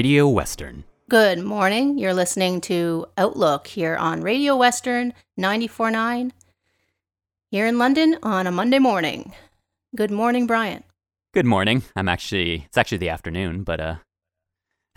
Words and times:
Radio 0.00 0.26
Western. 0.26 0.84
Good 1.10 1.40
morning. 1.40 1.98
You're 1.98 2.14
listening 2.14 2.62
to 2.62 3.04
Outlook 3.18 3.66
here 3.66 3.96
on 3.96 4.22
Radio 4.22 4.56
Western 4.56 5.12
94.9 5.38 6.30
here 7.50 7.66
in 7.66 7.76
London 7.76 8.16
on 8.22 8.46
a 8.46 8.50
Monday 8.50 8.78
morning. 8.78 9.34
Good 9.94 10.10
morning, 10.10 10.46
Brian. 10.46 10.84
Good 11.34 11.44
morning. 11.44 11.82
I'm 11.94 12.08
actually, 12.08 12.64
it's 12.64 12.78
actually 12.78 12.96
the 12.96 13.10
afternoon, 13.10 13.62
but 13.62 13.78
uh, 13.78 13.94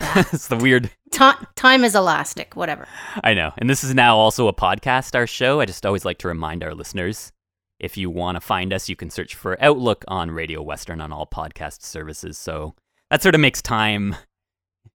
it's 0.00 0.48
the 0.48 0.56
weird, 0.56 0.90
Ti 1.10 1.32
time 1.54 1.84
is 1.84 1.94
elastic, 1.94 2.56
whatever. 2.56 2.88
I 3.22 3.34
know. 3.34 3.52
And 3.58 3.68
this 3.68 3.84
is 3.84 3.94
now 3.94 4.16
also 4.16 4.48
a 4.48 4.54
podcast, 4.54 5.14
our 5.14 5.26
show. 5.26 5.60
I 5.60 5.66
just 5.66 5.84
always 5.84 6.06
like 6.06 6.16
to 6.20 6.28
remind 6.28 6.64
our 6.64 6.72
listeners 6.72 7.30
if 7.78 7.98
you 7.98 8.08
want 8.08 8.36
to 8.36 8.40
find 8.40 8.72
us, 8.72 8.88
you 8.88 8.96
can 8.96 9.10
search 9.10 9.34
for 9.34 9.62
Outlook 9.62 10.02
on 10.08 10.30
Radio 10.30 10.62
Western 10.62 11.02
on 11.02 11.12
all 11.12 11.26
podcast 11.26 11.82
services. 11.82 12.38
So 12.38 12.74
that 13.10 13.20
sort 13.20 13.34
of 13.34 13.42
makes 13.42 13.60
time, 13.60 14.16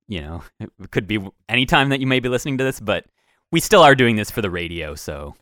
you 0.09 0.19
know, 0.19 0.43
it 0.59 0.69
could 0.91 1.07
be 1.07 1.19
any 1.47 1.65
time 1.65 1.88
that 1.89 2.02
you 2.02 2.07
may 2.07 2.19
be 2.19 2.27
listening 2.27 2.57
to 2.57 2.63
this, 2.65 2.81
but 2.81 3.05
we 3.52 3.61
still 3.61 3.81
are 3.81 3.95
doing 3.95 4.17
this 4.17 4.29
for 4.29 4.41
the 4.41 4.49
radio. 4.49 4.93
So 4.95 5.35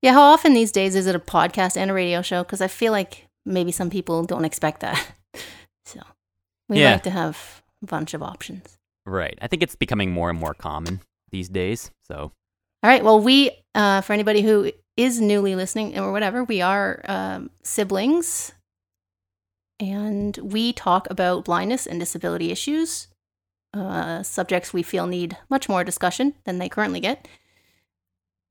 Yeah, 0.00 0.12
how 0.14 0.22
often 0.22 0.54
these 0.54 0.72
days 0.72 0.94
is 0.94 1.06
it 1.06 1.14
a 1.14 1.18
podcast 1.20 1.76
and 1.76 1.90
a 1.90 1.94
radio 1.94 2.22
show? 2.22 2.42
Because 2.42 2.60
I 2.62 2.68
feel 2.68 2.92
like 2.92 3.26
maybe 3.44 3.70
some 3.72 3.90
people 3.90 4.24
don't 4.24 4.44
expect 4.46 4.80
that. 4.80 5.06
so 5.84 6.00
we 6.68 6.80
Yeah. 6.80 6.92
like 6.92 7.02
to 7.02 7.10
have 7.10 7.62
a 7.82 7.86
bunch 7.86 8.14
of 8.14 8.22
options. 8.22 8.78
Right. 9.04 9.38
I 9.42 9.46
think 9.48 9.62
it's 9.62 9.76
becoming 9.76 10.10
more 10.10 10.30
and 10.30 10.38
more 10.38 10.54
common 10.54 11.00
these 11.30 11.48
days. 11.48 11.90
So, 12.08 12.16
All 12.82 12.90
right. 12.90 13.04
Well, 13.04 13.20
we, 13.20 13.50
uh, 13.74 14.00
for 14.00 14.12
anybody 14.12 14.42
who 14.42 14.72
is 14.96 15.20
newly 15.20 15.54
listening 15.54 15.98
or 15.98 16.10
whatever, 16.12 16.42
we 16.44 16.60
are 16.62 17.02
um, 17.06 17.50
siblings 17.62 18.52
and 19.78 20.36
we 20.38 20.72
talk 20.72 21.08
about 21.10 21.44
blindness 21.44 21.86
and 21.86 22.00
disability 22.00 22.50
issues, 22.50 23.08
uh, 23.76 24.22
subjects 24.22 24.72
we 24.72 24.82
feel 24.82 25.06
need 25.06 25.36
much 25.50 25.68
more 25.68 25.84
discussion 25.84 26.34
than 26.44 26.58
they 26.58 26.68
currently 26.68 27.00
get. 27.00 27.28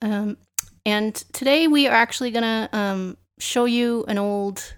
Um, 0.01 0.37
and 0.85 1.15
today 1.33 1.67
we 1.67 1.87
are 1.87 1.95
actually 1.95 2.31
going 2.31 2.43
to 2.43 2.69
um, 2.71 3.17
show 3.39 3.65
you 3.65 4.05
an 4.07 4.17
old, 4.17 4.75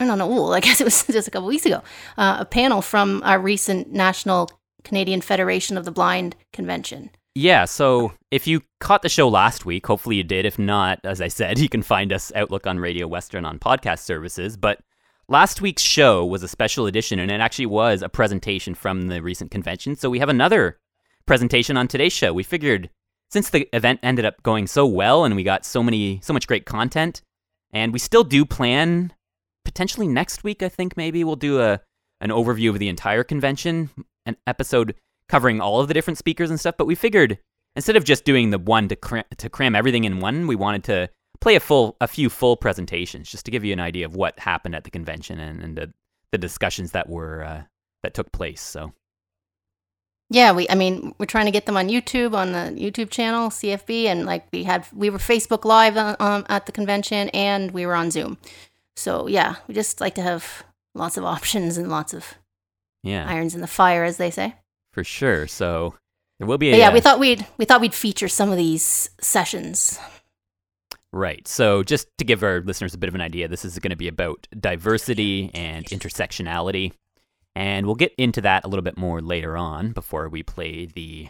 or 0.00 0.06
not 0.06 0.20
old, 0.20 0.54
I 0.54 0.60
guess 0.60 0.80
it 0.80 0.84
was 0.84 1.04
just 1.04 1.28
a 1.28 1.30
couple 1.30 1.48
weeks 1.48 1.66
ago, 1.66 1.82
uh, 2.16 2.38
a 2.40 2.44
panel 2.44 2.82
from 2.82 3.22
our 3.24 3.38
recent 3.38 3.92
National 3.92 4.50
Canadian 4.84 5.20
Federation 5.20 5.76
of 5.76 5.84
the 5.84 5.92
Blind 5.92 6.36
convention. 6.52 7.10
yeah. 7.34 7.64
So 7.66 8.12
if 8.30 8.46
you 8.46 8.62
caught 8.80 9.02
the 9.02 9.08
show 9.08 9.28
last 9.28 9.66
week, 9.66 9.86
hopefully 9.86 10.16
you 10.16 10.22
did. 10.24 10.46
If 10.46 10.58
not, 10.58 11.00
as 11.04 11.20
I 11.20 11.28
said, 11.28 11.58
you 11.60 11.68
can 11.68 11.82
find 11.82 12.12
us 12.12 12.32
Outlook 12.34 12.66
on 12.66 12.78
Radio 12.78 13.06
Western 13.06 13.44
on 13.44 13.58
podcast 13.58 14.00
services. 14.00 14.56
But 14.56 14.80
last 15.30 15.62
week's 15.62 15.82
show 15.82 16.26
was 16.26 16.42
a 16.42 16.48
special 16.48 16.86
edition, 16.86 17.18
and 17.18 17.30
it 17.30 17.40
actually 17.40 17.66
was 17.66 18.02
a 18.02 18.08
presentation 18.08 18.74
from 18.74 19.08
the 19.08 19.22
recent 19.22 19.50
convention. 19.50 19.96
So 19.96 20.10
we 20.10 20.18
have 20.18 20.28
another 20.28 20.78
presentation 21.24 21.76
on 21.78 21.88
today's 21.88 22.12
show. 22.12 22.34
We 22.34 22.42
figured 22.42 22.90
since 23.30 23.50
the 23.50 23.68
event 23.74 24.00
ended 24.02 24.24
up 24.24 24.42
going 24.42 24.66
so 24.66 24.84
well 24.84 25.24
and 25.24 25.36
we 25.36 25.44
got 25.44 25.64
so 25.64 25.82
many 25.82 26.20
so 26.22 26.32
much 26.32 26.46
great 26.46 26.66
content 26.66 27.22
and 27.72 27.92
we 27.92 27.98
still 27.98 28.24
do 28.24 28.44
plan 28.44 29.12
potentially 29.64 30.08
next 30.08 30.42
week 30.42 30.62
i 30.62 30.68
think 30.68 30.96
maybe 30.96 31.22
we'll 31.22 31.36
do 31.36 31.60
a 31.60 31.80
an 32.20 32.30
overview 32.30 32.70
of 32.70 32.78
the 32.78 32.88
entire 32.88 33.22
convention 33.22 33.88
an 34.26 34.36
episode 34.46 34.94
covering 35.28 35.60
all 35.60 35.80
of 35.80 35.88
the 35.88 35.94
different 35.94 36.18
speakers 36.18 36.50
and 36.50 36.58
stuff 36.58 36.74
but 36.76 36.86
we 36.86 36.94
figured 36.94 37.38
instead 37.76 37.96
of 37.96 38.04
just 38.04 38.24
doing 38.24 38.50
the 38.50 38.58
one 38.58 38.88
to 38.88 38.96
cram, 38.96 39.24
to 39.36 39.48
cram 39.48 39.76
everything 39.76 40.04
in 40.04 40.18
one 40.18 40.46
we 40.46 40.56
wanted 40.56 40.82
to 40.82 41.08
play 41.40 41.56
a 41.56 41.60
full 41.60 41.96
a 42.00 42.08
few 42.08 42.28
full 42.28 42.56
presentations 42.56 43.30
just 43.30 43.44
to 43.44 43.50
give 43.50 43.64
you 43.64 43.72
an 43.72 43.80
idea 43.80 44.06
of 44.06 44.14
what 44.14 44.38
happened 44.38 44.74
at 44.74 44.84
the 44.84 44.90
convention 44.90 45.38
and, 45.40 45.62
and 45.62 45.76
the, 45.76 45.92
the 46.32 46.38
discussions 46.38 46.92
that 46.92 47.08
were 47.08 47.44
uh, 47.44 47.62
that 48.02 48.14
took 48.14 48.30
place 48.32 48.60
so 48.60 48.92
Yeah, 50.28 50.52
we 50.52 50.68
I 50.68 50.74
mean, 50.74 51.14
we're 51.18 51.26
trying 51.26 51.46
to 51.46 51.50
get 51.50 51.66
them 51.66 51.76
on 51.76 51.88
YouTube 51.88 52.34
on 52.34 52.52
the 52.52 52.80
YouTube 52.80 53.10
channel 53.10 53.50
CFB 53.50 54.04
and 54.04 54.26
like 54.26 54.46
we 54.52 54.64
had 54.64 54.86
we 54.94 55.10
were 55.10 55.18
Facebook 55.18 55.64
live 55.64 55.96
on, 55.96 56.16
um, 56.20 56.46
at 56.48 56.66
the 56.66 56.72
convention 56.72 57.28
and 57.30 57.72
we 57.72 57.84
were 57.86 57.94
on 57.94 58.10
Zoom. 58.10 58.38
So, 58.96 59.26
yeah, 59.26 59.56
we 59.66 59.74
just 59.74 60.00
like 60.00 60.14
to 60.16 60.22
have 60.22 60.64
lots 60.94 61.16
of 61.16 61.24
options 61.36 61.76
and 61.78 61.88
lots 61.88 62.14
of 62.14 62.34
yeah 63.02 63.26
irons 63.26 63.54
in 63.54 63.60
the 63.62 63.66
fire 63.66 64.04
as 64.04 64.18
they 64.18 64.30
say. 64.30 64.54
for 64.92 65.02
sure 65.02 65.46
so 65.46 65.94
there 66.38 66.46
will 66.46 66.58
be 66.58 66.70
a 66.72 66.76
yeah, 66.76 66.88
uh, 66.88 66.92
we 66.92 67.00
thought 67.00 67.18
we'd 67.18 67.46
we 67.58 67.64
thought 67.64 67.80
we'd 67.80 67.94
feature 67.94 68.28
some 68.28 68.50
of 68.50 68.56
these 68.56 69.10
sessions. 69.20 69.98
Right. 71.12 71.46
So, 71.48 71.82
just 71.82 72.06
to 72.18 72.24
give 72.24 72.42
our 72.44 72.60
listeners 72.60 72.94
a 72.94 72.98
bit 72.98 73.08
of 73.08 73.14
an 73.16 73.20
idea, 73.20 73.48
this 73.48 73.64
is 73.64 73.78
going 73.80 73.90
to 73.90 73.96
be 73.96 74.06
about 74.08 74.46
diversity 74.58 75.50
and 75.54 75.84
intersectionality. 75.86 76.92
And 77.56 77.84
we'll 77.86 77.96
get 77.96 78.14
into 78.16 78.40
that 78.42 78.64
a 78.64 78.68
little 78.68 78.84
bit 78.84 78.96
more 78.96 79.20
later 79.20 79.56
on 79.56 79.90
before 79.92 80.28
we 80.28 80.44
play 80.44 80.86
the 80.86 81.28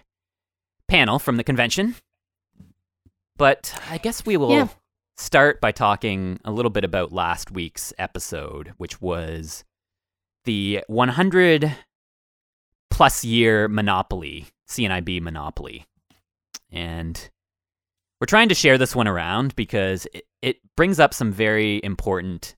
panel 0.86 1.18
from 1.18 1.36
the 1.36 1.44
convention. 1.44 1.94
But 3.36 3.74
I 3.88 3.96
guess 3.96 4.26
we 4.26 4.36
will 4.36 4.50
Yeah. 4.50 4.68
start 5.16 5.62
by 5.62 5.72
talking 5.72 6.40
a 6.44 6.50
little 6.50 6.70
bit 6.70 6.84
about 6.84 7.10
last 7.10 7.50
week's 7.50 7.94
episode, 7.98 8.74
which 8.76 9.00
was 9.00 9.64
the 10.44 10.84
100 10.88 11.74
plus 12.90 13.24
year 13.24 13.66
monopoly, 13.66 14.48
CNIB 14.68 15.20
monopoly. 15.22 15.86
And 16.70 17.30
we're 18.20 18.26
trying 18.26 18.48
to 18.50 18.54
share 18.54 18.76
this 18.78 18.94
one 18.94 19.08
around 19.08 19.56
because 19.56 20.06
it, 20.12 20.26
it 20.42 20.56
brings 20.76 21.00
up 21.00 21.14
some 21.14 21.32
very 21.32 21.80
important 21.82 22.54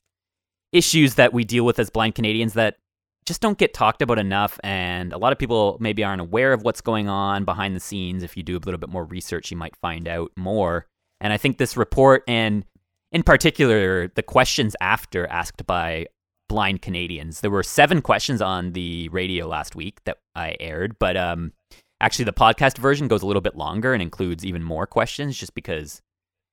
issues 0.73 1.15
that 1.15 1.33
we 1.33 1.45
deal 1.45 1.65
with 1.65 1.79
as 1.79 1.91
blind 1.91 2.15
Canadians 2.15 2.55
that 2.55 2.77
just 3.25 3.41
don't 3.41 3.59
get 3.59 3.73
talked 3.73 4.03
about 4.03 4.19
enough. 4.19 4.59
And 4.65 5.13
a 5.13 5.19
lot 5.19 5.33
of 5.33 5.39
people 5.39 5.77
maybe 5.81 6.03
aren't 6.03 6.21
aware 6.21 6.53
of 6.53 6.63
what's 6.63 6.81
going 6.81 7.09
on 7.09 7.45
behind 7.45 7.77
the 7.77 7.81
scenes. 7.81 8.23
If 8.23 8.37
you 8.37 8.43
do 8.43 8.57
a 8.57 8.59
little 8.59 8.79
bit 8.79 8.89
more 8.89 9.05
research, 9.05 9.51
you 9.51 9.57
might 9.57 9.77
find 9.77 10.09
out 10.09 10.33
more. 10.37 10.87
And 11.21 11.33
I 11.33 11.37
think 11.37 11.59
this 11.59 11.77
report, 11.77 12.25
and 12.27 12.65
in 13.13 13.23
particular, 13.23 14.09
the 14.09 14.23
questions 14.23 14.75
after 14.81 15.27
asked 15.29 15.65
by 15.67 16.07
blind 16.49 16.83
Canadians, 16.83 17.41
there 17.41 17.51
were 17.51 17.63
seven 17.63 18.03
questions 18.03 18.43
on 18.43 18.73
the 18.73 19.09
radio 19.11 19.47
last 19.47 19.77
week 19.77 20.03
that 20.05 20.19
I 20.35 20.57
aired, 20.59 20.99
but 20.99 21.17
um, 21.17 21.53
Actually, 22.03 22.25
the 22.25 22.33
podcast 22.33 22.79
version 22.79 23.07
goes 23.07 23.23
a 23.23 23.27
little 23.27 23.41
bit 23.41 23.57
longer 23.57 23.95
and 23.95 24.03
includes 24.03 24.45
even 24.45 24.63
more 24.63 24.89
questions 24.89 25.39
just 25.39 25.55
because 25.55 26.03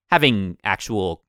having 0.08 0.56
actual 0.62 1.24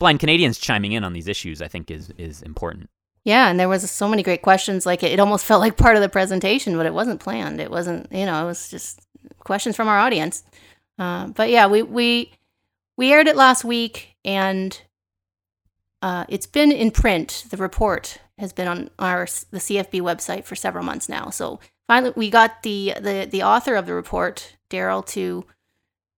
blind 0.00 0.18
Canadians 0.18 0.58
chiming 0.58 0.90
in 0.90 1.04
on 1.04 1.12
these 1.12 1.28
issues, 1.28 1.62
I 1.62 1.68
think, 1.68 1.88
is, 1.88 2.10
is 2.18 2.42
important. 2.42 2.90
Yeah, 3.24 3.48
and 3.48 3.60
there 3.60 3.68
was 3.68 3.88
so 3.88 4.08
many 4.08 4.24
great 4.24 4.42
questions. 4.42 4.84
Like 4.84 5.04
it, 5.04 5.12
it 5.12 5.20
almost 5.20 5.44
felt 5.46 5.60
like 5.60 5.76
part 5.76 5.94
of 5.94 6.02
the 6.02 6.08
presentation, 6.08 6.76
but 6.76 6.86
it 6.86 6.92
wasn't 6.92 7.20
planned. 7.20 7.60
It 7.60 7.70
wasn't, 7.70 8.12
you 8.12 8.26
know, 8.26 8.42
it 8.42 8.46
was 8.46 8.68
just 8.68 9.00
questions 9.38 9.76
from 9.76 9.86
our 9.86 9.98
audience. 9.98 10.42
Uh, 10.98 11.28
but 11.28 11.48
yeah, 11.48 11.68
we 11.68 11.82
we 11.82 12.32
we 12.96 13.12
aired 13.12 13.28
it 13.28 13.36
last 13.36 13.64
week, 13.64 14.16
and 14.24 14.82
uh, 16.02 16.24
it's 16.28 16.46
been 16.46 16.72
in 16.72 16.90
print. 16.90 17.46
The 17.48 17.56
report 17.56 18.18
has 18.38 18.52
been 18.52 18.66
on 18.66 18.90
our 18.98 19.26
the 19.52 19.58
CFB 19.58 20.02
website 20.02 20.44
for 20.44 20.56
several 20.56 20.84
months 20.84 21.08
now. 21.08 21.30
So 21.30 21.60
finally, 21.88 22.12
we 22.16 22.30
got 22.30 22.62
the 22.62 22.94
the 23.00 23.28
the 23.30 23.42
author 23.42 23.74
of 23.74 23.86
the 23.86 23.94
report, 23.94 24.56
Daryl, 24.70 25.04
to 25.08 25.44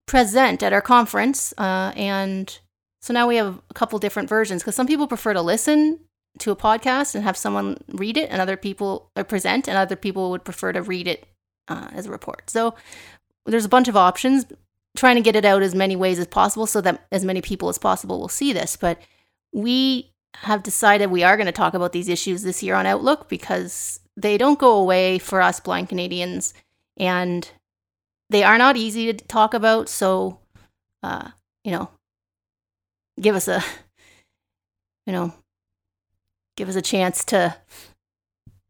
present 0.06 0.62
at 0.62 0.72
our 0.72 0.82
conference, 0.82 1.54
uh, 1.58 1.92
and 1.96 2.58
so 3.02 3.12
now 3.12 3.26
we 3.26 3.36
have 3.36 3.60
a 3.70 3.74
couple 3.74 3.98
different 3.98 4.28
versions 4.28 4.62
because 4.62 4.74
some 4.74 4.86
people 4.86 5.06
prefer 5.06 5.32
to 5.32 5.42
listen 5.42 6.00
to 6.38 6.50
a 6.50 6.56
podcast 6.56 7.14
and 7.14 7.24
have 7.24 7.36
someone 7.36 7.78
read 7.88 8.16
it, 8.16 8.30
and 8.30 8.40
other 8.40 8.56
people 8.56 9.10
or 9.16 9.24
present, 9.24 9.68
and 9.68 9.76
other 9.76 9.96
people 9.96 10.30
would 10.30 10.44
prefer 10.44 10.72
to 10.72 10.82
read 10.82 11.06
it 11.06 11.26
uh, 11.68 11.88
as 11.92 12.06
a 12.06 12.10
report. 12.10 12.50
So 12.50 12.74
there's 13.46 13.64
a 13.64 13.70
bunch 13.70 13.88
of 13.88 13.96
options. 13.96 14.46
Trying 14.96 15.16
to 15.16 15.22
get 15.22 15.34
it 15.34 15.44
out 15.44 15.64
as 15.64 15.74
many 15.74 15.96
ways 15.96 16.20
as 16.20 16.28
possible 16.28 16.66
so 16.66 16.80
that 16.80 17.04
as 17.10 17.24
many 17.24 17.42
people 17.42 17.68
as 17.68 17.78
possible 17.78 18.20
will 18.20 18.28
see 18.28 18.52
this. 18.52 18.76
But 18.76 19.00
we 19.52 20.12
have 20.36 20.62
decided 20.62 21.10
we 21.10 21.24
are 21.24 21.36
going 21.36 21.46
to 21.46 21.52
talk 21.52 21.74
about 21.74 21.92
these 21.92 22.08
issues 22.08 22.42
this 22.42 22.62
year 22.62 22.76
on 22.76 22.86
Outlook 22.86 23.28
because 23.28 23.98
they 24.16 24.38
don't 24.38 24.58
go 24.58 24.76
away 24.78 25.18
for 25.18 25.40
us 25.42 25.60
blind 25.60 25.88
Canadians, 25.88 26.54
and 26.96 27.50
they 28.30 28.42
are 28.44 28.58
not 28.58 28.76
easy 28.76 29.12
to 29.12 29.24
talk 29.26 29.54
about. 29.54 29.88
So, 29.88 30.38
uh, 31.02 31.30
you 31.64 31.72
know, 31.72 31.90
give 33.20 33.34
us 33.36 33.48
a, 33.48 33.62
you 35.06 35.12
know, 35.12 35.32
give 36.56 36.68
us 36.68 36.76
a 36.76 36.82
chance 36.82 37.24
to. 37.26 37.56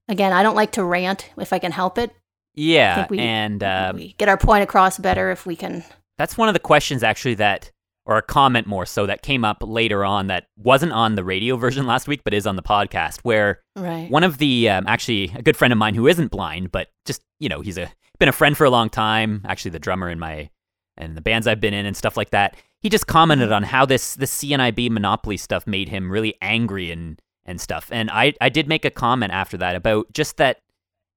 Again, 0.08 0.32
I 0.34 0.42
don't 0.42 0.54
like 0.56 0.72
to 0.72 0.84
rant 0.84 1.30
if 1.38 1.50
I 1.54 1.58
can 1.58 1.72
help 1.72 1.96
it, 1.96 2.10
Yeah, 2.54 3.06
we- 3.08 3.18
and 3.18 3.62
uh, 3.62 3.92
we 3.94 4.12
get 4.18 4.28
our 4.28 4.36
point 4.36 4.62
across 4.62 4.98
better 4.98 5.30
if 5.30 5.46
we 5.46 5.56
can. 5.56 5.82
that's 6.18 6.36
one 6.36 6.46
of 6.48 6.52
the 6.52 6.60
questions 6.60 7.02
actually 7.02 7.34
that, 7.36 7.70
or 8.06 8.16
a 8.18 8.22
comment 8.22 8.66
more 8.66 8.84
so 8.84 9.06
that 9.06 9.22
came 9.22 9.44
up 9.44 9.58
later 9.62 10.04
on 10.04 10.26
that 10.26 10.46
wasn't 10.56 10.92
on 10.92 11.14
the 11.14 11.24
radio 11.24 11.56
version 11.56 11.86
last 11.86 12.06
week, 12.06 12.22
but 12.24 12.34
is 12.34 12.46
on 12.46 12.56
the 12.56 12.62
podcast. 12.62 13.20
Where 13.22 13.60
Right. 13.76 14.10
one 14.10 14.24
of 14.24 14.38
the 14.38 14.68
um, 14.68 14.84
actually 14.86 15.32
a 15.34 15.42
good 15.42 15.56
friend 15.56 15.72
of 15.72 15.78
mine 15.78 15.94
who 15.94 16.06
isn't 16.06 16.30
blind, 16.30 16.70
but 16.72 16.88
just 17.06 17.22
you 17.40 17.48
know 17.48 17.60
he's 17.60 17.78
a 17.78 17.90
been 18.18 18.28
a 18.28 18.32
friend 18.32 18.56
for 18.56 18.64
a 18.64 18.70
long 18.70 18.90
time. 18.90 19.42
Actually, 19.46 19.72
the 19.72 19.78
drummer 19.78 20.08
in 20.10 20.18
my 20.18 20.50
and 20.96 21.16
the 21.16 21.20
bands 21.20 21.46
I've 21.46 21.60
been 21.60 21.74
in 21.74 21.86
and 21.86 21.96
stuff 21.96 22.16
like 22.16 22.30
that. 22.30 22.56
He 22.80 22.88
just 22.90 23.06
commented 23.06 23.50
on 23.50 23.62
how 23.62 23.86
this 23.86 24.14
this 24.14 24.30
CNIB 24.42 24.90
monopoly 24.90 25.36
stuff 25.38 25.66
made 25.66 25.88
him 25.88 26.12
really 26.12 26.34
angry 26.42 26.90
and 26.90 27.18
and 27.46 27.60
stuff. 27.60 27.88
And 27.90 28.10
I 28.10 28.34
I 28.40 28.48
did 28.50 28.68
make 28.68 28.84
a 28.84 28.90
comment 28.90 29.32
after 29.32 29.56
that 29.56 29.74
about 29.76 30.12
just 30.12 30.36
that, 30.36 30.60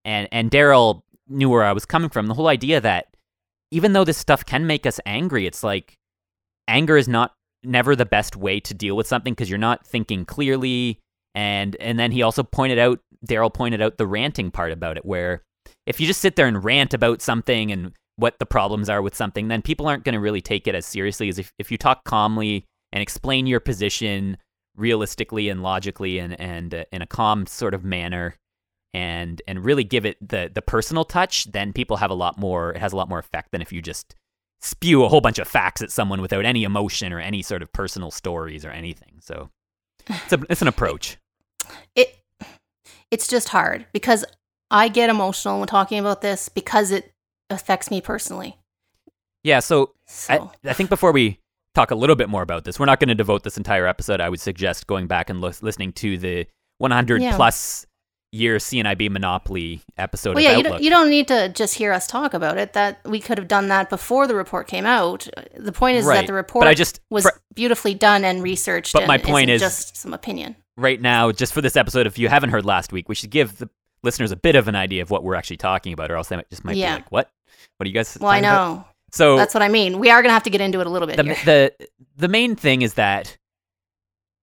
and 0.05 0.27
and 0.31 0.49
Daryl 0.49 1.01
knew 1.27 1.49
where 1.49 1.65
I 1.65 1.73
was 1.73 1.85
coming 1.85 2.09
from. 2.09 2.27
The 2.27 2.33
whole 2.33 2.47
idea 2.47 2.79
that 2.79 3.07
even 3.71 3.91
though 3.91 4.05
this 4.05 4.17
stuff 4.17 4.45
can 4.45 4.65
make 4.65 4.85
us 4.85 4.99
angry, 5.05 5.45
it's 5.45 5.61
like 5.63 5.97
anger 6.67 6.97
is 6.97 7.07
not 7.07 7.33
never 7.63 7.95
the 7.95 8.05
best 8.05 8.35
way 8.35 8.59
to 8.61 8.73
deal 8.73 8.95
with 8.95 9.07
something 9.07 9.33
because 9.33 9.49
you're 9.49 9.57
not 9.57 9.85
thinking 9.85 10.25
clearly. 10.25 10.99
And 11.35 11.75
and 11.79 11.99
then 11.99 12.11
he 12.11 12.21
also 12.21 12.43
pointed 12.43 12.79
out 12.79 12.99
Daryl 13.25 13.53
pointed 13.53 13.81
out 13.81 13.97
the 13.97 14.07
ranting 14.07 14.51
part 14.51 14.71
about 14.71 14.97
it, 14.97 15.05
where 15.05 15.43
if 15.85 15.99
you 15.99 16.07
just 16.07 16.21
sit 16.21 16.35
there 16.35 16.47
and 16.47 16.63
rant 16.63 16.93
about 16.93 17.21
something 17.21 17.71
and 17.71 17.93
what 18.15 18.39
the 18.39 18.45
problems 18.45 18.89
are 18.89 19.01
with 19.01 19.15
something, 19.15 19.47
then 19.47 19.61
people 19.61 19.87
aren't 19.87 20.03
going 20.03 20.13
to 20.13 20.19
really 20.19 20.41
take 20.41 20.67
it 20.67 20.75
as 20.75 20.85
seriously 20.85 21.29
as 21.29 21.37
if, 21.37 21.53
if 21.59 21.71
you 21.71 21.77
talk 21.77 22.03
calmly 22.03 22.65
and 22.91 23.01
explain 23.01 23.45
your 23.45 23.59
position 23.59 24.37
realistically 24.75 25.49
and 25.49 25.63
logically 25.63 26.19
and 26.19 26.39
and 26.39 26.73
uh, 26.73 26.83
in 26.91 27.01
a 27.01 27.07
calm 27.07 27.45
sort 27.45 27.73
of 27.73 27.83
manner 27.83 28.35
and 28.93 29.41
and 29.47 29.65
really 29.65 29.83
give 29.83 30.05
it 30.05 30.17
the 30.21 30.49
the 30.53 30.61
personal 30.61 31.03
touch 31.03 31.51
then 31.51 31.73
people 31.73 31.97
have 31.97 32.11
a 32.11 32.15
lot 32.15 32.37
more 32.37 32.71
it 32.71 32.77
has 32.77 32.93
a 32.93 32.95
lot 32.95 33.09
more 33.09 33.19
effect 33.19 33.51
than 33.51 33.61
if 33.61 33.71
you 33.71 33.81
just 33.81 34.15
spew 34.61 35.03
a 35.03 35.07
whole 35.09 35.21
bunch 35.21 35.39
of 35.39 35.47
facts 35.47 35.81
at 35.81 35.91
someone 35.91 36.21
without 36.21 36.45
any 36.45 36.63
emotion 36.63 37.13
or 37.13 37.19
any 37.19 37.41
sort 37.41 37.61
of 37.61 37.71
personal 37.73 38.11
stories 38.11 38.65
or 38.65 38.69
anything 38.71 39.13
so 39.21 39.49
it's 40.09 40.33
a, 40.33 40.39
it's 40.49 40.61
an 40.61 40.67
approach 40.67 41.17
it 41.95 42.15
it's 43.11 43.27
just 43.27 43.49
hard 43.49 43.85
because 43.93 44.25
I 44.69 44.89
get 44.89 45.09
emotional 45.09 45.59
when 45.59 45.67
talking 45.67 45.97
about 45.99 46.21
this 46.21 46.49
because 46.49 46.91
it 46.91 47.13
affects 47.49 47.89
me 47.89 48.01
personally. 48.01 48.57
yeah 49.43 49.59
so 49.59 49.93
So 50.07 50.33
I, 50.65 50.69
I 50.69 50.73
think 50.73 50.89
before 50.89 51.13
we 51.13 51.39
talk 51.73 51.91
a 51.91 51.95
little 51.95 52.17
bit 52.17 52.27
more 52.27 52.41
about 52.41 52.65
this, 52.65 52.77
we're 52.79 52.85
not 52.85 52.99
going 52.99 53.07
to 53.07 53.15
devote 53.15 53.43
this 53.43 53.55
entire 53.55 53.87
episode. 53.87 54.19
I 54.19 54.27
would 54.27 54.41
suggest 54.41 54.87
going 54.87 55.07
back 55.07 55.29
and 55.29 55.39
lis- 55.39 55.63
listening 55.63 55.93
to 55.93 56.17
the 56.17 56.47
100 56.79 57.21
Yeah. 57.21 57.35
plus 57.37 57.85
year 58.37 58.57
CNIB 58.57 59.09
Monopoly 59.09 59.81
episode 59.97 60.35
well, 60.35 60.43
yeah, 60.43 60.55
you 60.57 60.63
don't, 60.63 60.81
you 60.81 60.89
don't 60.89 61.09
need 61.09 61.27
to 61.29 61.49
just 61.49 61.75
hear 61.75 61.91
us 61.91 62.07
talk 62.07 62.33
about 62.33 62.57
it. 62.57 62.73
That 62.73 62.99
we 63.05 63.19
could 63.19 63.37
have 63.37 63.47
done 63.47 63.67
that 63.69 63.89
before 63.89 64.27
the 64.27 64.35
report 64.35 64.67
came 64.67 64.85
out. 64.85 65.27
The 65.57 65.71
point 65.71 65.97
is 65.97 66.05
Right. 66.05 66.15
that 66.17 66.27
the 66.27 66.33
report 66.33 66.61
but 66.63 66.67
I 66.67 66.73
just, 66.73 66.99
was 67.09 67.23
for- 67.23 67.41
beautifully 67.55 67.93
done 67.93 68.23
and 68.23 68.41
researched. 68.43 68.93
But 68.93 69.03
and 69.03 69.07
my 69.07 69.17
point 69.17 69.49
is- 69.49 69.61
just 69.61 69.97
some 69.97 70.13
opinion. 70.13 70.55
right 70.77 71.01
now, 71.01 71.31
just 71.31 71.53
for 71.53 71.61
this 71.61 71.75
episode, 71.75 72.05
if 72.07 72.17
you 72.17 72.29
haven't 72.29 72.49
heard 72.51 72.65
last 72.65 72.91
week, 72.93 73.09
we 73.09 73.15
should 73.15 73.31
give 73.31 73.57
the 73.57 73.69
listeners 74.03 74.31
a 74.31 74.35
bit 74.35 74.55
of 74.55 74.67
an 74.67 74.75
idea 74.75 75.01
of 75.01 75.09
what 75.09 75.23
we're 75.23 75.35
actually 75.35 75.57
talking 75.57 75.91
about, 75.93 76.11
or 76.11 76.15
else 76.15 76.27
they 76.29 76.35
might, 76.35 76.49
just 76.49 76.63
might 76.63 76.77
Yeah. 76.77 76.95
be 76.97 77.01
like, 77.01 77.11
what? 77.11 77.29
What 77.77 77.85
are 77.85 77.89
you 77.89 77.93
guys 77.93 78.17
Well, 78.19 78.29
I 78.29 78.41
talking 78.41 78.49
about?" 78.49 78.77
know 78.77 78.85
So 79.11 79.37
that's 79.37 79.53
what 79.53 79.63
I 79.63 79.69
mean. 79.69 79.99
We 79.99 80.09
are 80.11 80.21
going 80.21 80.29
to 80.29 80.33
have 80.33 80.43
to 80.43 80.49
get 80.51 80.61
into 80.61 80.79
it 80.79 80.85
a 80.87 80.89
little 80.89 81.07
bit 81.07 81.17
the, 81.17 81.23
the 81.23 81.87
the 82.17 82.27
main 82.27 82.55
thing 82.55 82.81
is 82.83 82.93
that 82.95 83.37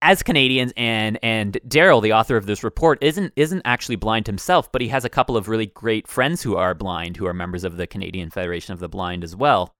as 0.04 0.22
Canadians 0.22 0.72
and 0.76 1.18
and 1.22 1.58
Daryl, 1.66 2.02
the 2.02 2.12
author 2.12 2.36
of 2.36 2.44
this 2.46 2.62
report, 2.62 3.02
isn't 3.02 3.32
isn't 3.36 3.62
actually 3.64 3.96
blind 3.96 4.26
himself, 4.26 4.70
but 4.70 4.82
he 4.82 4.88
has 4.88 5.04
a 5.04 5.08
couple 5.08 5.36
of 5.36 5.48
really 5.48 5.66
great 5.66 6.06
friends 6.06 6.42
who 6.42 6.56
are 6.56 6.74
blind, 6.74 7.16
who 7.16 7.26
are 7.26 7.32
members 7.32 7.64
of 7.64 7.78
the 7.78 7.86
Canadian 7.86 8.30
Federation 8.30 8.74
of 8.74 8.80
the 8.80 8.88
Blind 8.88 9.24
as 9.24 9.34
well. 9.34 9.74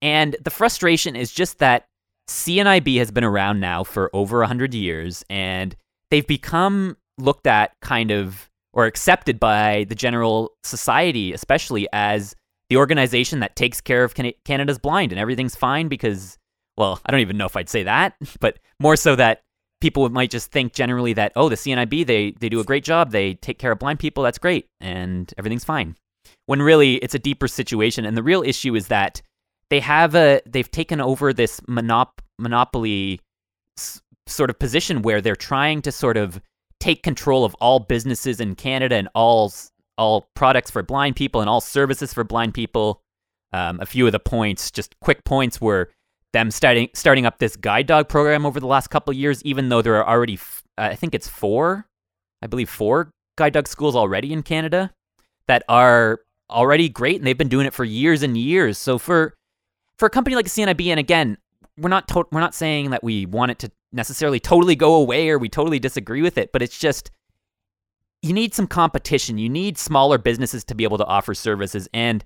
And 0.00 0.34
the 0.42 0.50
frustration 0.50 1.14
is 1.14 1.30
just 1.30 1.58
that 1.58 1.86
CNIB 2.26 2.96
has 2.98 3.10
been 3.10 3.22
around 3.22 3.60
now 3.60 3.84
for 3.84 4.10
over 4.14 4.40
100 4.40 4.74
years 4.74 5.24
and 5.28 5.76
they've 6.10 6.26
become 6.26 6.96
looked 7.18 7.46
at 7.46 7.72
kind 7.82 8.10
of 8.10 8.50
or 8.72 8.86
accepted 8.86 9.38
by 9.38 9.86
the 9.88 9.94
general 9.94 10.52
society 10.64 11.32
especially 11.32 11.86
as 11.92 12.34
the 12.68 12.76
organization 12.76 13.40
that 13.40 13.56
takes 13.56 13.80
care 13.80 14.04
of 14.04 14.14
Can- 14.14 14.32
Canada's 14.44 14.78
blind 14.78 15.12
and 15.12 15.20
everything's 15.20 15.54
fine 15.54 15.88
because 15.88 16.36
well, 16.76 17.00
I 17.06 17.10
don't 17.10 17.20
even 17.20 17.36
know 17.36 17.46
if 17.46 17.56
I'd 17.56 17.68
say 17.68 17.84
that, 17.84 18.14
but 18.40 18.58
more 18.78 18.96
so 18.96 19.16
that 19.16 19.42
people 19.80 20.08
might 20.08 20.30
just 20.30 20.50
think 20.50 20.72
generally 20.72 21.12
that 21.12 21.32
oh, 21.36 21.48
the 21.48 21.56
CNIB 21.56 22.06
they 22.06 22.32
they 22.32 22.48
do 22.48 22.60
a 22.60 22.64
great 22.64 22.84
job, 22.84 23.10
they 23.10 23.34
take 23.34 23.58
care 23.58 23.72
of 23.72 23.78
blind 23.78 23.98
people, 23.98 24.22
that's 24.22 24.38
great, 24.38 24.68
and 24.80 25.32
everything's 25.38 25.64
fine. 25.64 25.96
When 26.46 26.62
really 26.62 26.96
it's 26.96 27.14
a 27.14 27.18
deeper 27.18 27.48
situation, 27.48 28.04
and 28.04 28.16
the 28.16 28.22
real 28.22 28.42
issue 28.42 28.74
is 28.74 28.88
that 28.88 29.22
they 29.70 29.80
have 29.80 30.14
a 30.14 30.40
they've 30.46 30.70
taken 30.70 31.00
over 31.00 31.32
this 31.32 31.60
monop- 31.60 32.20
monopoly 32.38 33.20
s- 33.78 34.00
sort 34.26 34.50
of 34.50 34.58
position 34.58 35.02
where 35.02 35.20
they're 35.20 35.36
trying 35.36 35.82
to 35.82 35.92
sort 35.92 36.16
of 36.16 36.40
take 36.80 37.02
control 37.02 37.44
of 37.44 37.54
all 37.56 37.80
businesses 37.80 38.40
in 38.40 38.54
Canada 38.54 38.96
and 38.96 39.08
all 39.14 39.52
all 39.98 40.28
products 40.34 40.70
for 40.70 40.82
blind 40.82 41.16
people 41.16 41.40
and 41.40 41.48
all 41.48 41.60
services 41.60 42.12
for 42.12 42.24
blind 42.24 42.54
people. 42.54 43.02
Um, 43.52 43.80
a 43.80 43.86
few 43.86 44.04
of 44.06 44.12
the 44.12 44.18
points, 44.18 44.70
just 44.70 44.98
quick 45.00 45.24
points, 45.24 45.60
were 45.60 45.90
them 46.32 46.50
starting 46.50 46.88
starting 46.94 47.26
up 47.26 47.38
this 47.38 47.56
guide 47.56 47.86
dog 47.86 48.08
program 48.08 48.44
over 48.46 48.60
the 48.60 48.66
last 48.66 48.88
couple 48.88 49.12
years. 49.12 49.42
Even 49.44 49.68
though 49.68 49.82
there 49.82 49.96
are 49.96 50.08
already, 50.08 50.34
f- 50.34 50.62
uh, 50.78 50.88
I 50.90 50.94
think 50.94 51.14
it's 51.14 51.28
four, 51.28 51.86
I 52.42 52.46
believe 52.46 52.68
four 52.68 53.10
guide 53.36 53.52
dog 53.52 53.68
schools 53.68 53.94
already 53.96 54.32
in 54.32 54.42
Canada 54.42 54.90
that 55.46 55.62
are 55.68 56.20
already 56.50 56.88
great, 56.88 57.16
and 57.16 57.26
they've 57.26 57.38
been 57.38 57.48
doing 57.48 57.66
it 57.66 57.74
for 57.74 57.84
years 57.84 58.22
and 58.22 58.36
years. 58.36 58.78
So 58.78 58.98
for 58.98 59.34
for 59.98 60.06
a 60.06 60.10
company 60.10 60.36
like 60.36 60.46
CNIB, 60.46 60.88
and 60.88 61.00
again, 61.00 61.38
we're 61.78 61.88
not 61.90 62.08
to- 62.08 62.26
we're 62.30 62.40
not 62.40 62.54
saying 62.54 62.90
that 62.90 63.02
we 63.04 63.26
want 63.26 63.50
it 63.50 63.58
to 63.60 63.70
necessarily 63.92 64.40
totally 64.40 64.76
go 64.76 64.94
away 64.94 65.28
or 65.30 65.38
we 65.38 65.48
totally 65.48 65.78
disagree 65.78 66.22
with 66.22 66.36
it, 66.36 66.52
but 66.52 66.60
it's 66.62 66.78
just 66.78 67.10
you 68.22 68.32
need 68.32 68.54
some 68.54 68.66
competition. 68.66 69.38
You 69.38 69.48
need 69.48 69.78
smaller 69.78 70.18
businesses 70.18 70.64
to 70.64 70.74
be 70.74 70.84
able 70.84 70.98
to 70.98 71.04
offer 71.04 71.34
services 71.34 71.88
and 71.94 72.24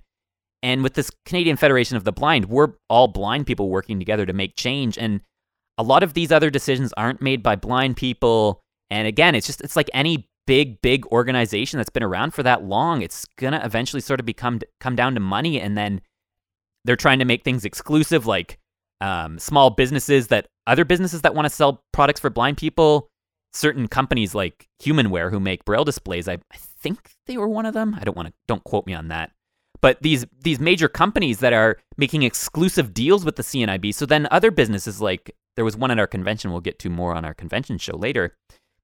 and 0.63 0.83
with 0.83 0.93
this 0.93 1.09
Canadian 1.25 1.57
Federation 1.57 1.97
of 1.97 2.03
the 2.03 2.11
Blind, 2.11 2.45
we're 2.45 2.73
all 2.89 3.07
blind 3.07 3.47
people 3.47 3.69
working 3.69 3.99
together 3.99 4.25
to 4.25 4.33
make 4.33 4.55
change. 4.55 4.97
And 4.97 5.21
a 5.77 5.83
lot 5.83 6.03
of 6.03 6.13
these 6.13 6.31
other 6.31 6.49
decisions 6.49 6.93
aren't 6.97 7.21
made 7.21 7.41
by 7.41 7.55
blind 7.55 7.97
people. 7.97 8.61
And 8.89 9.07
again, 9.07 9.33
it's 9.33 9.47
just 9.47 9.61
it's 9.61 9.75
like 9.75 9.89
any 9.93 10.29
big 10.45 10.81
big 10.81 11.05
organization 11.07 11.77
that's 11.77 11.89
been 11.89 12.03
around 12.03 12.33
for 12.33 12.43
that 12.43 12.63
long, 12.63 13.01
it's 13.01 13.25
going 13.37 13.53
to 13.53 13.65
eventually 13.65 14.01
sort 14.01 14.19
of 14.19 14.25
become 14.25 14.59
come 14.79 14.95
down 14.95 15.15
to 15.15 15.19
money. 15.19 15.59
And 15.59 15.77
then 15.77 16.01
they're 16.85 16.95
trying 16.95 17.19
to 17.19 17.25
make 17.25 17.43
things 17.43 17.65
exclusive 17.65 18.27
like 18.27 18.59
um, 18.99 19.39
small 19.39 19.71
businesses 19.71 20.27
that 20.27 20.47
other 20.67 20.85
businesses 20.85 21.21
that 21.21 21.33
want 21.33 21.45
to 21.45 21.49
sell 21.49 21.83
products 21.91 22.19
for 22.19 22.29
blind 22.29 22.57
people. 22.57 23.07
Certain 23.53 23.87
companies 23.89 24.33
like 24.33 24.67
HumanWare 24.81 25.29
who 25.29 25.39
make 25.39 25.65
braille 25.65 25.83
displays 25.83 26.29
I, 26.29 26.33
I 26.33 26.57
think 26.57 27.11
they 27.25 27.37
were 27.37 27.49
one 27.49 27.65
of 27.65 27.73
them. 27.73 27.97
I 27.99 28.03
don't 28.03 28.15
want 28.15 28.29
to 28.29 28.33
don't 28.47 28.63
quote 28.63 28.85
me 28.85 28.93
on 28.93 29.09
that 29.09 29.31
but 29.81 30.01
these 30.01 30.25
these 30.41 30.59
major 30.59 30.87
companies 30.87 31.39
that 31.39 31.53
are 31.53 31.77
making 31.97 32.23
exclusive 32.23 32.93
deals 32.93 33.25
with 33.25 33.35
the 33.35 33.43
cnib 33.43 33.93
so 33.93 34.05
then 34.05 34.27
other 34.31 34.51
businesses 34.51 35.01
like 35.01 35.35
there 35.55 35.65
was 35.65 35.77
one 35.77 35.91
at 35.91 35.99
our 35.99 36.07
convention 36.07 36.51
we'll 36.51 36.61
get 36.61 36.79
to 36.79 36.89
more 36.89 37.13
on 37.13 37.25
our 37.25 37.33
convention 37.33 37.77
show 37.77 37.95
later 37.95 38.35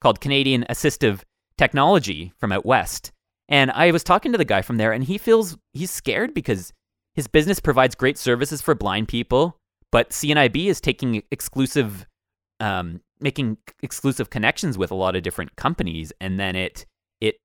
called 0.02 0.22
canadian 0.22 0.66
assistive 0.70 1.22
technology 1.58 2.32
from 2.38 2.52
out 2.52 2.66
west. 2.66 3.12
And 3.50 3.72
i 3.72 3.92
was 3.92 4.04
talking 4.04 4.32
to 4.32 4.38
the 4.38 4.46
guy 4.46 4.62
from 4.62 4.78
there 4.78 4.92
and 4.92 5.04
he 5.04 5.18
feels 5.18 5.58
he's 5.74 5.92
scared 5.92 6.34
because 6.34 6.74
his 7.16 7.28
business 7.28 7.60
provides 7.60 7.96
great 7.96 8.18
services 8.18 8.62
for 8.62 8.76
blind 8.76 9.08
people 9.08 9.58
but 9.92 10.10
CNIB 10.10 10.66
is 10.68 10.82
taking 10.82 11.24
exclusive, 11.32 12.06
um, 12.60 13.02
making 13.20 13.58
exclusive 13.82 14.30
connections 14.30 14.78
with 14.78 14.92
a 14.92 14.96
lot 14.96 15.16
of 15.16 15.24
different 15.24 15.56
companies, 15.56 16.12
and 16.20 16.40
then 16.40 16.56
it 16.56 16.86
it 17.22 17.36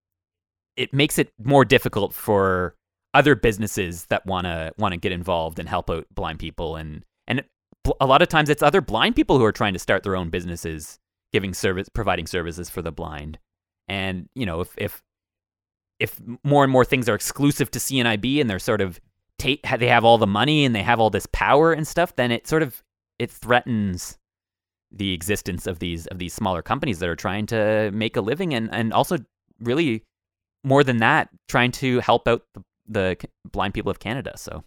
it 0.76 0.92
makes 0.92 1.18
it 1.18 1.32
more 1.42 1.64
difficult 1.64 2.12
for 2.14 2.74
other 3.14 3.34
businesses 3.34 4.06
that 4.06 4.24
want 4.26 4.46
to 4.46 4.72
want 4.78 4.92
to 4.92 4.98
get 4.98 5.12
involved 5.12 5.58
and 5.58 5.68
help 5.68 5.90
out 5.90 6.06
blind 6.14 6.38
people, 6.38 6.76
and 6.76 7.04
and 7.26 7.44
a 8.00 8.06
lot 8.06 8.22
of 8.22 8.28
times 8.28 8.48
it's 8.48 8.62
other 8.62 8.80
blind 8.80 9.16
people 9.16 9.38
who 9.38 9.44
are 9.44 9.52
trying 9.52 9.72
to 9.72 9.78
start 9.78 10.02
their 10.02 10.16
own 10.16 10.30
businesses, 10.30 10.98
giving 11.32 11.54
service, 11.54 11.88
providing 11.88 12.26
services 12.26 12.70
for 12.70 12.82
the 12.82 12.92
blind, 12.92 13.38
and 13.88 14.28
you 14.34 14.46
know 14.46 14.60
if 14.60 14.74
if 14.76 15.02
if 15.98 16.20
more 16.42 16.64
and 16.64 16.72
more 16.72 16.84
things 16.84 17.08
are 17.08 17.14
exclusive 17.14 17.70
to 17.70 17.78
CNIB 17.78 18.40
and 18.40 18.50
they're 18.50 18.58
sort 18.58 18.80
of 18.80 19.00
take 19.38 19.62
they 19.78 19.88
have 19.88 20.04
all 20.04 20.18
the 20.18 20.26
money 20.26 20.64
and 20.64 20.74
they 20.74 20.82
have 20.82 21.00
all 21.00 21.10
this 21.10 21.26
power 21.32 21.72
and 21.72 21.86
stuff, 21.86 22.16
then 22.16 22.30
it 22.30 22.46
sort 22.46 22.62
of 22.62 22.82
it 23.18 23.30
threatens 23.30 24.18
the 24.90 25.12
existence 25.12 25.66
of 25.66 25.78
these 25.78 26.06
of 26.08 26.18
these 26.18 26.34
smaller 26.34 26.62
companies 26.62 26.98
that 26.98 27.08
are 27.08 27.16
trying 27.16 27.46
to 27.46 27.90
make 27.92 28.16
a 28.16 28.20
living 28.20 28.54
and 28.54 28.72
and 28.74 28.92
also 28.92 29.16
really 29.60 30.02
more 30.64 30.84
than 30.84 30.98
that 30.98 31.28
trying 31.48 31.72
to 31.72 32.00
help 32.00 32.28
out 32.28 32.42
the, 32.54 32.62
the 32.88 33.16
blind 33.50 33.74
people 33.74 33.90
of 33.90 33.98
Canada. 33.98 34.32
So 34.36 34.64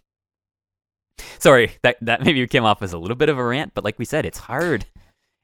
sorry 1.38 1.72
that 1.82 1.96
that 2.02 2.24
maybe 2.24 2.46
came 2.46 2.64
off 2.64 2.82
as 2.82 2.92
a 2.92 2.98
little 2.98 3.16
bit 3.16 3.28
of 3.28 3.38
a 3.38 3.44
rant, 3.44 3.72
but 3.74 3.84
like 3.84 3.98
we 3.98 4.04
said, 4.04 4.24
it's 4.26 4.38
hard. 4.38 4.86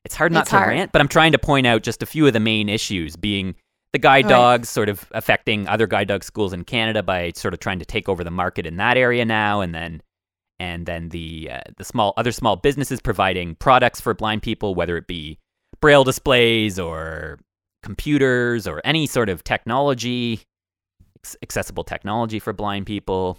It's 0.05 0.15
hard 0.17 0.33
not 0.33 0.43
It's 0.43 0.51
to 0.51 0.57
hard. 0.57 0.69
rant, 0.71 0.93
but 0.93 1.01
I'm 1.01 1.09
trying 1.09 1.33
to 1.33 1.39
point 1.39 1.67
out 1.67 1.83
just 1.83 2.03
a 2.03 2.07
few 2.07 2.27
of 2.27 2.33
the 2.33 2.41
main 2.41 2.69
issues 2.69 3.15
being 3.17 3.55
the 3.93 3.99
guide 3.99 4.25
Right. 4.25 4.31
dogs 4.31 4.69
sort 4.69 4.89
of 4.89 5.07
affecting 5.13 5.69
other 5.69 5.87
guide 5.87 6.09
dog 6.09 6.25
schools 6.25 6.53
in 6.53 6.65
Canada 6.65 7.03
by 7.03 7.33
sort 7.37 7.55
of 7.55 7.61
trying 7.61 7.79
to 7.79 7.85
take 7.85 8.09
over 8.09 8.25
the 8.25 8.31
market 8.31 8.67
in 8.67 8.77
that 8.79 8.97
area 8.97 9.25
now, 9.25 9.61
and 9.61 9.75
then 9.75 10.03
and 10.59 10.87
then 10.87 11.11
the 11.11 11.51
uh, 11.53 11.61
the 11.77 11.85
small 11.85 12.15
other 12.17 12.33
small 12.33 12.57
businesses 12.57 13.01
providing 13.01 13.55
products 13.55 14.01
for 14.01 14.13
blind 14.15 14.43
people, 14.43 14.75
whether 14.75 14.97
it 14.97 15.07
be 15.07 15.39
braille 15.81 16.05
displays 16.05 16.79
or 16.79 17.39
computers 17.83 18.67
or 18.67 18.81
any 18.85 19.07
sort 19.07 19.29
of 19.29 19.45
technology, 19.45 20.41
accessible 21.43 21.85
technology 21.85 22.39
for 22.39 22.53
blind 22.53 22.87
people. 22.87 23.39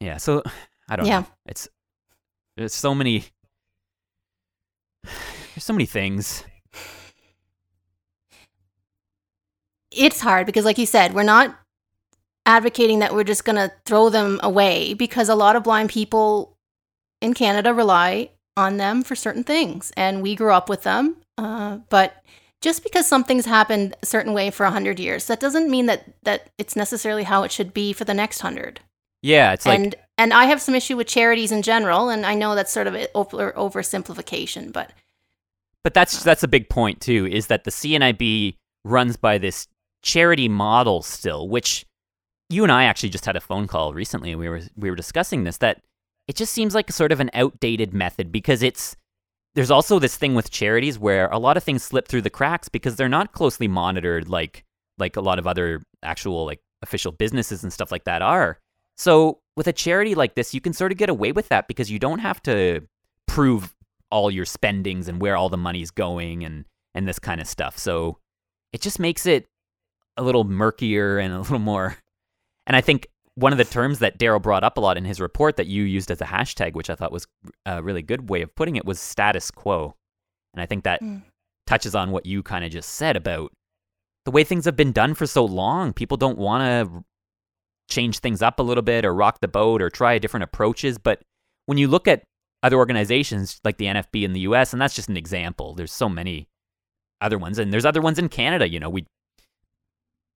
Yeah, 0.00 0.16
so 0.18 0.42
I 0.88 0.96
don't 0.96 1.06
Yeah. 1.06 1.20
know. 1.20 1.26
It's 1.46 1.68
there's 2.56 2.74
so 2.74 2.94
many 2.94 3.24
there's 5.04 5.64
so 5.64 5.72
many 5.72 5.86
things. 5.86 6.44
it's 9.90 10.20
hard 10.20 10.46
because 10.46 10.64
like 10.64 10.78
you 10.78 10.86
said 10.86 11.12
we're 11.14 11.22
not 11.22 11.54
advocating 12.46 13.00
that 13.00 13.12
we're 13.14 13.22
just 13.24 13.44
going 13.44 13.56
to 13.56 13.70
throw 13.84 14.08
them 14.08 14.40
away 14.42 14.94
because 14.94 15.28
a 15.28 15.34
lot 15.34 15.54
of 15.54 15.62
blind 15.62 15.90
people 15.90 16.56
in 17.20 17.34
canada 17.34 17.74
rely 17.74 18.30
on 18.56 18.78
them 18.78 19.02
for 19.02 19.14
certain 19.14 19.44
things 19.44 19.92
and 19.96 20.22
we 20.22 20.34
grew 20.34 20.50
up 20.52 20.68
with 20.68 20.82
them 20.82 21.14
uh, 21.36 21.76
but 21.90 22.14
just 22.62 22.82
because 22.82 23.06
something's 23.06 23.46
happened 23.46 23.94
a 24.02 24.06
certain 24.06 24.32
way 24.32 24.50
for 24.50 24.64
100 24.64 24.98
years 24.98 25.26
that 25.26 25.40
doesn't 25.40 25.70
mean 25.70 25.86
that 25.86 26.04
that 26.22 26.48
it's 26.56 26.76
necessarily 26.76 27.24
how 27.24 27.42
it 27.42 27.52
should 27.52 27.74
be 27.74 27.92
for 27.92 28.04
the 28.04 28.14
next 28.14 28.42
100 28.42 28.80
Yeah, 29.20 29.52
it's 29.52 29.66
like 29.66 29.78
and 29.78 29.94
and 30.16 30.32
i 30.32 30.46
have 30.46 30.60
some 30.62 30.74
issue 30.74 30.96
with 30.96 31.06
charities 31.06 31.52
in 31.52 31.62
general 31.62 32.08
and 32.08 32.24
i 32.24 32.34
know 32.34 32.54
that's 32.54 32.72
sort 32.72 32.86
of 32.86 32.94
an 32.94 33.06
over, 33.14 33.52
oversimplification 33.52 34.72
but 34.72 34.92
But 35.84 35.94
that's 35.94 36.20
uh. 36.20 36.24
that's 36.24 36.42
a 36.42 36.48
big 36.48 36.68
point 36.68 37.00
too. 37.00 37.26
Is 37.26 37.48
that 37.48 37.64
the 37.64 37.70
CNIB 37.70 38.56
runs 38.84 39.16
by 39.16 39.38
this 39.38 39.66
charity 40.02 40.48
model 40.48 41.02
still, 41.02 41.48
which 41.48 41.84
you 42.48 42.62
and 42.62 42.72
I 42.72 42.84
actually 42.84 43.08
just 43.08 43.26
had 43.26 43.36
a 43.36 43.40
phone 43.40 43.66
call 43.66 43.92
recently, 43.92 44.30
and 44.32 44.40
we 44.40 44.48
were 44.48 44.62
we 44.76 44.90
were 44.90 44.96
discussing 44.96 45.44
this. 45.44 45.58
That 45.58 45.82
it 46.28 46.36
just 46.36 46.52
seems 46.52 46.74
like 46.74 46.88
a 46.88 46.92
sort 46.92 47.12
of 47.12 47.20
an 47.20 47.30
outdated 47.34 47.92
method 47.92 48.30
because 48.30 48.62
it's 48.62 48.96
there's 49.54 49.70
also 49.70 49.98
this 49.98 50.16
thing 50.16 50.34
with 50.34 50.50
charities 50.50 50.98
where 50.98 51.28
a 51.28 51.38
lot 51.38 51.56
of 51.56 51.64
things 51.64 51.82
slip 51.82 52.08
through 52.08 52.22
the 52.22 52.30
cracks 52.30 52.68
because 52.68 52.96
they're 52.96 53.08
not 53.08 53.32
closely 53.32 53.68
monitored 53.68 54.28
like 54.28 54.64
like 54.98 55.16
a 55.16 55.20
lot 55.20 55.38
of 55.38 55.46
other 55.46 55.82
actual 56.02 56.46
like 56.46 56.60
official 56.82 57.12
businesses 57.12 57.62
and 57.62 57.72
stuff 57.72 57.92
like 57.92 58.04
that 58.04 58.22
are. 58.22 58.58
So 58.96 59.40
with 59.56 59.66
a 59.66 59.72
charity 59.72 60.14
like 60.14 60.34
this, 60.34 60.54
you 60.54 60.60
can 60.60 60.72
sort 60.72 60.92
of 60.92 60.98
get 60.98 61.08
away 61.08 61.32
with 61.32 61.48
that 61.48 61.68
because 61.68 61.90
you 61.90 61.98
don't 61.98 62.18
have 62.20 62.42
to 62.42 62.80
prove 63.26 63.74
all 64.10 64.30
your 64.30 64.44
spendings 64.44 65.08
and 65.08 65.20
where 65.20 65.36
all 65.36 65.48
the 65.48 65.56
money's 65.56 65.90
going 65.90 66.44
and 66.44 66.64
and 66.94 67.08
this 67.08 67.18
kind 67.18 67.40
of 67.40 67.46
stuff. 67.46 67.78
So 67.78 68.18
it 68.72 68.80
just 68.80 68.98
makes 68.98 69.26
it 69.26 69.46
a 70.16 70.22
little 70.22 70.44
murkier 70.44 71.18
and 71.18 71.32
a 71.32 71.40
little 71.40 71.58
more. 71.58 71.96
And 72.66 72.76
I 72.76 72.80
think 72.80 73.08
one 73.34 73.52
of 73.52 73.58
the 73.58 73.64
terms 73.64 74.00
that 74.00 74.18
Daryl 74.18 74.42
brought 74.42 74.64
up 74.64 74.76
a 74.76 74.80
lot 74.80 74.96
in 74.96 75.04
his 75.04 75.20
report 75.20 75.56
that 75.56 75.66
you 75.66 75.84
used 75.84 76.10
as 76.10 76.20
a 76.20 76.26
hashtag, 76.26 76.74
which 76.74 76.90
I 76.90 76.94
thought 76.94 77.12
was 77.12 77.26
a 77.64 77.82
really 77.82 78.02
good 78.02 78.28
way 78.28 78.42
of 78.42 78.54
putting 78.54 78.76
it, 78.76 78.84
was 78.84 79.00
status 79.00 79.50
quo. 79.50 79.94
And 80.54 80.60
I 80.60 80.66
think 80.66 80.84
that 80.84 81.00
Mm. 81.00 81.22
touches 81.66 81.94
on 81.94 82.10
what 82.10 82.26
you 82.26 82.42
kind 82.42 82.64
of 82.64 82.70
just 82.70 82.90
said 82.90 83.16
about 83.16 83.52
the 84.24 84.30
way 84.30 84.44
things 84.44 84.66
have 84.66 84.76
been 84.76 84.92
done 84.92 85.14
for 85.14 85.26
so 85.26 85.44
long. 85.44 85.92
People 85.92 86.16
don't 86.16 86.38
want 86.38 86.62
to 86.62 87.04
change 87.88 88.18
things 88.18 88.42
up 88.42 88.58
a 88.58 88.62
little 88.62 88.82
bit 88.82 89.04
or 89.04 89.14
rock 89.14 89.40
the 89.40 89.48
boat 89.48 89.80
or 89.82 89.90
try 89.90 90.18
different 90.18 90.44
approaches. 90.44 90.98
But 90.98 91.22
when 91.66 91.78
you 91.78 91.88
look 91.88 92.06
at 92.06 92.22
other 92.62 92.76
organizations 92.76 93.60
like 93.64 93.78
the 93.78 93.86
NFB 93.86 94.24
in 94.24 94.32
the 94.34 94.40
US, 94.40 94.72
and 94.72 94.80
that's 94.80 94.94
just 94.94 95.08
an 95.08 95.16
example, 95.16 95.74
there's 95.74 95.92
so 95.92 96.08
many 96.08 96.48
other 97.20 97.38
ones. 97.38 97.58
And 97.58 97.72
there's 97.72 97.84
other 97.86 98.00
ones 98.02 98.18
in 98.18 98.28
Canada. 98.28 98.68
You 98.68 98.78
know, 98.78 98.90
we 98.90 99.06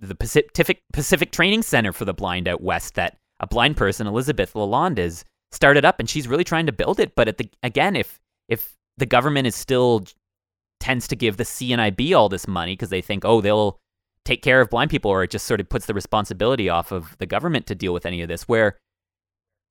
the 0.00 0.14
Pacific 0.14 0.82
Pacific 0.92 1.32
Training 1.32 1.62
Center 1.62 1.92
for 1.92 2.04
the 2.04 2.14
Blind 2.14 2.48
out 2.48 2.62
west 2.62 2.94
that 2.94 3.16
a 3.40 3.46
blind 3.46 3.76
person, 3.76 4.06
Elizabeth 4.06 4.54
Lalonde, 4.54 4.98
has 4.98 5.24
started 5.52 5.84
up, 5.84 6.00
and 6.00 6.08
she's 6.08 6.28
really 6.28 6.44
trying 6.44 6.66
to 6.66 6.72
build 6.72 7.00
it. 7.00 7.14
But 7.14 7.28
at 7.28 7.38
the 7.38 7.50
again, 7.62 7.96
if 7.96 8.18
if 8.48 8.74
the 8.96 9.06
government 9.06 9.46
is 9.46 9.54
still 9.54 10.04
tends 10.80 11.08
to 11.08 11.16
give 11.16 11.36
the 11.36 11.44
CNIB 11.44 12.16
all 12.16 12.28
this 12.28 12.46
money 12.46 12.72
because 12.72 12.90
they 12.90 13.00
think, 13.00 13.24
oh, 13.24 13.40
they'll 13.40 13.78
take 14.24 14.42
care 14.42 14.60
of 14.60 14.70
blind 14.70 14.90
people, 14.90 15.10
or 15.10 15.22
it 15.22 15.30
just 15.30 15.46
sort 15.46 15.60
of 15.60 15.68
puts 15.68 15.86
the 15.86 15.94
responsibility 15.94 16.68
off 16.68 16.92
of 16.92 17.16
the 17.18 17.26
government 17.26 17.66
to 17.66 17.74
deal 17.74 17.92
with 17.92 18.06
any 18.06 18.22
of 18.22 18.28
this, 18.28 18.42
where 18.42 18.76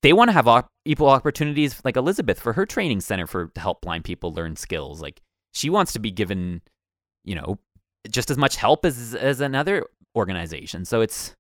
they 0.02 0.14
want 0.14 0.30
to 0.30 0.34
have 0.34 0.48
op- 0.48 0.68
equal 0.86 1.10
opportunities 1.10 1.82
like 1.84 1.98
Elizabeth 1.98 2.40
for 2.40 2.54
her 2.54 2.66
training 2.66 3.02
center 3.02 3.28
for 3.28 3.48
to 3.48 3.62
help 3.62 3.82
blind 3.82 4.04
people 4.04 4.34
learn 4.34 4.56
skills. 4.56 5.02
Like 5.02 5.22
she 5.54 5.70
wants 5.70 5.94
to 5.94 6.00
be 6.00 6.12
given, 6.12 6.62
you 7.24 7.36
know, 7.36 7.60
just 8.10 8.30
as 8.30 8.38
much 8.38 8.56
help 8.56 8.86
as 8.86 9.16
as 9.16 9.42
another 9.42 9.86
organization. 10.16 10.86
So 10.86 11.02
it's 11.02 11.34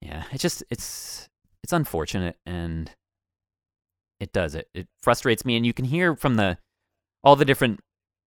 yeah, 0.00 0.24
it's 0.32 0.42
just 0.42 0.62
it's 0.70 1.28
it's 1.64 1.72
unfortunate 1.72 2.36
and 2.46 2.90
it 4.20 4.32
does 4.32 4.54
it. 4.54 4.68
It 4.74 4.86
frustrates 5.02 5.44
me 5.44 5.56
and 5.56 5.66
you 5.66 5.72
can 5.72 5.84
hear 5.84 6.14
from 6.16 6.36
the 6.36 6.58
all 7.24 7.36
the 7.36 7.44
different 7.44 7.80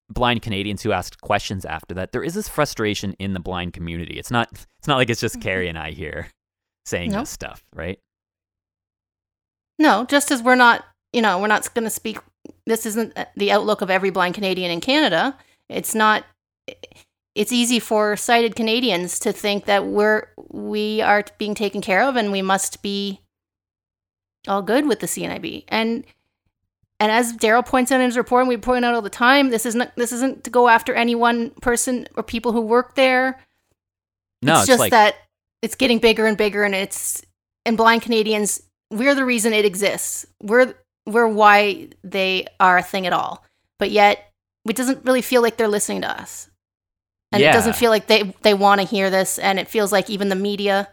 blind 0.10 0.42
Canadians 0.42 0.82
who 0.84 0.92
asked 0.92 1.22
questions 1.22 1.64
after 1.66 1.94
that. 1.96 2.12
There 2.12 2.24
is 2.24 2.34
this 2.34 2.50
frustration 2.50 3.14
in 3.20 3.34
the 3.34 3.40
blind 3.40 3.74
community. 3.74 4.20
It's 4.20 4.32
not 4.32 4.50
it's 4.52 4.88
not 4.88 4.98
like 4.98 5.10
it's 5.10 5.22
just 5.22 5.38
Mhm. 5.38 5.42
Carrie 5.42 5.68
and 5.70 5.78
I 5.78 5.92
here 5.92 6.28
saying 6.86 7.12
No. 7.12 7.22
this 7.22 7.30
stuff, 7.30 7.64
right? 7.74 8.00
No, 9.80 10.06
just 10.06 10.32
as 10.32 10.44
we're 10.44 10.56
not, 10.56 10.86
you 11.14 11.22
know, 11.22 11.40
we're 11.40 11.48
not 11.48 11.74
going 11.74 11.86
to 11.86 11.90
speak. 11.90 12.18
This 12.66 12.86
isn't 12.86 13.18
uh, 13.18 13.26
the 13.36 13.52
outlook 13.52 13.82
of 13.82 13.90
every 13.90 14.10
blind 14.12 14.36
Canadian 14.36 14.70
in 14.72 14.82
Canada. 14.82 15.38
It's 15.70 15.96
not. 15.96 16.26
It's 17.34 17.52
easy 17.52 17.80
for 17.80 18.18
sighted 18.18 18.56
Canadians 18.56 19.20
to 19.20 19.32
think 19.32 19.66
that 19.66 19.86
we're 19.86 20.28
we 20.50 21.02
are 21.02 21.24
being 21.38 21.56
taken 21.56 21.82
care 21.82 22.04
of 22.04 22.16
and 22.16 22.32
we 22.32 22.42
must 22.42 22.82
be 22.82 23.22
all 24.48 24.62
good 24.62 24.88
with 24.88 25.00
the 25.00 25.08
CNIB. 25.08 25.66
And 25.68 26.06
and 27.02 27.12
as 27.12 27.34
Daryl 27.34 27.66
points 27.66 27.92
out 27.92 28.00
in 28.00 28.06
his 28.06 28.16
report, 28.16 28.42
and 28.42 28.50
we 28.50 28.58
point 28.58 28.86
out 28.86 28.94
all 28.94 29.02
the 29.02 29.10
time, 29.10 29.50
this 29.50 29.66
isn't 29.66 29.96
this 29.96 30.12
isn't 30.12 30.44
to 30.44 30.52
go 30.52 30.68
after 30.68 30.94
any 30.94 31.16
one 31.16 31.50
person 31.62 32.08
or 32.16 32.22
people 32.22 32.52
who 32.52 32.62
work 32.62 32.94
there. 32.94 33.40
No, 34.44 34.54
it's, 34.54 34.62
it's, 34.62 34.68
just 34.68 34.80
like 34.80 34.92
that 34.92 35.16
it's 35.64 35.74
getting 35.74 35.98
bigger 35.98 36.28
and 36.28 36.38
bigger, 36.38 36.64
and 36.64 36.76
it's 36.76 37.24
and 37.66 37.76
blind 37.76 38.04
Canadians. 38.04 38.62
We're 38.92 39.16
the 39.16 39.26
reason 39.26 39.52
it 39.52 39.66
exists. 39.66 40.28
We're 40.44 40.76
we're 41.08 41.28
why 41.28 41.90
they 42.04 42.46
are 42.60 42.78
a 42.78 42.84
thing 42.84 43.08
at 43.08 43.14
all. 43.14 43.44
But 43.80 43.90
yet, 43.90 44.32
it 44.70 44.76
doesn't 44.76 45.04
really 45.04 45.24
feel 45.24 45.42
like 45.42 45.58
they're 45.58 45.68
listening 45.68 46.02
to 46.02 46.22
us, 46.22 46.51
and 47.32 47.42
it 47.42 47.52
doesn't 47.52 47.76
feel 47.76 47.92
like 47.92 48.08
they 48.08 48.34
they 48.42 48.54
want 48.54 48.82
to 48.82 48.88
hear 48.88 49.10
this. 49.10 49.40
And 49.40 49.60
it 49.60 49.68
feels 49.68 49.92
like 49.92 50.10
even 50.10 50.30
the 50.30 50.36
media. 50.36 50.88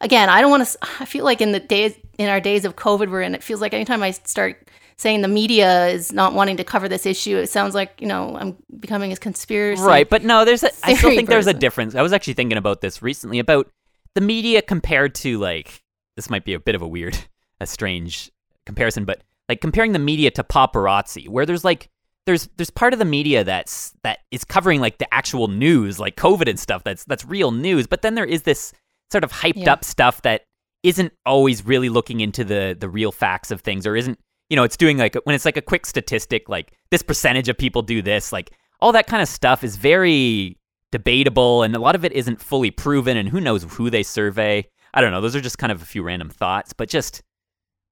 Again, 0.00 0.28
I 0.28 0.40
don't 0.40 0.50
want 0.50 0.66
to. 0.66 0.78
I 1.00 1.04
feel 1.04 1.24
like 1.24 1.40
in 1.40 1.52
the 1.52 1.60
days 1.60 1.94
in 2.18 2.28
our 2.28 2.40
days 2.40 2.64
of 2.64 2.76
COVID 2.76 3.10
we're 3.10 3.22
in, 3.22 3.34
it 3.34 3.42
feels 3.42 3.60
like 3.60 3.74
anytime 3.74 4.02
I 4.02 4.10
start 4.10 4.68
saying 4.96 5.22
the 5.22 5.28
media 5.28 5.88
is 5.88 6.12
not 6.12 6.32
wanting 6.32 6.56
to 6.58 6.64
cover 6.64 6.88
this 6.88 7.06
issue, 7.06 7.36
it 7.36 7.48
sounds 7.48 7.74
like 7.74 8.00
you 8.00 8.06
know 8.06 8.36
I'm 8.36 8.56
becoming 8.80 9.12
a 9.12 9.16
conspiracy. 9.16 9.82
Right, 9.82 10.08
but 10.08 10.24
no, 10.24 10.44
there's 10.44 10.62
a. 10.62 10.70
I 10.82 10.94
still 10.94 11.10
think 11.10 11.28
there's 11.28 11.46
a 11.46 11.54
difference. 11.54 11.94
I 11.94 12.02
was 12.02 12.12
actually 12.12 12.34
thinking 12.34 12.58
about 12.58 12.80
this 12.80 13.02
recently 13.02 13.38
about 13.38 13.70
the 14.14 14.20
media 14.20 14.62
compared 14.62 15.14
to 15.16 15.38
like 15.38 15.82
this 16.16 16.30
might 16.30 16.44
be 16.44 16.54
a 16.54 16.60
bit 16.60 16.74
of 16.74 16.82
a 16.82 16.88
weird, 16.88 17.16
a 17.60 17.66
strange 17.66 18.30
comparison, 18.66 19.04
but 19.04 19.22
like 19.48 19.60
comparing 19.60 19.92
the 19.92 19.98
media 19.98 20.30
to 20.32 20.42
paparazzi, 20.42 21.28
where 21.28 21.46
there's 21.46 21.64
like 21.64 21.90
there's 22.26 22.48
there's 22.56 22.70
part 22.70 22.92
of 22.92 22.98
the 22.98 23.04
media 23.04 23.42
that's 23.44 23.92
that 24.04 24.20
is 24.30 24.44
covering 24.44 24.80
like 24.80 24.98
the 24.98 25.12
actual 25.12 25.48
news, 25.48 25.98
like 25.98 26.16
COVID 26.16 26.48
and 26.48 26.58
stuff. 26.58 26.84
That's 26.84 27.04
that's 27.04 27.24
real 27.24 27.50
news, 27.50 27.86
but 27.86 28.02
then 28.02 28.14
there 28.14 28.24
is 28.24 28.42
this 28.42 28.72
sort 29.10 29.24
of 29.24 29.32
hyped 29.32 29.64
Yeah. 29.64 29.72
up 29.72 29.84
stuff 29.84 30.22
that 30.22 30.42
isn't 30.82 31.12
always 31.26 31.64
really 31.64 31.88
looking 31.88 32.20
into 32.20 32.44
the 32.44 32.76
the 32.78 32.88
real 32.88 33.12
facts 33.12 33.50
of 33.50 33.60
things, 33.60 33.86
or 33.86 33.96
isn't 33.96 34.18
you 34.50 34.56
know 34.56 34.62
it's 34.64 34.76
doing 34.76 34.98
like 34.98 35.16
when 35.24 35.34
it's 35.34 35.44
like 35.44 35.56
a 35.56 35.62
quick 35.62 35.84
statistic, 35.86 36.48
like 36.48 36.72
this 36.90 37.02
percentage 37.02 37.48
of 37.48 37.58
people 37.58 37.82
do 37.82 38.02
this, 38.02 38.32
like 38.32 38.52
all 38.80 38.92
that 38.92 39.06
kind 39.06 39.22
of 39.22 39.28
stuff 39.28 39.62
is 39.64 39.76
very 39.76 40.58
debatable 40.92 41.62
and 41.62 41.74
a 41.74 41.78
lot 41.78 41.94
of 41.94 42.04
it 42.04 42.12
isn't 42.12 42.40
fully 42.40 42.70
proven 42.70 43.16
and 43.16 43.28
who 43.28 43.40
knows 43.40 43.64
who 43.64 43.88
they 43.90 44.02
survey. 44.02 44.64
I 44.94 45.00
don't 45.00 45.10
know. 45.10 45.20
Those 45.22 45.34
are 45.34 45.40
just 45.40 45.56
kind 45.58 45.72
of 45.72 45.80
a 45.80 45.86
few 45.86 46.02
random 46.02 46.28
thoughts, 46.28 46.72
but 46.72 46.88
just 46.88 47.22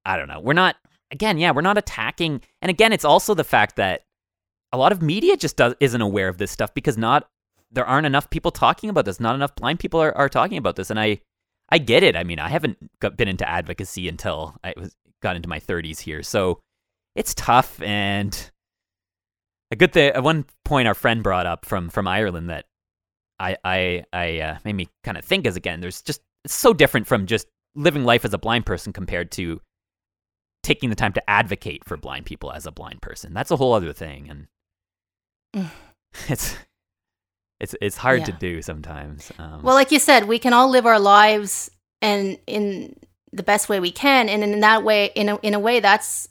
I 0.04 0.16
don't 0.16 0.28
know. 0.28 0.40
We're 0.40 0.52
not 0.52 0.76
again, 1.10 1.38
yeah, 1.38 1.50
we're 1.50 1.62
not 1.62 1.78
attacking. 1.78 2.42
And 2.62 2.70
again, 2.70 2.92
it's 2.92 3.04
also 3.04 3.34
the 3.34 3.44
fact 3.44 3.76
that 3.76 4.02
a 4.72 4.78
lot 4.78 4.92
of 4.92 5.02
media 5.02 5.36
just 5.36 5.56
does, 5.56 5.74
isn't 5.80 6.00
aware 6.00 6.28
of 6.28 6.38
this 6.38 6.50
stuff 6.50 6.72
because 6.74 6.96
not 6.96 7.28
there 7.72 7.86
aren't 7.86 8.06
enough 8.06 8.30
people 8.30 8.50
talking 8.50 8.90
about 8.90 9.04
this. 9.04 9.20
Not 9.20 9.34
enough 9.34 9.54
blind 9.54 9.78
people 9.78 10.00
are, 10.00 10.16
are 10.16 10.28
talking 10.28 10.58
about 10.58 10.76
this, 10.76 10.90
and 10.90 10.98
I 10.98 11.20
I 11.70 11.78
get 11.78 12.02
it. 12.02 12.16
I 12.16 12.24
mean, 12.24 12.38
I 12.38 12.48
haven't 12.48 12.78
got, 13.00 13.16
been 13.16 13.28
into 13.28 13.48
advocacy 13.48 14.08
until 14.08 14.56
I 14.64 14.74
was 14.76 14.94
got 15.22 15.36
into 15.36 15.48
my 15.48 15.60
30s 15.60 16.00
here, 16.00 16.22
so 16.22 16.60
it's 17.14 17.34
tough. 17.34 17.80
And 17.82 18.50
a 19.70 19.76
good 19.76 19.92
thing. 19.92 20.12
At 20.12 20.22
one 20.22 20.46
point, 20.64 20.88
our 20.88 20.94
friend 20.94 21.22
brought 21.22 21.46
up 21.46 21.64
from 21.64 21.88
from 21.90 22.08
Ireland 22.08 22.50
that 22.50 22.66
I 23.38 23.56
I 23.64 24.04
I 24.12 24.40
uh, 24.40 24.58
made 24.64 24.74
me 24.74 24.88
kind 25.04 25.16
of 25.16 25.24
think 25.24 25.46
as 25.46 25.56
again. 25.56 25.80
There's 25.80 26.02
just 26.02 26.20
it's 26.44 26.54
so 26.54 26.72
different 26.72 27.06
from 27.06 27.26
just 27.26 27.46
living 27.74 28.04
life 28.04 28.24
as 28.24 28.34
a 28.34 28.38
blind 28.38 28.66
person 28.66 28.92
compared 28.92 29.30
to 29.32 29.60
taking 30.62 30.90
the 30.90 30.96
time 30.96 31.12
to 31.12 31.30
advocate 31.30 31.84
for 31.84 31.96
blind 31.96 32.26
people 32.26 32.52
as 32.52 32.66
a 32.66 32.72
blind 32.72 33.00
person. 33.00 33.32
That's 33.32 33.50
a 33.50 33.56
whole 33.56 33.72
other 33.72 33.92
thing, 33.92 34.28
and. 34.28 34.48
it's 36.28 36.56
it's 37.60 37.74
it's 37.80 37.96
hard 37.96 38.24
to 38.24 38.32
do 38.32 38.62
sometimes. 38.62 39.32
Um, 39.38 39.62
Well, 39.62 39.74
like 39.74 39.92
you 39.92 39.98
said, 39.98 40.26
we 40.26 40.38
can 40.38 40.52
all 40.52 40.70
live 40.70 40.86
our 40.86 41.00
lives 41.00 41.70
and 42.00 42.38
in 42.46 42.96
the 43.32 43.42
best 43.42 43.68
way 43.68 43.78
we 43.80 43.92
can, 43.92 44.28
and 44.28 44.42
in 44.42 44.60
that 44.60 44.82
way, 44.82 45.10
in 45.14 45.28
a, 45.28 45.36
in 45.38 45.54
a 45.54 45.58
way, 45.58 45.80
that's 45.80 46.28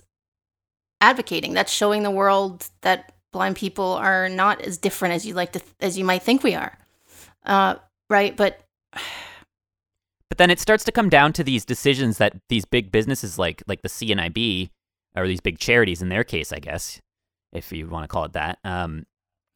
advocating. 1.02 1.54
That's 1.54 1.72
showing 1.72 2.04
the 2.04 2.12
world 2.12 2.68
that 2.82 3.14
blind 3.32 3.56
people 3.56 3.94
are 3.94 4.28
not 4.28 4.62
as 4.62 4.78
different 4.78 5.14
as 5.14 5.26
you 5.26 5.34
like 5.34 5.54
to 5.54 5.62
as 5.80 5.98
you 5.98 6.04
might 6.04 6.24
think 6.24 6.44
we 6.44 6.56
are. 6.56 6.78
Uh, 7.46 7.76
right, 8.10 8.36
but 8.36 8.62
But 10.30 10.38
then 10.38 10.52
it 10.52 10.60
starts 10.60 10.84
to 10.86 10.92
come 10.92 11.10
down 11.10 11.34
to 11.34 11.44
these 11.44 11.66
decisions 11.66 12.18
that 12.18 12.36
these 12.50 12.66
big 12.66 12.92
businesses 12.92 13.38
like 13.38 13.64
like 13.68 13.82
the 13.82 13.90
CNIB 13.90 14.70
or 15.16 15.28
these 15.28 15.42
big 15.42 15.58
charities 15.58 16.02
in 16.02 16.10
their 16.10 16.24
case, 16.24 16.52
I 16.52 16.60
guess, 16.60 17.02
if 17.54 17.72
you 17.72 17.88
want 17.88 18.04
to 18.04 18.08
call 18.08 18.26
it 18.26 18.34
that. 18.34 18.60
Um, 18.64 19.06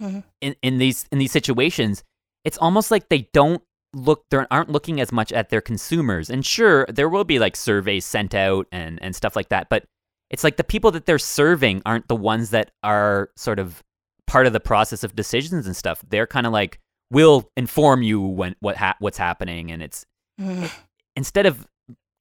Mhm. 0.01 0.23
in 0.41 0.55
in 0.61 0.77
these 0.79 1.05
in 1.11 1.19
these 1.19 1.31
situations, 1.31 2.03
it's 2.43 2.57
almost 2.57 2.91
like 2.91 3.09
they 3.09 3.29
don't 3.33 3.61
look 3.93 4.25
they 4.31 4.43
aren't 4.49 4.69
looking 4.69 4.99
as 4.99 5.11
much 5.11 5.31
at 5.31 5.49
their 5.49 5.61
consumers. 5.61 6.29
And 6.29 6.45
sure, 6.45 6.85
there 6.89 7.07
will 7.07 7.23
be 7.23 7.39
like 7.39 7.55
surveys 7.55 8.05
sent 8.05 8.33
out 8.33 8.67
and 8.71 9.01
and 9.01 9.15
stuff 9.15 9.35
like 9.35 9.49
that, 9.49 9.69
but 9.69 9.85
it's 10.29 10.43
like 10.43 10.57
the 10.57 10.63
people 10.63 10.89
that 10.91 11.05
they're 11.05 11.19
serving 11.19 11.81
aren't 11.85 12.07
the 12.07 12.15
ones 12.15 12.49
that 12.49 12.71
are 12.81 13.29
sort 13.37 13.59
of 13.59 13.83
part 14.25 14.47
of 14.47 14.53
the 14.53 14.59
process 14.59 15.03
of 15.03 15.15
decisions 15.15 15.67
and 15.67 15.75
stuff. 15.75 16.03
They're 16.09 16.25
kind 16.27 16.47
of 16.47 16.53
like 16.53 16.79
we'll 17.11 17.47
inform 17.55 18.01
you 18.01 18.19
when 18.19 18.55
what 18.61 18.77
ha- 18.77 18.95
what's 18.99 19.19
happening 19.19 19.71
and 19.71 19.83
it's 19.83 20.05
mm, 20.41 20.71
instead 21.15 21.45
of 21.45 21.67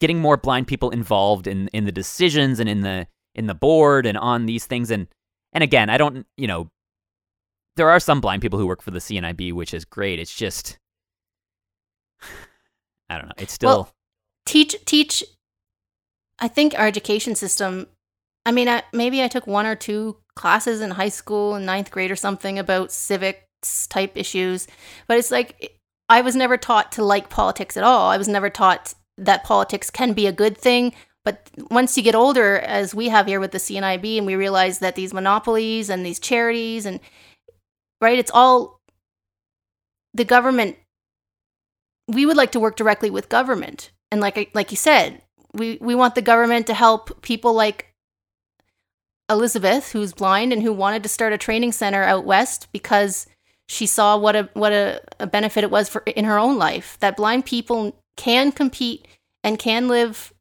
getting 0.00 0.18
more 0.20 0.36
blind 0.36 0.66
people 0.66 0.90
involved 0.90 1.46
in 1.46 1.68
in 1.68 1.86
the 1.86 1.92
decisions 1.92 2.60
and 2.60 2.68
in 2.68 2.82
the 2.82 3.06
in 3.34 3.46
the 3.46 3.54
board 3.54 4.04
and 4.04 4.18
on 4.18 4.44
these 4.44 4.66
things 4.66 4.90
and 4.90 5.06
and 5.52 5.62
again 5.64 5.90
I 5.90 5.98
don't 5.98 6.26
you 6.36 6.46
know 6.46 6.68
there 7.76 7.90
are 7.90 8.00
some 8.00 8.20
blind 8.20 8.42
people 8.42 8.58
who 8.58 8.66
work 8.66 8.82
for 8.82 8.90
the 8.90 8.98
CNIB 8.98 9.52
which 9.52 9.74
is 9.74 9.84
great 9.84 10.18
it's 10.18 10.34
just 10.34 10.78
I 13.10 13.18
don't 13.18 13.26
know 13.26 13.34
it's 13.38 13.52
still 13.52 13.68
Well, 13.68 13.94
teach 14.46 14.76
teach. 14.84 15.24
I 16.38 16.48
think 16.48 16.74
our 16.78 16.86
education 16.86 17.34
system. 17.34 17.86
I 18.44 18.50
mean, 18.50 18.68
I, 18.68 18.82
maybe 18.92 19.22
I 19.22 19.28
took 19.28 19.46
one 19.46 19.66
or 19.66 19.76
two 19.76 20.16
classes 20.34 20.80
in 20.80 20.90
high 20.90 21.10
school 21.10 21.54
in 21.54 21.64
ninth 21.64 21.92
grade 21.92 22.10
or 22.10 22.16
something 22.16 22.58
about 22.58 22.90
civics 22.90 23.86
type 23.86 24.16
issues, 24.16 24.66
but 25.06 25.16
it's 25.18 25.30
like 25.30 25.78
I 26.08 26.22
was 26.22 26.34
never 26.34 26.56
taught 26.56 26.90
to 26.92 27.04
like 27.04 27.28
politics 27.30 27.76
at 27.76 27.84
all. 27.84 28.10
I 28.10 28.16
was 28.16 28.26
never 28.28 28.50
taught 28.50 28.94
that 29.18 29.44
politics 29.44 29.90
can 29.90 30.12
be 30.12 30.26
a 30.26 30.32
good 30.32 30.58
thing. 30.58 30.92
But 31.24 31.48
once 31.70 31.96
you 31.96 32.02
get 32.02 32.14
older, 32.14 32.58
as 32.58 32.94
we 32.94 33.08
have 33.08 33.26
here 33.26 33.38
with 33.40 33.52
the 33.52 33.58
CNIB, 33.58 34.18
and 34.18 34.26
we 34.26 34.34
realize 34.34 34.80
that 34.80 34.96
these 34.96 35.14
monopolies 35.14 35.88
and 35.88 36.04
these 36.04 36.18
charities 36.18 36.84
and 36.84 37.00
right, 38.00 38.18
it's 38.18 38.30
all 38.32 38.80
the 40.14 40.24
government. 40.24 40.76
We 42.08 42.26
would 42.26 42.36
like 42.36 42.52
to 42.52 42.60
work 42.60 42.76
directly 42.76 43.10
with 43.10 43.28
government, 43.28 43.92
and 44.10 44.20
like 44.20 44.50
like 44.54 44.70
you 44.70 44.76
said, 44.76 45.22
we 45.54 45.78
we 45.80 45.94
want 45.94 46.14
the 46.16 46.22
government 46.22 46.66
to 46.66 46.74
help 46.74 47.22
people 47.22 47.54
like 47.54 47.92
Elizabeth, 49.30 49.92
who's 49.92 50.12
blind 50.12 50.52
and 50.52 50.62
who 50.62 50.72
wanted 50.72 51.02
to 51.04 51.08
start 51.08 51.32
a 51.32 51.38
training 51.38 51.72
center 51.72 52.02
out 52.02 52.24
west 52.24 52.68
because 52.72 53.26
she 53.68 53.86
saw 53.86 54.16
what 54.16 54.36
a 54.36 54.48
what 54.54 54.72
a, 54.72 55.00
a 55.20 55.26
benefit 55.26 55.64
it 55.64 55.70
was 55.70 55.88
for 55.88 56.02
in 56.02 56.24
her 56.24 56.38
own 56.38 56.58
life 56.58 56.98
that 57.00 57.16
blind 57.16 57.46
people 57.46 57.96
can 58.16 58.52
compete 58.52 59.06
and 59.42 59.58
can 59.58 59.88
live 59.88 60.31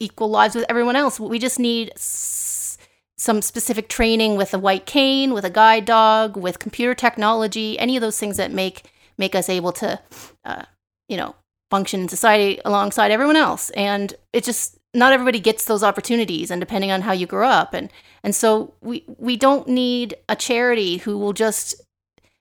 equal 0.00 0.28
lives 0.30 0.54
with 0.54 0.64
everyone 0.68 0.96
else. 0.96 1.18
We 1.20 1.38
just 1.38 1.58
need 1.58 1.90
s- 1.96 2.78
some 3.16 3.42
specific 3.42 3.88
training 3.88 4.36
with 4.36 4.54
a 4.54 4.58
white 4.58 4.86
cane, 4.86 5.32
with 5.34 5.44
a 5.44 5.50
guide 5.50 5.84
dog, 5.84 6.36
with 6.36 6.58
computer 6.58 6.94
technology, 6.94 7.78
any 7.78 7.96
of 7.96 8.00
those 8.00 8.18
things 8.18 8.36
that 8.36 8.52
make 8.52 8.90
make 9.16 9.34
us 9.34 9.48
able 9.48 9.72
to, 9.72 9.98
uh, 10.44 10.62
you 11.08 11.16
know, 11.16 11.34
function 11.72 12.00
in 12.02 12.08
society 12.08 12.60
alongside 12.64 13.10
everyone 13.10 13.34
else. 13.34 13.70
And 13.70 14.14
it 14.32 14.44
just 14.44 14.78
not 14.94 15.12
everybody 15.12 15.40
gets 15.40 15.64
those 15.64 15.82
opportunities, 15.82 16.50
and 16.50 16.60
depending 16.60 16.90
on 16.92 17.02
how 17.02 17.12
you 17.12 17.26
grow 17.26 17.48
up, 17.48 17.74
and 17.74 17.90
and 18.22 18.34
so 18.34 18.74
we 18.80 19.04
we 19.18 19.36
don't 19.36 19.66
need 19.68 20.14
a 20.28 20.36
charity 20.36 20.98
who 20.98 21.18
will 21.18 21.32
just 21.32 21.74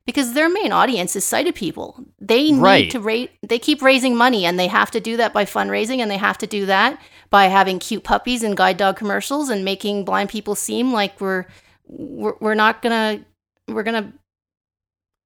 because 0.06 0.32
their 0.34 0.48
main 0.48 0.72
audience 0.72 1.16
is 1.18 1.26
sighted 1.26 1.56
people. 1.56 2.06
They 2.22 2.52
need 2.52 2.62
Right. 2.62 2.92
to 2.92 3.00
rate. 3.02 3.32
They 3.46 3.60
keep 3.60 3.82
raising 3.82 4.16
money, 4.16 4.46
and 4.46 4.58
they 4.58 4.68
have 4.68 4.92
to 4.92 5.02
do 5.02 5.18
that 5.18 5.34
by 5.34 5.44
fundraising, 5.44 6.00
and 6.00 6.10
they 6.10 6.18
have 6.18 6.38
to 6.38 6.48
do 6.48 6.66
that 6.68 6.98
by 7.30 7.46
having 7.46 7.80
cute 7.80 8.04
puppies 8.04 8.44
and 8.44 8.56
guide 8.58 8.78
dog 8.78 8.98
commercials, 8.98 9.50
and 9.50 9.66
making 9.66 10.06
blind 10.06 10.30
people 10.30 10.56
seem 10.56 10.94
like 10.94 11.20
we're 11.20 11.46
we're, 11.88 12.36
we're 12.40 12.56
not 12.56 12.82
gonna 12.82 13.26
we're 13.68 13.84
gonna 13.84 14.14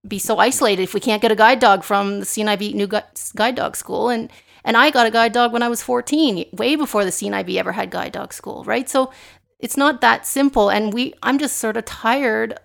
be 0.07 0.19
so 0.19 0.37
isolated 0.37 0.81
if 0.83 0.93
we 0.93 0.99
can't 0.99 1.21
get 1.21 1.31
a 1.31 1.35
guide 1.35 1.59
dog 1.59 1.83
from 1.83 2.19
the 2.19 2.25
CNIB 2.25 2.73
new 2.73 2.87
Gu- 2.87 3.01
guide 3.35 3.55
dog 3.55 3.75
school, 3.75 4.09
and 4.09 4.31
and 4.63 4.77
I 4.77 4.91
got 4.91 5.07
a 5.07 5.11
guide 5.11 5.33
dog 5.33 5.53
when 5.53 5.63
I 5.63 5.69
was 5.69 5.81
14, 5.81 6.45
way 6.53 6.75
before 6.75 7.03
the 7.03 7.09
CNIB 7.11 7.55
ever 7.57 7.71
had 7.71 7.89
guide 7.89 8.11
dog 8.11 8.31
school, 8.33 8.63
right? 8.63 8.87
So 8.87 9.11
it's 9.59 9.77
not 9.77 10.01
that 10.01 10.25
simple, 10.25 10.69
and 10.69 10.93
we 10.93 11.13
I'm 11.23 11.37
just 11.37 11.57
sort 11.57 11.77
of 11.77 11.85
tired 11.85 12.59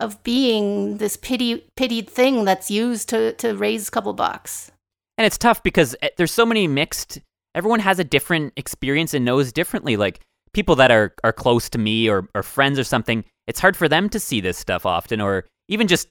of 0.00 0.22
being 0.24 0.98
this 0.98 1.16
pity 1.16 1.64
pitied 1.76 2.10
thing 2.10 2.44
that's 2.44 2.70
used 2.70 3.08
to 3.10 3.32
to 3.34 3.56
raise 3.56 3.88
a 3.88 3.90
couple 3.90 4.12
bucks. 4.12 4.70
and 5.16 5.24
it's 5.24 5.38
tough 5.38 5.62
because 5.62 5.94
eh, 6.02 6.08
there's 6.16 6.32
so 6.32 6.44
many 6.44 6.66
mixed 6.66 7.20
everyone 7.54 7.80
has 7.80 7.98
a 7.98 8.04
different 8.04 8.52
experience 8.56 9.14
and 9.14 9.24
knows 9.24 9.52
differently. 9.52 9.96
Like 9.96 10.20
people 10.52 10.76
that 10.76 10.90
are 10.90 11.14
are 11.22 11.32
close 11.32 11.68
to 11.70 11.78
me 11.78 12.08
or 12.08 12.28
or 12.34 12.42
friends 12.42 12.78
or 12.78 12.84
something 12.84 13.24
it's 13.46 13.60
hard 13.60 13.76
for 13.76 13.88
them 13.88 14.08
to 14.08 14.18
see 14.18 14.40
this 14.40 14.56
stuff 14.56 14.86
often 14.86 15.20
or 15.20 15.44
even 15.68 15.86
just 15.86 16.08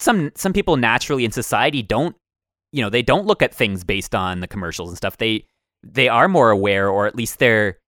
some 0.00 0.32
some 0.34 0.52
people 0.52 0.76
naturally 0.76 1.24
in 1.24 1.30
society 1.30 1.82
don't 1.82 2.16
you 2.72 2.82
know 2.82 2.90
they 2.90 3.02
don't 3.02 3.26
look 3.26 3.42
at 3.42 3.54
things 3.54 3.84
based 3.84 4.14
on 4.14 4.40
the 4.40 4.48
commercials 4.48 4.88
and 4.88 4.96
stuff. 4.96 5.18
They 5.18 5.46
they 5.82 6.08
are 6.08 6.28
more 6.28 6.50
aware 6.50 6.88
or 6.88 7.06
at 7.06 7.14
least 7.14 7.38
they're 7.38 7.78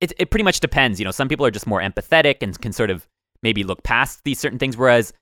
it, 0.00 0.12
it 0.18 0.30
pretty 0.30 0.44
much 0.44 0.60
depends. 0.60 1.00
You 1.00 1.04
know 1.04 1.10
some 1.10 1.28
people 1.28 1.44
are 1.46 1.50
just 1.50 1.66
more 1.66 1.80
empathetic 1.80 2.36
and 2.42 2.58
can 2.60 2.72
sort 2.72 2.90
of 2.90 3.08
maybe 3.42 3.64
look 3.64 3.82
past 3.82 4.22
these 4.24 4.38
certain 4.38 4.58
things 4.58 4.76
whereas 4.76 5.12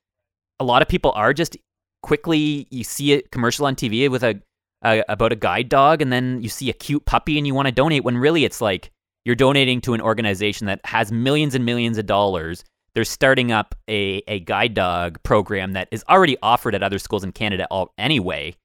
a 0.59 0.63
lot 0.63 0.81
of 0.81 0.87
people 0.87 1.11
are 1.13 1.33
just 1.33 1.57
quickly 2.03 2.67
you 2.69 2.83
see 2.83 3.13
a 3.13 3.21
commercial 3.23 3.65
on 3.65 3.75
tv 3.75 4.09
with 4.09 4.23
a 4.23 4.41
uh, 4.81 5.01
about 5.09 5.31
a 5.31 5.35
guide 5.35 5.69
dog 5.69 6.01
and 6.01 6.11
then 6.11 6.41
you 6.41 6.49
see 6.49 6.69
a 6.69 6.73
cute 6.73 7.05
puppy 7.05 7.37
and 7.37 7.45
you 7.45 7.53
want 7.53 7.67
to 7.67 7.71
donate 7.71 8.03
when 8.03 8.17
really 8.17 8.45
it's 8.45 8.61
like 8.61 8.91
you're 9.25 9.35
donating 9.35 9.81
to 9.81 9.93
an 9.93 10.01
organization 10.01 10.67
that 10.67 10.79
has 10.85 11.11
millions 11.11 11.55
and 11.55 11.65
millions 11.65 11.97
of 11.97 12.05
dollars. 12.05 12.63
They're 12.95 13.03
starting 13.03 13.51
up 13.51 13.75
a, 13.89 14.23
a 14.27 14.39
guide 14.39 14.73
dog 14.73 15.21
program 15.23 15.73
that 15.73 15.87
is 15.91 16.03
already 16.09 16.37
offered 16.41 16.75
at 16.75 16.83
other 16.83 16.99
schools 16.99 17.23
in 17.23 17.31
canada 17.31 17.67
all, 17.69 17.93
anyway 17.97 18.55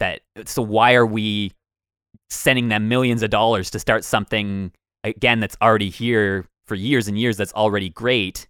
that 0.00 0.20
so 0.46 0.62
why 0.62 0.94
are 0.94 1.06
we 1.06 1.52
sending 2.30 2.68
them 2.68 2.88
millions 2.88 3.22
of 3.22 3.30
dollars 3.30 3.70
to 3.70 3.78
start 3.78 4.04
something 4.04 4.72
again 5.04 5.40
that's 5.40 5.56
already 5.62 5.90
here 5.90 6.46
for 6.66 6.74
years 6.74 7.08
and 7.08 7.18
years 7.18 7.36
that's 7.36 7.52
already 7.52 7.88
great 7.88 8.46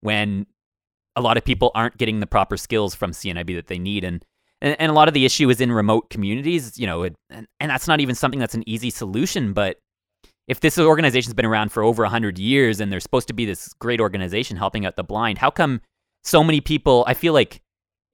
when 0.00 0.46
a 1.16 1.20
lot 1.20 1.36
of 1.36 1.44
people 1.44 1.72
aren't 1.74 1.96
getting 1.96 2.20
the 2.20 2.26
proper 2.26 2.56
skills 2.56 2.94
from 2.94 3.10
CNIB 3.10 3.56
that 3.56 3.66
they 3.66 3.78
need? 3.78 4.04
And 4.04 4.24
and, 4.60 4.76
and 4.80 4.90
a 4.90 4.94
lot 4.94 5.08
of 5.08 5.14
the 5.14 5.24
issue 5.24 5.48
is 5.50 5.60
in 5.60 5.72
remote 5.72 6.10
communities, 6.10 6.78
you 6.78 6.86
know, 6.86 7.02
it, 7.02 7.14
and, 7.30 7.46
and 7.60 7.70
that's 7.70 7.88
not 7.88 8.00
even 8.00 8.14
something 8.14 8.40
that's 8.40 8.54
an 8.54 8.68
easy 8.68 8.90
solution. 8.90 9.52
But 9.52 9.78
if 10.48 10.60
this 10.60 10.78
organization's 10.78 11.34
been 11.34 11.46
around 11.46 11.72
for 11.72 11.82
over 11.82 12.02
100 12.02 12.38
years 12.38 12.80
and 12.80 12.90
they're 12.90 13.00
supposed 13.00 13.28
to 13.28 13.34
be 13.34 13.44
this 13.44 13.72
great 13.74 14.00
organization 14.00 14.56
helping 14.56 14.86
out 14.86 14.96
the 14.96 15.04
blind, 15.04 15.38
how 15.38 15.50
come 15.50 15.80
so 16.24 16.42
many 16.42 16.60
people, 16.60 17.04
I 17.06 17.14
feel 17.14 17.32
like 17.32 17.60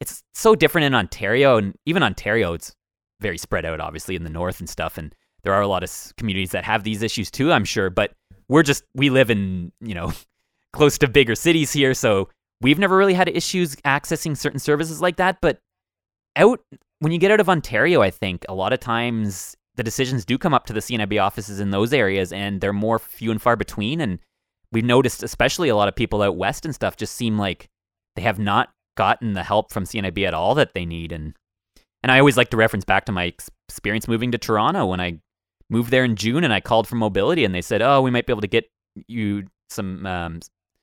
it's 0.01 0.23
so 0.35 0.55
different 0.55 0.87
in 0.87 0.95
Ontario 0.95 1.59
and 1.59 1.75
even 1.87 2.03
Ontario, 2.03 2.55
it's 2.55 2.75
very 3.21 3.39
spread 3.39 3.65
out, 3.65 3.81
obviously, 3.81 4.17
in 4.17 4.25
the 4.25 4.31
north 4.31 4.59
and 4.59 4.69
stuff. 4.69 4.99
And 4.99 5.15
there 5.45 5.53
are 5.53 5.61
a 5.61 5.69
lot 5.69 5.85
of 5.85 6.13
communities 6.17 6.51
that 6.51 6.65
have 6.65 6.83
these 6.83 7.03
issues 7.03 7.31
too, 7.31 7.53
I'm 7.53 7.65
sure. 7.65 7.89
But 7.91 8.13
we're 8.49 8.63
just, 8.65 8.85
we 8.95 9.11
live 9.11 9.31
in, 9.31 9.73
you 9.81 9.95
know, 9.95 10.13
close 10.73 10.99
to 10.99 11.09
bigger 11.09 11.35
cities 11.35 11.73
here. 11.73 11.95
So 11.95 12.29
we've 12.61 12.79
never 12.79 12.97
really 12.97 13.15
had 13.15 13.29
issues 13.29 13.77
accessing 13.77 14.37
certain 14.37 14.59
services 14.59 15.01
like 15.01 15.17
that. 15.17 15.39
But 15.41 15.59
out 16.37 16.61
when 17.01 17.13
you 17.13 17.19
get 17.19 17.31
out 17.31 17.41
of 17.41 17.49
Ontario, 17.49 18.01
I 18.01 18.11
think 18.11 18.45
a 18.49 18.55
lot 18.55 18.73
of 18.73 18.81
times 18.81 19.57
the 19.75 19.83
decisions 19.83 20.25
do 20.25 20.39
come 20.39 20.55
up 20.55 20.67
to 20.67 20.73
the 20.73 20.81
CNIB 20.81 21.21
offices 21.23 21.59
in 21.59 21.71
those 21.71 21.93
areas, 21.93 22.33
and 22.33 22.61
they're 22.61 22.73
more 22.73 22.99
few 22.99 23.31
and 23.31 23.41
far 23.41 23.57
between. 23.57 24.01
And 24.01 24.19
we've 24.71 24.85
noticed, 24.85 25.23
especially 25.23 25.69
a 25.69 25.77
lot 25.77 25.89
of 25.89 25.97
people 25.97 26.23
out 26.23 26.37
west 26.37 26.65
and 26.65 26.75
stuff, 26.75 26.97
just 26.97 27.15
seem 27.15 27.39
like 27.39 27.69
they 28.17 28.23
have 28.23 28.39
not 28.39 28.71
gotten 28.97 29.33
the 29.33 29.43
help 29.43 29.73
from 29.73 29.85
CNIB 29.85 30.27
at 30.27 30.35
all 30.35 30.55
that 30.55 30.75
they 30.75 30.85
need. 30.85 31.13
And 31.13 31.35
and 32.03 32.11
I 32.11 32.19
always 32.19 32.37
like 32.37 32.51
to 32.51 32.57
reference 32.57 32.85
back 32.85 33.05
to 33.07 33.13
my 33.13 33.33
experience 33.69 34.09
moving 34.09 34.33
to 34.33 34.39
Toronto 34.39 34.87
when 34.87 35.01
I 35.01 35.21
moved 35.71 35.91
there 35.91 36.05
in 36.05 36.17
June, 36.17 36.45
and 36.45 36.53
I 36.53 36.61
called 36.61 36.87
for 36.87 36.97
mobility, 36.97 37.45
and 37.45 37.55
they 37.55 37.63
said, 37.63 37.83
"Oh, 37.83 38.03
we 38.03 38.11
might 38.11 38.27
be 38.27 38.33
able 38.33 38.43
to 38.43 38.49
get 38.49 38.71
you 39.07 39.45
some 39.71 40.05
um, 40.07 40.41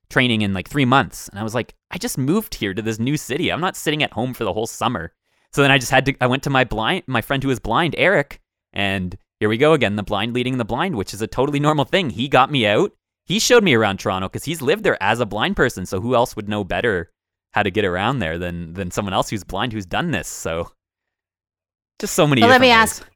training 0.09 0.41
in 0.41 0.53
like 0.53 0.69
three 0.69 0.85
months." 0.85 1.27
And 1.29 1.39
I 1.39 1.43
was 1.43 1.53
like, 1.53 1.75
"I 1.91 1.97
just 1.97 2.17
moved 2.17 2.55
here 2.55 2.73
to 2.73 2.81
this 2.81 2.99
new 2.99 3.17
city. 3.17 3.51
I'm 3.51 3.62
not 3.62 3.75
sitting 3.75 4.01
at 4.01 4.13
home 4.13 4.33
for 4.33 4.43
the 4.43 4.53
whole 4.53 4.67
summer." 4.67 5.13
So 5.53 5.62
then 5.62 5.71
I 5.71 5.77
just 5.77 5.91
had 5.91 6.05
to. 6.05 6.15
I 6.21 6.27
went 6.27 6.43
to 6.43 6.49
my 6.49 6.63
blind, 6.63 7.03
my 7.07 7.21
friend 7.21 7.43
who 7.43 7.49
is 7.49 7.59
blind, 7.59 7.95
Eric, 7.97 8.39
and 8.73 9.17
here 9.39 9.49
we 9.49 9.57
go 9.57 9.73
again. 9.73 9.95
The 9.95 10.03
blind 10.03 10.33
leading 10.33 10.57
the 10.57 10.65
blind, 10.65 10.95
which 10.95 11.13
is 11.13 11.21
a 11.21 11.27
totally 11.27 11.59
normal 11.59 11.85
thing. 11.85 12.12
He 12.12 12.27
got 12.27 12.51
me 12.51 12.67
out. 12.67 12.91
He 13.25 13.39
showed 13.39 13.63
me 13.63 13.73
around 13.73 13.97
Toronto 13.99 14.27
because 14.27 14.43
he's 14.45 14.62
lived 14.62 14.83
there 14.83 15.01
as 15.01 15.19
a 15.19 15.25
blind 15.25 15.55
person. 15.55 15.85
So 15.85 16.01
who 16.01 16.15
else 16.15 16.35
would 16.35 16.49
know 16.49 16.63
better 16.63 17.09
how 17.53 17.63
to 17.63 17.71
get 17.71 17.85
around 17.85 18.19
there 18.19 18.38
than 18.38 18.73
than 18.73 18.91
someone 18.91 19.13
else 19.13 19.29
who's 19.29 19.43
blind 19.43 19.73
who's 19.73 19.85
done 19.85 20.12
this. 20.12 20.27
So 20.27 20.71
just 21.99 22.13
so 22.13 22.27
many. 22.27 22.41
Let 22.41 22.62
me 22.62 22.69
ask- 22.69 23.01
ways 23.01 23.09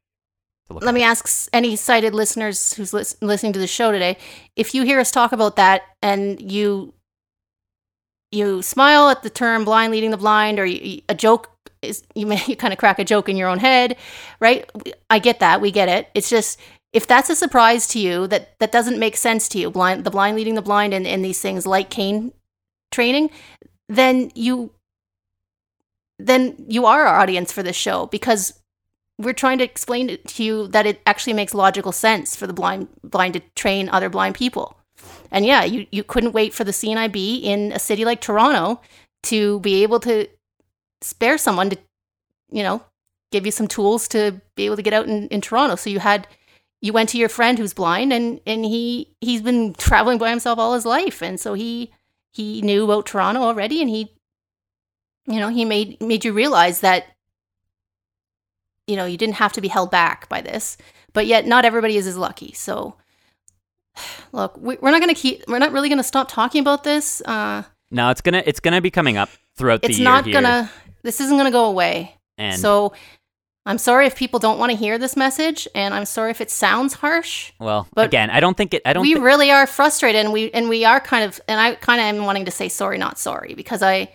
to 0.68 0.74
look 0.74 0.84
Let 0.84 0.90
at 0.90 0.96
me 0.96 1.04
ask 1.04 1.50
any 1.54 1.76
sighted 1.76 2.14
listeners 2.16 2.74
who's 2.74 2.94
lis- 2.94 3.18
listening 3.22 3.54
to 3.54 3.60
the 3.60 3.68
show 3.68 3.92
today: 3.92 4.18
if 4.56 4.74
you 4.74 4.84
hear 4.84 5.00
us 5.00 5.12
talk 5.12 5.32
about 5.34 5.56
that 5.58 5.84
and 6.02 6.52
you 6.52 6.94
you 8.32 8.62
smile 8.64 9.10
at 9.10 9.22
the 9.24 9.30
term 9.30 9.66
"blind 9.66 9.92
leading 9.92 10.10
the 10.12 10.18
blind," 10.18 10.58
or 10.60 10.66
you, 10.66 11.02
a 11.08 11.14
joke 11.16 11.52
is 11.84 12.04
you 12.16 12.26
may 12.26 12.44
you 12.48 12.56
kind 12.56 12.74
of 12.74 12.80
crack 12.80 13.00
a 13.00 13.04
joke 13.04 13.30
in 13.30 13.38
your 13.38 13.50
own 13.50 13.60
head, 13.60 13.98
right? 14.40 14.70
I 15.10 15.20
get 15.20 15.40
that, 15.40 15.62
we 15.62 15.72
get 15.72 15.90
it. 15.90 16.10
It's 16.14 16.30
just 16.30 16.60
if 16.92 17.08
that's 17.08 17.30
a 17.30 17.36
surprise 17.36 17.88
to 17.88 18.00
you, 18.00 18.28
that 18.28 18.58
that 18.60 18.72
doesn't 18.72 19.00
make 19.00 19.18
sense 19.18 19.50
to 19.50 19.60
you, 19.60 19.72
blind 19.72 20.04
the 20.04 20.12
blind 20.12 20.36
leading 20.38 20.56
the 20.56 20.62
blind, 20.62 20.94
and, 20.94 21.08
and 21.08 21.26
these 21.26 21.42
things 21.42 21.66
like 21.66 21.90
cane 21.90 22.32
training, 22.92 23.30
then 23.90 24.32
you 24.36 24.72
then 26.20 26.56
you 26.68 26.86
are 26.86 27.06
our 27.06 27.20
audience 27.20 27.52
for 27.52 27.64
this 27.64 27.76
show 27.76 28.06
because 28.08 28.60
we're 29.18 29.34
trying 29.34 29.58
to 29.58 29.64
explain 29.64 30.18
to 30.26 30.44
you 30.44 30.68
that 30.68 30.86
it 30.86 31.02
actually 31.06 31.34
makes 31.34 31.54
logical 31.54 31.92
sense 31.92 32.36
for 32.36 32.48
the 32.48 32.54
blind 32.54 32.88
blind 33.04 33.34
to 33.34 33.42
train 33.56 33.90
other 33.90 34.10
blind 34.10 34.36
people. 34.36 34.78
And 35.32 35.46
yeah, 35.46 35.64
you, 35.64 35.88
you 35.92 36.04
couldn't 36.04 36.34
wait 36.34 36.54
for 36.54 36.64
the 36.64 36.72
CNIB 36.72 37.42
in 37.44 37.72
a 37.72 37.80
city 37.80 38.06
like 38.06 38.22
Toronto 38.22 38.80
to 39.24 39.60
be 39.62 39.84
able 39.84 40.00
to 40.02 40.28
spare 41.04 41.38
someone 41.38 41.70
to, 41.70 41.78
you 42.52 42.64
know, 42.64 42.84
give 43.32 43.46
you 43.46 43.52
some 43.52 43.68
tools 43.68 44.08
to 44.10 44.42
be 44.56 44.66
able 44.66 44.76
to 44.76 44.82
get 44.82 44.94
out 44.94 45.08
in, 45.08 45.28
in 45.28 45.42
Toronto. 45.42 45.76
So 45.76 45.90
you 45.90 46.00
had 46.00 46.28
you 46.82 46.92
went 46.92 47.10
to 47.10 47.18
your 47.18 47.30
friend 47.30 47.58
who's 47.58 47.74
blind 47.74 48.12
and, 48.12 48.42
and 48.46 48.66
he 48.66 49.16
he's 49.22 49.42
been 49.42 49.74
traveling 49.78 50.18
by 50.18 50.30
himself 50.30 50.60
all 50.60 50.74
his 50.74 50.86
life. 50.86 51.22
And 51.22 51.40
so 51.40 51.54
he 51.54 51.92
he 52.32 52.62
knew 52.62 52.86
about 52.86 53.06
Toronto 53.06 53.42
already 53.42 53.82
and 53.82 53.90
he 53.90 54.12
you 55.26 55.40
know, 55.40 55.50
he 55.50 55.66
made 55.66 56.02
made 56.02 56.26
you 56.26 56.34
realize 56.34 56.82
that 56.82 57.06
you 58.88 58.96
know, 58.96 59.06
you 59.06 59.18
didn't 59.18 59.36
have 59.36 59.54
to 59.54 59.62
be 59.62 59.68
held 59.68 59.92
back 59.92 60.28
by 60.30 60.42
this, 60.42 60.78
but 61.14 61.26
yet 61.26 61.46
not 61.46 61.66
everybody 61.66 61.98
is 61.98 62.08
as 62.08 62.18
lucky. 62.18 62.52
So, 62.54 62.96
look, 64.32 64.58
we, 64.58 64.78
we're 64.82 64.92
not 64.92 65.02
going 65.02 65.14
to 65.14 65.20
keep, 65.20 65.44
we're 65.48 65.60
not 65.60 65.72
really 65.72 65.90
going 65.90 66.00
to 66.00 66.04
stop 66.04 66.30
talking 66.30 66.62
about 66.62 66.84
this. 66.84 67.22
Uh, 67.22 67.64
No, 67.92 68.10
it's 68.10 68.22
gonna 68.22 68.44
it's 68.46 68.60
gonna 68.60 68.82
be 68.82 68.92
coming 68.92 69.18
up 69.18 69.30
throughout 69.56 69.82
the 69.82 69.90
it's 69.90 70.00
year 70.00 70.04
not 70.04 70.26
here, 70.26 70.42
to, 70.42 70.70
this 71.04 71.20
isn't 71.22 71.36
going 71.38 71.46
to 71.46 71.52
go 71.52 71.66
away. 71.66 72.16
and 72.38 72.60
so, 72.60 72.94
I'm 73.66 73.78
sorry 73.78 74.08
if 74.08 74.16
people 74.16 74.40
don't 74.40 74.60
want 74.60 74.72
to 74.72 74.78
hear 74.78 74.98
this 74.98 75.16
message, 75.16 75.68
and 75.74 75.94
I'm 75.94 76.04
sorry 76.06 76.32
if 76.32 76.42
it 76.42 76.52
sounds 76.52 76.96
harsh. 76.96 77.54
well, 77.60 77.88
but 77.94 78.06
again, 78.06 78.30
I 78.30 78.40
don't 78.42 78.58
think 78.58 78.74
it. 78.74 78.82
I 78.86 78.92
don't. 78.94 79.04
we 79.04 79.14
thi- 79.14 79.22
really 79.22 79.52
are 79.52 79.66
frustrated, 79.66 80.20
and 80.26 80.34
we 80.34 80.52
and 80.52 80.68
we 80.68 80.84
are 80.84 81.00
kind 81.00 81.24
of, 81.24 81.40
and 81.48 81.60
I 81.60 81.76
kind 81.76 82.02
of 82.02 82.06
am 82.06 82.26
wanting 82.26 82.46
to 82.46 82.52
say 82.52 82.68
sorry, 82.68 82.98
not 82.98 83.18
sorry, 83.18 83.54
because 83.54 83.82
I, 83.82 84.10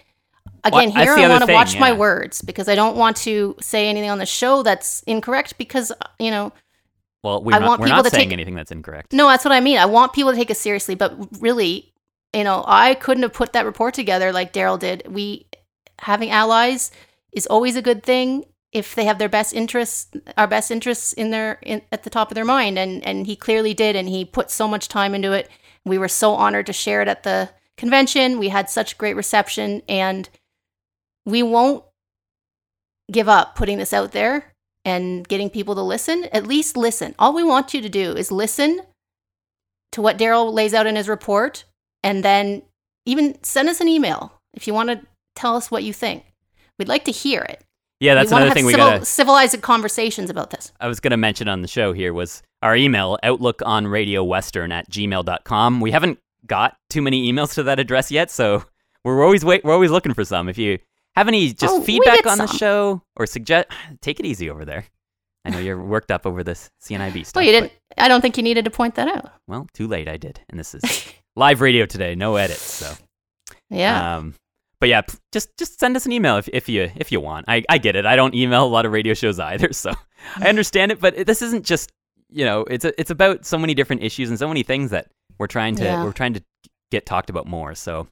again, 0.64 0.92
that's 0.92 0.96
here 0.96 1.14
I 1.14 1.29
want 1.29 1.46
to 1.46 1.53
watch 1.55 1.79
my 1.81 1.92
words 1.92 2.42
because 2.42 2.68
I 2.68 2.74
don't 2.74 2.96
want 2.96 3.16
to 3.18 3.57
say 3.61 3.88
anything 3.88 4.11
on 4.11 4.18
the 4.18 4.27
show 4.27 4.62
that's 4.62 5.03
incorrect 5.07 5.57
because 5.57 5.92
you 6.18 6.31
know 6.31 6.53
well, 7.24 7.42
we're 7.42 7.55
I 7.57 7.59
not, 7.59 7.68
want 7.68 7.81
we're 7.81 7.87
people 7.87 7.96
not 8.03 8.05
to 8.05 8.11
saying 8.11 8.29
take- 8.29 8.33
anything 8.35 8.55
that's 8.55 8.70
incorrect. 8.70 9.12
No, 9.14 9.29
that's 9.29 9.44
what 9.46 9.53
I 9.53 9.61
mean. 9.61 9.79
I 9.79 9.87
want 9.87 10.12
people 10.12 10.31
to 10.31 10.37
take 10.37 10.51
it 10.51 10.57
seriously, 10.59 10.94
but 10.94 11.14
really, 11.40 11.92
you 12.35 12.44
know, 12.44 12.62
I 12.66 12.94
couldn't 12.94 13.22
have 13.22 13.33
put 13.33 13.55
that 13.55 13.64
report 13.64 13.94
together 13.94 14.31
like 14.31 14.53
Daryl 14.53 14.79
did. 14.79 15.05
We 15.09 15.46
having 16.00 16.30
allies 16.30 16.90
is 17.32 17.46
always 17.46 17.76
a 17.76 17.82
good 17.82 18.02
thing 18.02 18.44
if 18.72 18.94
they 18.94 19.04
have 19.06 19.18
their 19.18 19.28
best 19.28 19.54
interests, 19.54 20.11
our 20.37 20.46
best 20.46 20.70
interests 20.70 21.12
in 21.12 21.30
their 21.30 21.58
in, 21.62 21.82
at 21.90 22.02
the 22.02 22.11
top 22.11 22.30
of 22.30 22.34
their 22.34 22.44
mind, 22.44 22.78
and 22.78 23.04
and 23.06 23.26
he 23.26 23.37
clearly 23.37 23.74
did, 23.74 23.96
and 23.96 24.08
he 24.08 24.24
put 24.24 24.50
so 24.50 24.68
much 24.68 24.88
time 24.88 25.14
into 25.14 25.32
it. 25.32 25.48
We 25.84 25.98
were 25.98 26.08
so 26.08 26.34
honored 26.34 26.66
to 26.66 26.72
share 26.72 27.00
it 27.00 27.08
at 27.08 27.22
the 27.22 27.50
convention. 27.76 28.38
We 28.38 28.50
had 28.50 28.68
such 28.68 28.98
great 28.98 29.16
reception, 29.16 29.82
and 29.88 30.28
we 31.24 31.42
won't 31.42 31.84
give 33.11 33.28
up 33.28 33.56
putting 33.56 33.78
this 33.78 33.94
out 33.94 34.12
there 34.12 34.52
and 34.84 35.26
getting 35.26 35.48
people 35.48 35.74
to 35.74 35.82
listen. 35.82 36.26
At 36.32 36.46
least 36.46 36.76
listen. 36.76 37.14
All 37.18 37.32
we 37.32 37.44
want 37.44 37.72
you 37.72 37.80
to 37.80 37.88
do 37.88 38.12
is 38.12 38.30
listen 38.30 38.82
to 39.92 40.02
what 40.02 40.18
Daryl 40.18 40.52
lays 40.52 40.74
out 40.74 40.87
in 40.87 40.96
his 40.96 41.08
report, 41.08 41.64
and 42.02 42.22
then 42.22 42.62
even 43.06 43.42
send 43.42 43.70
us 43.70 43.80
an 43.80 43.88
email 43.88 44.34
if 44.52 44.66
you 44.66 44.74
want 44.74 44.90
to 44.90 45.00
tell 45.38 45.57
us 45.57 45.70
what 45.70 45.85
you 45.85 45.92
think. 45.92 46.24
We'd 46.79 46.88
like 46.88 47.05
to 47.05 47.11
hear 47.12 47.40
it. 47.42 47.64
Yeah, 48.01 48.14
that's 48.14 48.31
another 48.31 48.53
thing 48.53 48.64
we 48.66 48.72
civil, 48.72 48.87
gotta. 48.90 49.05
civilized 49.05 49.61
conversations 49.62 50.31
about 50.31 50.51
this. 50.51 50.72
I 50.81 50.87
was 50.87 51.01
gonna 51.01 51.16
mention 51.16 51.48
on 51.48 51.62
the 51.62 51.68
show 51.68 51.92
here 51.92 52.12
was 52.12 52.42
our 52.62 52.77
email 52.77 53.18
outlook 53.22 53.61
on 53.64 53.87
radio 53.88 54.22
western 54.22 54.70
at 54.72 54.88
gmail.com. 54.90 55.81
We 55.81 55.90
haven't 55.90 56.18
got 56.46 56.77
too 56.90 57.03
many 57.03 57.33
emails 57.33 57.55
to 57.55 57.62
that 57.64 57.81
address 57.81 58.11
yet, 58.11 58.31
so 58.31 58.64
we're 59.05 59.24
always 59.24 59.44
wait. 59.44 59.64
We're 59.64 59.72
always 59.74 59.90
looking 59.90 60.14
for 60.14 60.24
some. 60.24 60.48
If 60.48 60.59
you 60.59 60.79
have 61.16 61.27
any 61.27 61.53
just 61.53 61.74
Oh, 61.74 61.81
feedback 61.83 62.24
on 62.27 62.38
the 62.38 62.46
show 62.46 63.03
or 63.16 63.27
suggest, 63.27 63.68
take 64.01 64.20
it 64.20 64.27
easy 64.27 64.48
over 64.48 64.64
there. 64.64 64.85
I 65.44 65.51
know 65.51 65.59
you're 65.59 65.83
worked 65.83 66.11
up 66.12 66.27
over 66.27 66.44
this 66.44 66.70
CNIB 66.83 67.24
stuff. 67.24 67.37
Well, 67.40 67.44
you 67.44 67.53
didn't. 67.53 67.72
I 67.96 68.07
don't 68.07 68.20
think 68.20 68.37
you 68.37 68.42
needed 68.44 68.64
to 68.66 68.70
point 68.70 68.94
that 68.96 69.09
out. 69.09 69.33
Well, 69.48 69.66
too 69.72 69.88
late. 69.88 70.07
I 70.09 70.16
did, 70.18 70.40
and 70.51 70.59
this 70.61 70.74
is 70.74 70.83
live 71.37 71.61
radio 71.61 71.85
today, 71.87 72.14
no 72.14 72.37
edits. 72.37 72.61
So, 72.61 72.92
Yeah. 73.70 74.16
um, 74.18 74.35
but 74.81 74.88
yeah, 74.88 75.03
just 75.33 75.57
just 75.59 75.79
send 75.81 75.97
us 75.97 76.07
an 76.07 76.12
email 76.12 76.37
if, 76.37 76.49
if 76.53 76.69
you 76.69 76.91
if 76.97 77.11
you 77.12 77.21
want. 77.21 77.47
I, 77.49 77.64
I 77.69 77.79
get 77.79 77.97
it. 77.97 78.07
I 78.07 78.17
don't 78.17 78.35
email 78.35 78.64
a 78.64 78.69
lot 78.69 78.87
of 78.87 78.93
radio 78.93 79.14
shows 79.14 79.38
either, 79.41 79.73
so 79.73 79.93
I 80.37 80.49
understand 80.49 80.93
it. 80.93 81.01
But 81.01 81.27
this 81.27 81.43
isn't 81.43 81.64
just 81.64 81.91
you 82.31 82.45
know 82.45 82.62
it's 82.62 82.85
a, 82.85 82.99
it's 83.01 83.11
about 83.11 83.45
so 83.47 83.59
many 83.59 83.75
different 83.75 84.03
issues 84.03 84.29
and 84.29 84.38
so 84.38 84.49
many 84.49 84.62
things 84.62 84.91
that 84.91 85.11
we're 85.38 85.47
trying 85.47 85.75
to 85.77 85.85
Yeah. 85.85 86.05
we're 86.05 86.12
trying 86.12 86.35
to 86.35 86.43
get 86.91 87.07
talked 87.07 87.31
about 87.31 87.47
more. 87.47 87.75
So 87.75 88.09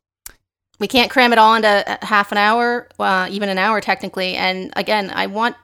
we 0.79 0.89
can't 0.89 1.11
cram 1.11 1.33
it 1.33 1.39
all 1.39 1.55
into 1.55 1.69
uh, 1.69 1.97
half 2.03 2.33
an 2.33 2.39
hour, 2.39 2.89
uh, 2.99 3.29
even 3.31 3.49
an 3.49 3.59
hour 3.59 3.81
technically. 3.81 4.35
And 4.35 4.73
again, 4.77 5.11
I 5.15 5.27
want 5.27 5.57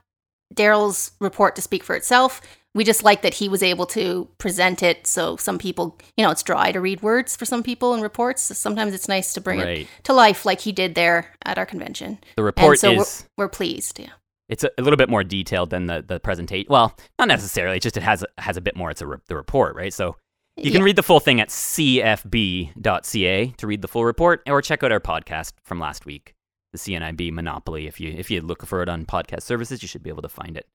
Daryl's 0.55 1.11
report 1.19 1.55
to 1.55 1.61
speak 1.61 1.83
for 1.83 1.95
itself. 1.95 2.41
We 2.75 2.83
just 2.83 3.03
like 3.03 3.21
that 3.21 3.35
he 3.35 3.47
was 3.49 3.61
able 3.61 3.85
to 3.87 4.27
present 4.39 4.81
it. 4.81 5.05
So 5.05 5.35
some 5.37 5.57
people, 5.59 5.97
you 6.17 6.23
know, 6.25 6.31
it's 6.31 6.41
dry 6.43 6.71
to 6.71 6.79
read 6.81 7.01
words 7.03 7.35
for 7.35 7.45
some 7.45 7.61
people 7.63 7.93
in 7.93 8.01
reports. 8.01 8.41
So 8.41 8.53
sometimes 8.55 8.93
it's 8.93 9.07
nice 9.07 9.31
to 9.33 9.41
bring 9.41 9.59
it 9.59 9.87
to 10.03 10.13
life, 10.13 10.45
like 10.45 10.61
he 10.61 10.71
did 10.71 10.95
there 10.95 11.31
at 11.45 11.57
our 11.59 11.65
convention. 11.67 12.17
the 12.35 12.43
report 12.43 12.71
and 12.73 12.79
so 12.79 12.91
is 13.01 13.27
we're, 13.37 13.45
we're 13.45 13.49
pleased. 13.49 13.99
Yeah. 13.99 14.09
it's 14.49 14.63
a, 14.63 14.71
a 14.77 14.81
little 14.81 14.97
bit 14.97 15.09
more 15.09 15.23
detailed 15.23 15.69
than 15.69 15.85
the 15.85 16.03
the 16.07 16.19
presentation. 16.19 16.67
Well, 16.69 16.95
not 17.19 17.27
necessarily. 17.27 17.77
It's 17.77 17.83
just 17.83 17.97
it 17.97 18.03
has 18.03 18.23
a- 18.23 18.41
has 18.41 18.57
a 18.57 18.61
bit 18.61 18.75
more. 18.75 18.89
It's 18.91 19.01
a 19.01 19.07
re- 19.07 19.17
the 19.27 19.35
report, 19.35 19.75
right? 19.75 19.93
So 19.93 20.15
You 20.57 20.71
can 20.71 20.81
Yeah. 20.81 20.85
read 20.85 20.95
the 20.95 21.03
full 21.03 21.19
thing 21.19 21.39
at 21.41 21.49
cfb.ca 21.49 23.47
to 23.57 23.67
read 23.67 23.81
the 23.81 23.87
full 23.87 24.05
report, 24.05 24.41
or 24.47 24.61
check 24.61 24.83
out 24.83 24.91
our 24.91 24.99
podcast 24.99 25.53
from 25.63 25.79
last 25.79 26.05
week, 26.05 26.33
the 26.71 26.77
CNIB 26.77 27.31
Monopoly. 27.33 27.87
If 27.87 27.99
you 27.99 28.09
if 28.17 28.29
you 28.31 28.41
look 28.41 28.65
for 28.65 28.81
it 28.81 28.89
on 28.89 29.05
podcast 29.05 29.43
services, 29.43 29.81
you 29.81 29.87
should 29.87 30.03
be 30.03 30.09
able 30.09 30.21
to 30.23 30.29
find 30.29 30.57
it. 30.57 30.67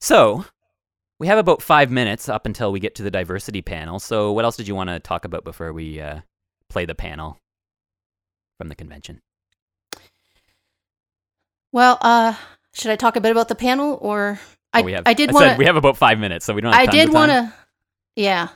So 0.00 0.44
we 1.20 1.26
have 1.26 1.38
about 1.38 1.62
five 1.62 1.90
minutes 1.90 2.28
up 2.28 2.46
until 2.46 2.72
we 2.72 2.80
get 2.80 2.94
to 2.96 3.02
the 3.02 3.10
diversity 3.10 3.60
panel. 3.60 4.00
So 4.00 4.32
what 4.32 4.44
else 4.44 4.56
did 4.56 4.66
you 4.66 4.74
want 4.74 4.88
to 4.88 4.98
talk 4.98 5.26
about 5.26 5.44
before 5.44 5.72
we 5.72 6.00
uh, 6.00 6.20
play 6.70 6.86
the 6.86 6.94
panel 6.94 7.38
from 8.58 8.68
the 8.68 8.74
convention? 8.74 9.20
Well, 11.72 11.98
uh, 12.00 12.34
should 12.72 12.90
I 12.90 12.96
talk 12.96 13.16
a 13.16 13.20
bit 13.20 13.30
about 13.30 13.48
the 13.48 13.54
panel 13.54 13.98
or 14.00 14.40
I, 14.72 14.80
Oh, 14.80 14.84
we 14.84 14.92
have, 14.92 15.02
I 15.06 15.12
did 15.14 15.32
want 15.32 15.58
we 15.58 15.66
have 15.66 15.76
about 15.76 15.96
five 15.96 16.18
minutes, 16.18 16.46
so 16.46 16.54
we 16.54 16.62
don't. 16.62 16.72
Have 16.72 16.88
I 16.88 16.90
did 16.90 17.12
want 17.12 17.30
to. 17.30 17.52
yeah. 18.16 18.48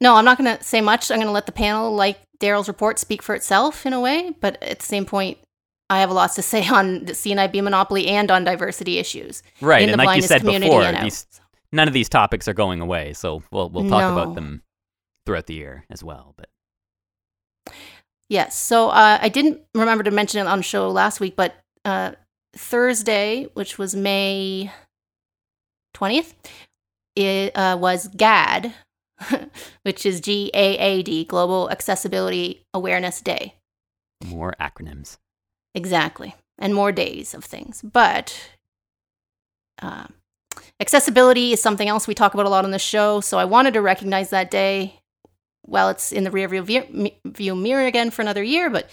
No, 0.00 0.14
I'm 0.14 0.24
not 0.24 0.38
going 0.38 0.56
to 0.56 0.62
say 0.64 0.80
much. 0.80 1.10
I'm 1.10 1.18
going 1.18 1.26
to 1.26 1.32
let 1.32 1.46
the 1.46 1.52
panel, 1.52 1.92
like 1.94 2.18
Daryl's 2.40 2.68
report, 2.68 3.00
speak 3.00 3.20
for 3.20 3.34
itself 3.34 3.84
in 3.84 3.92
a 3.92 4.00
way. 4.00 4.32
But 4.40 4.62
at 4.62 4.78
the 4.78 4.84
same 4.84 5.04
point, 5.04 5.38
I 5.90 5.98
have 5.98 6.10
a 6.10 6.14
lot 6.14 6.32
to 6.34 6.42
say 6.42 6.66
on 6.72 7.04
the 7.04 7.12
CNIB 7.12 7.62
monopoly 7.62 8.06
and 8.06 8.30
on 8.30 8.44
diversity 8.44 8.98
issues. 8.98 9.42
right, 9.60 9.82
in 9.82 9.90
and 9.90 9.94
the 9.94 10.04
like 10.04 10.04
you 10.04 10.06
blindness 10.06 10.28
said 10.28 10.40
community 10.40 10.70
before, 10.70 11.02
these 11.02 11.26
none 11.72 11.88
of 11.88 11.94
these 11.94 12.08
topics 12.08 12.48
are 12.48 12.54
going 12.54 12.80
away, 12.80 13.12
so 13.12 13.42
we'll 13.50 13.68
we'll 13.70 13.88
talk 13.88 14.00
No. 14.00 14.12
about 14.12 14.34
them 14.34 14.62
throughout 15.26 15.46
the 15.46 15.54
year 15.54 15.84
as 15.90 16.02
well. 16.04 16.34
But 16.36 16.48
Yes. 18.28 18.58
So 18.58 18.88
uh, 18.90 19.18
I 19.20 19.28
didn't 19.30 19.60
remember 19.74 20.04
to 20.04 20.10
mention 20.10 20.40
it 20.46 20.48
on 20.50 20.58
the 20.58 20.62
show 20.62 20.90
last 20.90 21.18
week, 21.20 21.34
but 21.34 21.54
uh, 21.84 22.12
Thursday, 22.54 23.46
which 23.54 23.78
was 23.78 23.94
May 23.94 24.70
20th, 25.96 26.34
it 27.16 27.56
uh, 27.56 27.78
was 27.80 28.08
GAD, 28.08 28.74
which 29.82 30.04
is 30.04 30.20
G 30.20 30.50
A 30.52 30.76
A 30.78 31.02
D, 31.02 31.24
Global 31.24 31.70
Accessibility 31.70 32.66
Awareness 32.74 33.20
Day. 33.22 33.54
more 34.26 34.54
acronyms. 34.60 35.16
Exactly. 35.74 36.34
And 36.58 36.74
more 36.74 36.92
days 36.92 37.34
of 37.34 37.44
things. 37.44 37.80
But 37.82 38.50
uh, 39.80 40.06
accessibility 40.80 41.52
is 41.52 41.60
something 41.62 41.88
else 41.88 42.06
we 42.06 42.14
talk 42.14 42.34
about 42.34 42.46
a 42.46 42.50
lot 42.50 42.64
on 42.64 42.70
the 42.70 42.78
show. 42.78 43.20
So 43.20 43.38
I 43.38 43.44
wanted 43.44 43.74
to 43.74 43.82
recognize 43.82 44.30
that 44.30 44.50
day. 44.50 45.00
Well, 45.66 45.90
it's 45.90 46.12
in 46.12 46.24
the 46.24 46.30
rearview 46.30 46.62
view, 46.64 47.10
view 47.26 47.54
mirror 47.54 47.86
again 47.86 48.10
for 48.10 48.22
another 48.22 48.42
year, 48.42 48.70
but 48.70 48.88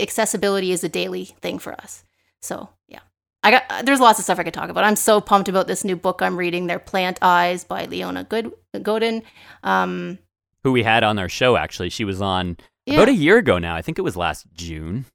accessibility 0.00 0.72
is 0.72 0.84
a 0.84 0.88
daily 0.88 1.24
thing 1.40 1.58
for 1.58 1.72
us. 1.72 2.04
So 2.40 2.68
yeah, 2.88 3.00
I 3.42 3.50
got 3.50 3.64
uh, 3.70 3.82
there's 3.82 4.00
lots 4.00 4.18
of 4.18 4.24
stuff 4.24 4.38
I 4.38 4.44
could 4.44 4.54
talk 4.54 4.70
about. 4.70 4.84
I'm 4.84 4.96
so 4.96 5.20
pumped 5.20 5.48
about 5.48 5.66
this 5.66 5.84
new 5.84 5.96
book 5.96 6.22
I'm 6.22 6.36
reading. 6.36 6.66
There 6.66 6.78
Plant 6.78 7.18
Eyes 7.22 7.64
by 7.64 7.86
Leona 7.86 8.24
Good 8.24 8.52
Godin. 8.82 9.22
Um, 9.62 10.18
Who 10.64 10.72
we 10.72 10.82
had 10.82 11.02
on 11.04 11.18
our 11.18 11.28
show 11.28 11.56
actually? 11.56 11.90
She 11.90 12.04
was 12.04 12.20
on 12.20 12.56
yeah. 12.86 12.94
about 12.94 13.08
a 13.08 13.14
year 13.14 13.38
ago 13.38 13.58
now. 13.58 13.74
I 13.74 13.82
think 13.82 13.98
it 13.98 14.02
was 14.02 14.16
last 14.16 14.46
June. 14.54 15.06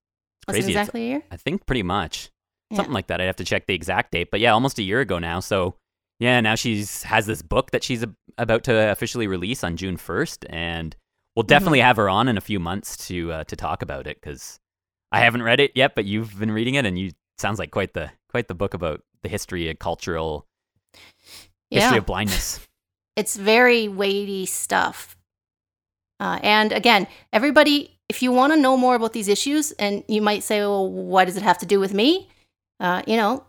It's 0.41 0.47
Was 0.47 0.53
Crazy. 0.55 0.67
it 0.67 0.71
It's- 0.71 0.83
exactly 0.83 1.01
a 1.03 1.07
year? 1.07 1.23
I 1.31 1.37
think 1.37 1.65
pretty 1.65 1.83
much 1.83 2.29
Yeah. 2.69 2.77
something 2.77 2.93
like 2.93 3.07
that. 3.07 3.21
I'd 3.21 3.25
have 3.27 3.35
to 3.37 3.45
check 3.45 3.65
the 3.65 3.73
exact 3.75 4.11
date, 4.11 4.29
but 4.31 4.39
yeah, 4.39 4.51
almost 4.53 4.79
a 4.79 4.83
year 4.83 4.99
ago 4.99 5.19
now. 5.19 5.39
So 5.39 5.75
yeah, 6.19 6.39
now 6.41 6.55
she's 6.55 7.03
has 7.03 7.25
this 7.25 7.41
book 7.41 7.71
that 7.71 7.83
she's 7.83 8.03
about 8.37 8.63
to 8.65 8.91
officially 8.91 9.27
release 9.27 9.63
on 9.63 9.77
June 9.77 9.97
first, 9.97 10.45
and 10.49 10.95
we'll 11.35 11.43
Mm-hmm. 11.43 11.47
definitely 11.47 11.79
have 11.81 11.97
her 11.97 12.09
on 12.09 12.27
in 12.27 12.37
a 12.37 12.41
few 12.41 12.59
months 12.59 12.97
to 13.07 13.31
uh, 13.31 13.43
to 13.45 13.55
talk 13.55 13.81
about 13.81 14.07
it 14.07 14.19
because 14.21 14.59
I 15.11 15.19
haven't 15.19 15.43
read 15.43 15.59
it 15.59 15.71
yet, 15.75 15.95
but 15.95 16.05
you've 16.05 16.37
been 16.39 16.51
reading 16.51 16.75
it, 16.75 16.85
and 16.85 16.97
you 16.97 17.11
sounds 17.37 17.59
like 17.59 17.71
quite 17.71 17.93
the 17.93 18.11
quite 18.29 18.47
the 18.47 18.55
book 18.55 18.73
about 18.73 19.01
the 19.23 19.29
history 19.29 19.69
and 19.69 19.79
cultural 19.79 20.47
history 21.69 21.97
of 21.97 22.05
blindness. 22.05 22.59
it's 23.15 23.35
very 23.35 23.87
weighty 23.87 24.45
stuff. 24.45 25.15
Uh, 26.19 26.39
and 26.41 26.71
again, 26.71 27.05
everybody, 27.31 27.99
if 28.09 28.23
you 28.23 28.31
want 28.31 28.51
to 28.53 28.59
know 28.59 28.75
more 28.75 28.95
about 28.95 29.13
these 29.13 29.27
issues, 29.27 29.71
and 29.73 30.03
you 30.07 30.21
might 30.21 30.43
say, 30.43 30.61
well, 30.61 30.89
what 30.91 31.25
does 31.25 31.37
it 31.37 31.43
have 31.43 31.59
to 31.59 31.65
do 31.65 31.79
with 31.79 31.93
me? 31.93 32.27
Uh, 32.79 33.03
you 33.05 33.15
know, 33.17 33.43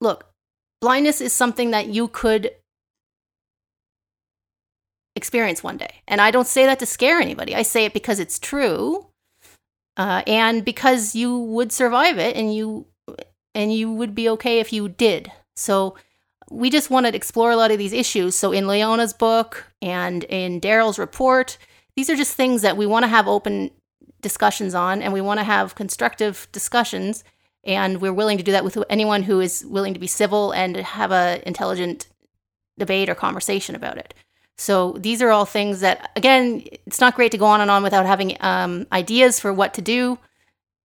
look, 0.00 0.26
blindness 0.84 1.22
is 1.22 1.32
something 1.32 1.70
that 1.70 1.86
you 1.86 2.08
could 2.08 2.50
experience 5.16 5.62
one 5.62 5.78
day. 5.78 6.02
And 6.06 6.20
I 6.20 6.30
don't 6.30 6.46
say 6.46 6.66
that 6.66 6.78
to 6.80 6.84
scare 6.84 7.20
anybody, 7.20 7.56
I 7.56 7.62
say 7.62 7.86
it 7.86 7.94
because 7.94 8.20
it's 8.20 8.38
true. 8.38 9.06
Uh, 9.96 10.22
and 10.26 10.62
because 10.62 11.14
you 11.14 11.38
would 11.38 11.72
survive 11.72 12.18
it 12.18 12.36
and 12.36 12.54
you 12.54 12.86
and 13.54 13.72
you 13.72 13.90
would 13.92 14.14
be 14.14 14.28
okay 14.28 14.60
if 14.60 14.74
you 14.74 14.90
did. 14.90 15.32
So 15.56 15.96
we 16.50 16.68
just 16.68 16.90
want 16.90 17.06
to 17.06 17.16
explore 17.16 17.50
a 17.50 17.56
lot 17.56 17.70
of 17.70 17.78
these 17.78 17.94
issues. 17.94 18.34
So 18.34 18.52
in 18.52 18.66
Leona's 18.66 19.14
book 19.14 19.64
and 19.80 20.24
in 20.24 20.60
Daryl's 20.60 20.98
report, 20.98 21.56
these 21.96 22.10
are 22.10 22.16
just 22.16 22.34
things 22.34 22.60
that 22.60 22.76
we 22.76 22.84
want 22.84 23.04
to 23.04 23.08
have 23.08 23.26
open 23.26 23.70
discussions 24.20 24.74
on 24.74 25.00
and 25.00 25.14
we 25.14 25.22
want 25.22 25.40
to 25.40 25.44
have 25.44 25.76
constructive 25.76 26.46
discussions 26.52 27.24
and 27.64 28.00
we're 28.00 28.12
willing 28.12 28.38
to 28.38 28.44
do 28.44 28.52
that 28.52 28.64
with 28.64 28.78
anyone 28.88 29.22
who 29.22 29.40
is 29.40 29.64
willing 29.66 29.94
to 29.94 30.00
be 30.00 30.06
civil 30.06 30.52
and 30.52 30.76
have 30.76 31.10
a 31.10 31.42
intelligent 31.46 32.06
debate 32.78 33.08
or 33.08 33.14
conversation 33.14 33.74
about 33.74 33.98
it. 33.98 34.14
So 34.56 34.92
these 34.92 35.20
are 35.22 35.30
all 35.30 35.44
things 35.44 35.80
that 35.80 36.10
again, 36.16 36.64
it's 36.86 37.00
not 37.00 37.16
great 37.16 37.32
to 37.32 37.38
go 37.38 37.46
on 37.46 37.60
and 37.60 37.70
on 37.70 37.82
without 37.82 38.06
having 38.06 38.36
um, 38.40 38.86
ideas 38.92 39.40
for 39.40 39.52
what 39.52 39.74
to 39.74 39.82
do. 39.82 40.18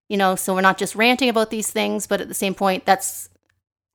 You 0.08 0.18
know, 0.18 0.36
so 0.36 0.56
we're 0.56 0.62
not 0.62 0.80
just 0.80 0.96
ranting 0.96 1.30
about 1.30 1.52
these 1.52 1.70
things, 1.70 2.08
but 2.08 2.20
at 2.20 2.28
the 2.28 2.34
same 2.34 2.56
point, 2.56 2.86
that's 2.86 3.30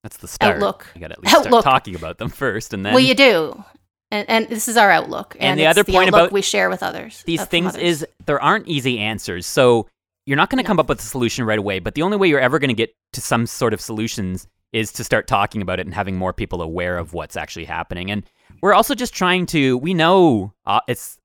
That's 0.05 0.17
the 0.19 0.29
start. 0.29 0.57
Outlook. 0.57 0.87
You 0.95 1.01
got 1.01 1.09
to 1.09 1.15
at 1.15 1.25
least 1.25 1.41
start 1.41 1.65
talking 1.65 1.97
about 1.97 2.19
them 2.19 2.29
first, 2.29 2.73
and 2.73 2.87
then 2.87 2.93
well, 2.95 3.03
you 3.03 3.15
do, 3.17 3.65
and, 4.13 4.29
and 4.31 4.49
this 4.49 4.69
is 4.69 4.77
our 4.77 4.93
outlook. 4.93 5.37
And 5.41 5.59
the 5.59 5.65
it's 5.65 5.71
other 5.71 5.83
point 5.83 6.09
about 6.09 6.31
we 6.31 6.43
share 6.43 6.71
with 6.71 6.85
others. 6.85 7.25
these 7.27 7.45
things 7.47 7.75
others. 7.75 7.83
is 7.83 8.07
there 8.27 8.41
aren't 8.41 8.69
easy 8.69 9.01
answers. 9.01 9.45
So 9.45 9.89
you're 10.27 10.37
not 10.37 10.51
going 10.51 10.59
to 10.59 10.63
No. 10.63 10.69
come 10.69 10.79
up 10.81 10.89
with 10.89 11.01
a 11.01 11.03
solution 11.03 11.45
right 11.45 11.59
away, 11.59 11.79
but 11.81 11.95
the 11.95 12.03
only 12.03 12.17
way 12.17 12.29
you're 12.29 12.41
ever 12.41 12.59
going 12.59 12.69
to 12.69 12.75
get 12.75 12.95
to 13.13 13.21
some 13.21 13.47
sort 13.47 13.75
of 13.75 13.81
solutions 13.81 14.47
is 14.73 14.91
to 14.93 15.05
start 15.05 15.27
talking 15.27 15.63
about 15.63 15.79
it 15.79 15.87
and 15.87 15.95
having 15.95 16.17
more 16.17 16.33
people 16.33 16.61
aware 16.63 16.99
of 16.99 17.13
what's 17.13 17.37
actually 17.37 17.65
happening. 17.67 18.11
And 18.11 18.25
we're 18.63 18.73
also 18.75 18.95
just 18.95 19.15
trying 19.15 19.47
to 19.47 19.77
we 19.79 19.95
know 19.95 20.53
uh, 20.67 20.81
it's 20.89 21.19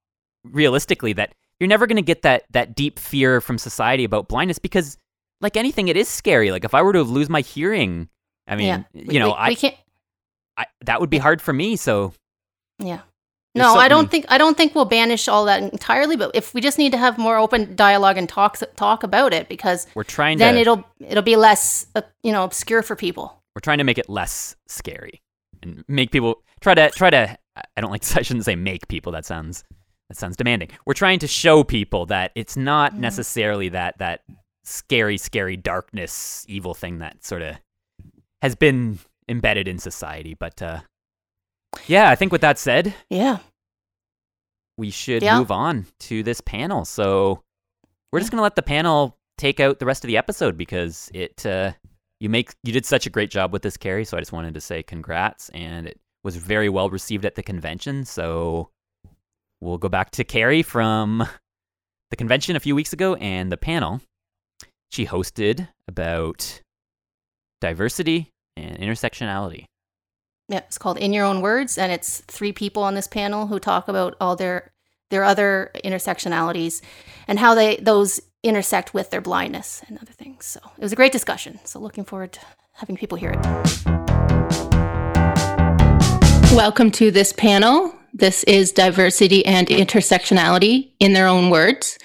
realistically 0.43 1.13
that 1.13 1.33
you're 1.59 1.67
never 1.67 1.88
going 1.88 1.95
to 1.97 2.01
get 2.01 2.21
that 2.23 2.43
that 2.51 2.75
deep 2.75 2.99
fear 2.99 3.41
from 3.41 3.57
society 3.57 4.03
about 4.03 4.27
blindness 4.27 4.59
because 4.59 4.97
like 5.41 5.57
anything 5.57 5.88
it 5.88 5.97
is 5.97 6.07
scary. 6.07 6.51
Like 6.51 6.63
if 6.65 6.73
I 6.73 6.81
were 6.81 6.93
to 6.93 7.03
lose 7.03 7.29
my 7.29 7.41
hearing, 7.41 8.09
I 8.47 8.55
mean, 8.55 8.67
yeah. 8.67 8.83
you 8.93 9.05
We- 9.07 9.19
know, 9.19 9.29
we, 9.29 9.33
I, 9.33 9.49
we 9.49 9.55
can't. 9.55 9.75
I 10.57 10.65
that 10.85 10.99
would 11.01 11.09
be 11.09 11.17
hard 11.17 11.41
for 11.41 11.53
me, 11.53 11.75
so 11.75 12.13
Yeah. 12.79 12.99
No, 13.59 13.75
I 13.75 13.87
don't 13.87 14.09
think 14.09 14.25
I 14.29 14.37
don't 14.37 14.57
think 14.57 14.73
we'll 14.75 14.85
banish 14.85 15.27
all 15.27 15.45
that 15.45 15.61
entirely. 15.61 16.15
But 16.15 16.31
if 16.33 16.53
we 16.53 16.61
just 16.61 16.77
need 16.77 16.91
to 16.93 16.97
have 16.97 17.17
more 17.17 17.37
open 17.37 17.75
dialogue 17.75 18.17
and 18.17 18.27
talk 18.27 18.57
talk 18.75 19.03
about 19.03 19.33
it, 19.33 19.47
because 19.49 19.85
we're 19.95 20.03
trying 20.03 20.37
then 20.37 20.55
to 20.55 20.61
it'll 20.61 20.83
it'll 20.99 21.23
be 21.23 21.35
less 21.35 21.85
uh, 21.95 22.01
you 22.23 22.31
know 22.31 22.43
obscure 22.43 22.81
for 22.81 22.95
people. 22.95 23.41
we're 23.55 23.61
trying 23.61 23.77
to 23.79 23.83
make 23.83 23.97
it 23.97 24.09
less 24.09 24.55
scary 24.67 25.21
and 25.61 25.83
make 25.87 26.11
people 26.11 26.41
try 26.61 26.73
to 26.73 26.89
try 26.91 27.09
to 27.09 27.37
I 27.75 27.81
don't 27.81 27.91
like 27.91 28.03
I 28.17 28.21
shouldn't 28.21 28.45
say 28.45 28.55
make 28.55 28.87
people 28.87 29.11
that 29.11 29.25
sounds 29.25 29.63
that 30.09 30.17
sounds 30.17 30.35
demanding. 30.37 30.69
We're 30.85 30.93
trying 30.95 31.19
to 31.19 31.27
show 31.27 31.63
people 31.63 32.05
that 32.07 32.31
it's 32.35 32.57
not 32.57 32.93
Mhm. 32.93 32.99
necessarily 32.99 33.69
that 33.69 33.97
that 33.99 34.21
scary 34.63 35.17
scary 35.17 35.57
darkness 35.57 36.45
evil 36.47 36.73
thing 36.73 36.99
that 36.99 37.23
sort 37.25 37.41
of 37.41 37.55
has 38.41 38.55
been 38.55 38.99
embedded 39.27 39.67
in 39.67 39.77
society, 39.79 40.33
but 40.33 40.61
uh 40.61 40.79
yeah, 41.87 42.09
I 42.09 42.15
think 42.15 42.31
with 42.31 42.41
that 42.41 42.57
said, 42.57 42.93
Yeah. 43.09 43.37
We 44.79 44.89
should 44.89 45.21
Yeah. 45.21 45.37
move 45.37 45.51
on 45.51 45.85
to 46.01 46.23
this 46.23 46.41
panel. 46.41 46.85
So 46.85 47.43
we're 48.11 48.19
just 48.19 48.31
going 48.31 48.39
to 48.39 48.43
let 48.43 48.55
the 48.55 48.63
panel 48.63 49.17
take 49.37 49.59
out 49.59 49.79
the 49.79 49.85
rest 49.85 50.03
of 50.03 50.07
the 50.07 50.17
episode 50.17 50.57
because 50.57 51.09
it 51.13 51.45
uh, 51.45 51.73
you 52.19 52.29
make 52.29 52.51
you 52.63 52.73
did 52.73 52.85
such 52.85 53.05
a 53.05 53.09
great 53.09 53.29
job 53.29 53.51
with 53.53 53.61
this 53.61 53.77
Carrie. 53.77 54.05
So 54.05 54.17
I 54.17 54.21
just 54.21 54.31
wanted 54.31 54.53
to 54.55 54.61
say 54.61 54.81
congrats, 54.81 55.49
and 55.49 55.85
it 55.87 55.99
was 56.23 56.35
very 56.37 56.69
well 56.69 56.89
received 56.89 57.25
at 57.25 57.35
the 57.35 57.43
convention. 57.43 58.05
So 58.05 58.69
we'll 59.61 59.77
go 59.77 59.89
back 59.89 60.11
to 60.11 60.23
Carrie 60.23 60.63
from 60.63 61.27
the 62.09 62.15
convention 62.15 62.55
a 62.55 62.59
few 62.59 62.75
weeks 62.75 62.93
ago 62.93 63.15
and 63.15 63.51
the 63.51 63.57
panel 63.57 64.01
she 64.91 65.05
hosted 65.05 65.67
about 65.87 66.61
diversity 67.61 68.31
and 68.57 68.77
intersectionality. 68.79 69.65
Yeah, 70.51 70.62
it's 70.65 70.79
called 70.79 70.97
In 70.97 71.13
Your 71.13 71.25
Own 71.25 71.41
Words, 71.41 71.77
and 71.77 71.91
it's 71.91 72.21
three 72.21 72.51
people 72.51 72.81
on 72.81 72.95
this 72.95 73.05
panel 73.05 73.45
who 73.45 73.59
talk 73.59 73.88
about 73.88 74.15
all 74.19 74.35
their 74.35 74.71
their 75.12 75.23
other 75.23 75.69
intersectionalities 75.85 76.81
and 77.27 77.38
how 77.38 77.53
they 77.53 77.75
those 77.75 78.19
intersect 78.41 78.91
with 78.91 79.12
their 79.12 79.21
blindness 79.21 79.83
and 79.88 79.99
other 79.99 80.12
things. 80.12 80.47
So 80.47 80.59
it 80.75 80.81
was 80.81 80.91
a 80.91 80.95
great 80.95 81.12
discussion. 81.12 81.59
So 81.65 81.77
looking 81.79 82.03
forward 82.03 82.31
to 82.33 82.39
having 82.73 82.97
people 82.97 83.15
hear 83.15 83.29
it. 83.29 83.45
Welcome 86.51 86.89
to 86.93 87.12
this 87.12 87.31
panel. 87.31 87.93
This 88.12 88.43
is 88.45 88.71
diversity 88.71 89.45
and 89.45 89.67
intersectionality 89.67 90.93
in 90.99 91.13
their 91.13 91.27
own 91.27 91.51
words. 91.51 91.99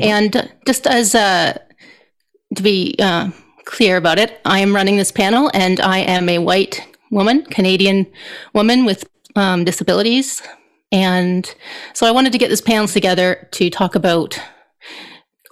And 0.00 0.50
just 0.66 0.86
as 0.86 1.14
uh, 1.14 1.58
to 2.56 2.62
be 2.62 2.96
uh, 2.98 3.28
clear 3.66 3.98
about 3.98 4.18
it, 4.18 4.40
I 4.46 4.60
am 4.60 4.74
running 4.74 4.96
this 4.96 5.12
panel, 5.12 5.50
and 5.52 5.80
I 5.80 5.98
am 5.98 6.30
a 6.30 6.38
white 6.38 6.86
woman, 7.10 7.44
Canadian 7.44 8.06
woman 8.54 8.84
with 8.84 9.08
um, 9.36 9.64
disabilities. 9.64 10.42
And 10.92 11.52
so 11.92 12.06
I 12.06 12.10
wanted 12.10 12.32
to 12.32 12.38
get 12.38 12.48
this 12.48 12.60
panel 12.60 12.88
together 12.88 13.48
to 13.52 13.70
talk 13.70 13.94
about. 13.94 14.38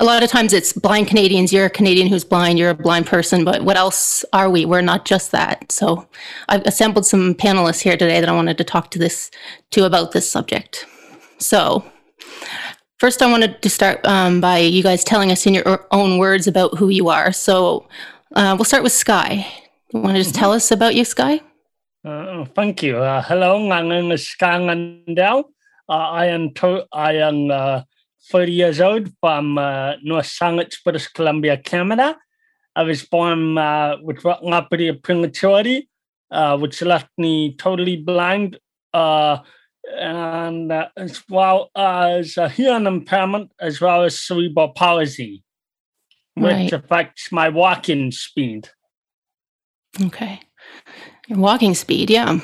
A 0.00 0.04
lot 0.04 0.22
of 0.22 0.30
times 0.30 0.52
it's 0.52 0.72
blind 0.72 1.08
Canadians. 1.08 1.52
You're 1.52 1.66
a 1.66 1.70
Canadian 1.70 2.06
who's 2.06 2.24
blind. 2.24 2.58
You're 2.58 2.70
a 2.70 2.74
blind 2.74 3.06
person, 3.06 3.44
but 3.44 3.64
what 3.64 3.76
else 3.76 4.24
are 4.32 4.48
we? 4.48 4.64
We're 4.64 4.80
not 4.80 5.04
just 5.04 5.32
that. 5.32 5.72
So 5.72 6.08
I've 6.48 6.64
assembled 6.66 7.04
some 7.04 7.34
panelists 7.34 7.80
here 7.80 7.96
today 7.96 8.20
that 8.20 8.28
I 8.28 8.32
wanted 8.32 8.58
to 8.58 8.64
talk 8.64 8.92
to 8.92 8.98
this 8.98 9.30
to 9.72 9.84
about 9.84 10.12
this 10.12 10.30
subject. 10.30 10.86
So 11.38 11.84
first, 12.98 13.22
I 13.22 13.30
wanted 13.30 13.60
to 13.60 13.70
start 13.70 14.04
um, 14.06 14.40
by 14.40 14.58
you 14.58 14.84
guys 14.84 15.02
telling 15.02 15.32
us 15.32 15.46
in 15.46 15.54
your 15.54 15.86
own 15.90 16.18
words 16.18 16.46
about 16.46 16.78
who 16.78 16.90
you 16.90 17.08
are. 17.08 17.32
So 17.32 17.88
uh, 18.36 18.54
we'll 18.56 18.64
start 18.64 18.84
with 18.84 18.92
Sky. 18.92 19.46
You 19.92 20.00
want 20.00 20.16
to 20.16 20.22
just 20.22 20.34
tell 20.34 20.52
us 20.52 20.70
about 20.70 20.94
you, 20.94 21.04
Sky? 21.04 21.40
Uh, 22.04 22.44
thank 22.54 22.82
you. 22.82 22.98
Uh, 22.98 23.22
hello, 23.22 23.58
my 23.66 23.82
name 23.82 24.12
is 24.12 24.26
Sky 24.28 24.58
Ngandel. 24.58 25.44
Uh, 25.88 25.92
I 25.92 26.26
am 26.26 26.52
to- 26.54 26.86
I 26.92 27.14
am 27.14 27.50
uh, 27.50 27.82
30 28.30 28.52
years 28.52 28.80
old 28.80 29.10
from 29.20 29.56
uh, 29.58 29.94
North 30.02 30.26
Saanich, 30.26 30.82
British 30.84 31.08
Columbia, 31.08 31.56
Canada. 31.56 32.16
I 32.76 32.82
was 32.82 33.04
born 33.04 33.56
uh, 33.58 33.96
with 34.02 34.18
retinopathy 34.18 34.90
of 34.90 35.02
prematurity, 35.02 35.88
uh, 36.30 36.56
which 36.58 36.82
left 36.82 37.08
me 37.16 37.56
totally 37.56 37.96
blind, 37.96 38.58
uh, 38.92 39.38
and 39.98 40.70
uh, 40.70 40.88
as 40.96 41.22
well 41.30 41.70
as 41.74 42.36
a 42.36 42.48
hearing 42.48 42.86
impairment, 42.86 43.50
as 43.58 43.80
well 43.80 44.04
as 44.04 44.20
cerebral 44.22 44.68
palsy, 44.68 45.42
which 46.34 46.52
Right. 46.52 46.72
affects 46.72 47.32
my 47.32 47.48
walking 47.48 48.12
speed. 48.12 48.68
Okay. 50.00 50.40
Your 51.28 51.38
walking 51.38 51.74
speed, 51.74 52.10
yeah. 52.10 52.40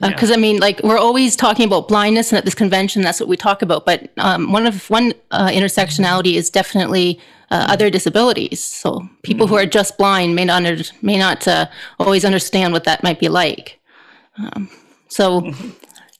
Yeah. 0.00 0.08
Because 0.08 0.30
I 0.30 0.36
mean, 0.36 0.58
like 0.58 0.80
we're 0.82 0.98
always 0.98 1.36
talking 1.36 1.66
about 1.66 1.88
blindness, 1.88 2.32
and 2.32 2.38
at 2.38 2.44
this 2.44 2.54
convention, 2.54 3.02
that's 3.02 3.20
what 3.20 3.28
we 3.28 3.36
talk 3.36 3.62
about. 3.62 3.84
But 3.84 4.10
um, 4.18 4.52
one 4.52 4.66
of 4.66 4.88
one 4.88 5.12
uh, 5.30 5.48
intersectionality 5.48 6.34
is 6.34 6.50
definitely 6.50 7.20
uh, 7.50 7.66
other 7.68 7.90
disabilities. 7.90 8.62
So 8.62 9.08
people 9.22 9.46
who 9.46 9.56
are 9.56 9.66
just 9.66 9.98
blind 9.98 10.34
may 10.34 10.44
not 10.44 10.64
under, 10.64 10.84
may 11.02 11.18
not 11.18 11.46
uh, 11.46 11.66
always 11.98 12.24
understand 12.24 12.72
what 12.72 12.84
that 12.84 13.02
might 13.02 13.20
be 13.20 13.28
like. 13.28 13.80
Um, 14.38 14.70
so, 15.08 15.52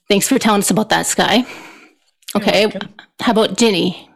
thanks 0.09 0.27
for 0.27 0.37
telling 0.37 0.59
us 0.59 0.69
about 0.69 0.89
that, 0.89 1.05
Sky. 1.05 1.45
Okay, 2.35 2.71
how 3.21 3.31
about 3.31 3.57
Ginny? 3.57 4.09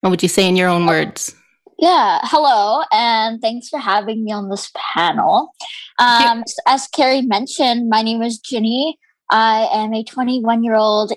What 0.00 0.10
would 0.10 0.22
you 0.22 0.28
say 0.28 0.48
in 0.48 0.56
your 0.56 0.68
own 0.68 0.86
words? 0.86 1.35
Yeah, 1.78 2.20
hello, 2.22 2.82
and 2.90 3.40
thanks 3.40 3.68
for 3.68 3.78
having 3.78 4.24
me 4.24 4.32
on 4.32 4.48
this 4.48 4.70
panel. 4.94 5.52
Um, 5.98 6.40
s- 6.40 6.56
As 6.66 6.86
Carrie 6.88 7.20
mentioned, 7.22 7.88
my 7.90 8.00
name 8.02 8.22
is 8.22 8.38
Ginny. 8.38 8.98
I 9.30 9.68
am 9.72 9.92
a 9.92 10.02
21 10.02 10.64
year 10.64 10.74
old 10.74 11.12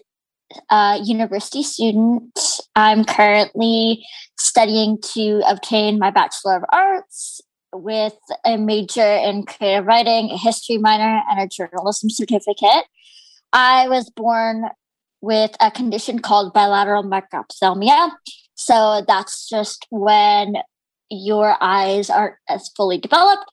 a 0.72 0.98
university 1.04 1.62
student. 1.64 2.38
I'm 2.76 3.06
currently 3.06 4.04
studying 4.40 4.98
to 5.14 5.42
obtain 5.48 6.00
my 6.00 6.10
Bachelor 6.10 6.58
of 6.58 6.64
Arts 6.74 7.40
with 7.72 8.18
a 8.46 8.58
major 8.58 9.06
in 9.16 9.44
creative 9.46 9.86
writing, 9.86 10.32
a 10.32 10.38
history 10.38 10.78
minor, 10.78 11.22
and 11.30 11.40
a 11.40 11.48
journalism 11.48 12.10
certificate. 12.10 12.86
I 13.54 13.88
was 13.90 14.10
born 14.10 14.66
with 15.22 15.52
a 15.62 15.70
condition 15.70 16.20
called 16.20 16.52
bilateral 16.54 17.04
macrophthalmia. 17.04 18.12
So 18.60 19.06
that's 19.08 19.48
just 19.48 19.88
when 19.90 20.56
your 21.10 21.56
eyes 21.62 22.10
aren't 22.10 22.36
as 22.50 22.70
fully 22.76 22.98
developed. 22.98 23.46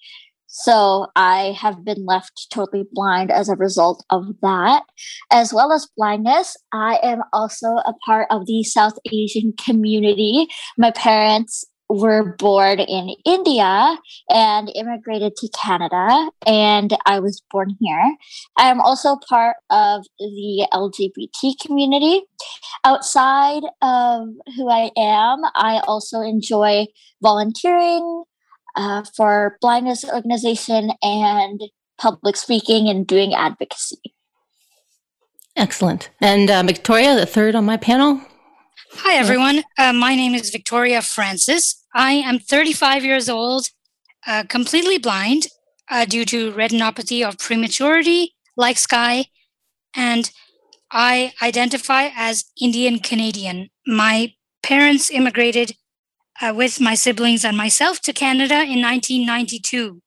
So 0.49 1.07
I 1.15 1.57
have 1.61 1.85
been 1.85 2.05
left 2.07 2.49
totally 2.53 2.85
blind 2.93 3.31
as 3.31 3.49
a 3.49 3.55
result 3.55 4.05
of 4.11 4.25
that. 4.43 4.83
As 5.31 5.55
well 5.55 5.73
as 5.73 5.89
blindness, 5.97 6.57
I 6.73 6.99
am 7.05 7.23
also 7.33 7.69
a 7.69 7.95
part 8.05 8.27
of 8.31 8.47
the 8.47 8.65
South 8.65 8.95
Asian 9.13 9.53
community. 9.65 10.49
My 10.77 10.91
parents 10.91 11.65
were 11.89 12.35
born 12.37 12.81
in 12.81 13.15
India 13.25 13.97
and 14.31 14.71
immigrated 14.75 15.37
to 15.37 15.49
Canada, 15.49 16.31
and 16.47 16.97
I 17.07 17.21
was 17.21 17.43
born 17.51 17.77
here. 17.81 18.17
I 18.59 18.71
am 18.71 18.81
also 18.81 19.17
part 19.29 19.57
of 19.71 20.05
the 20.19 20.67
LGBT 20.73 21.59
community. 21.61 22.23
Outside 22.85 23.63
of 23.83 24.29
who 24.57 24.69
I 24.69 24.91
am, 24.97 25.43
I 25.55 25.81
also 25.87 26.21
enjoy 26.21 26.87
volunteering 27.23 28.25
uh, 28.75 29.05
for 29.17 29.57
blindness 29.61 30.05
organization 30.05 30.91
and 31.03 31.61
public 31.99 32.37
speaking 32.37 32.89
and 32.89 33.07
doing 33.07 33.35
advocacy. 33.35 34.01
Excellent. 35.57 36.11
And 36.21 36.51
uh, 36.51 36.63
Victoria, 36.63 37.17
the 37.17 37.27
third 37.27 37.55
on 37.55 37.65
my 37.65 37.79
panel. 37.79 38.21
Hi, 39.01 39.17
everyone. 39.17 39.63
Uh, 39.79 39.93
my 39.93 40.15
name 40.15 40.35
is 40.35 40.51
Victoria 40.51 41.03
Francis. 41.03 41.85
I 41.95 42.13
am 42.13 42.39
35 42.39 43.05
years 43.05 43.29
old, 43.29 43.69
uh, 44.27 44.45
completely 44.49 44.97
blind 44.99 45.49
uh, 45.91 46.07
due 46.07 46.25
to 46.25 46.53
retinopathy 46.53 47.27
of 47.27 47.39
prematurity, 47.39 48.35
like 48.57 48.79
Sky, 48.79 49.27
and 49.95 50.31
I 50.91 51.35
identify 51.43 52.09
as 52.17 52.47
Indian 52.61 52.99
Canadian. 52.99 53.69
My 53.87 54.33
parents 54.63 55.11
immigrated 55.11 55.77
uh, 56.41 56.55
with 56.57 56.81
my 56.81 56.95
siblings 56.95 57.45
and 57.45 57.57
myself 57.57 58.01
to 58.01 58.13
Canada 58.13 58.63
in 58.63 58.81
1992. 58.83 60.01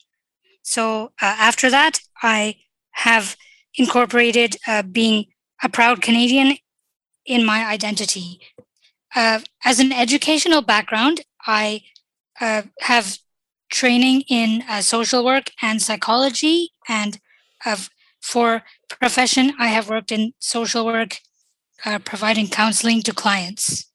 So 0.64 1.06
uh, 1.22 1.36
after 1.38 1.70
that, 1.70 2.00
I 2.22 2.56
have 2.92 3.38
incorporated 3.76 4.58
uh, 4.68 4.82
being 4.82 5.26
a 5.64 5.70
proud 5.70 6.02
Canadian 6.02 6.58
in 7.26 7.46
my 7.46 7.66
identity. 7.66 8.40
Uh, 9.16 9.40
as 9.66 9.80
an 9.80 9.92
educational 9.92 10.62
background, 10.62 11.22
I 11.46 11.82
uh, 12.40 12.64
have 12.82 13.18
training 13.72 14.22
in 14.30 14.64
uh, 14.68 14.82
social 14.82 15.24
work 15.24 15.52
and 15.62 15.82
psychology, 15.82 16.72
and 16.88 17.20
for 18.22 18.64
profession, 18.90 19.54
I 19.60 19.68
have 19.68 19.90
worked 19.90 20.12
in 20.12 20.34
social 20.40 20.86
work, 20.86 21.20
providing 22.04 22.48
counseling 22.48 23.02
to 23.04 23.14
clients. 23.14 23.90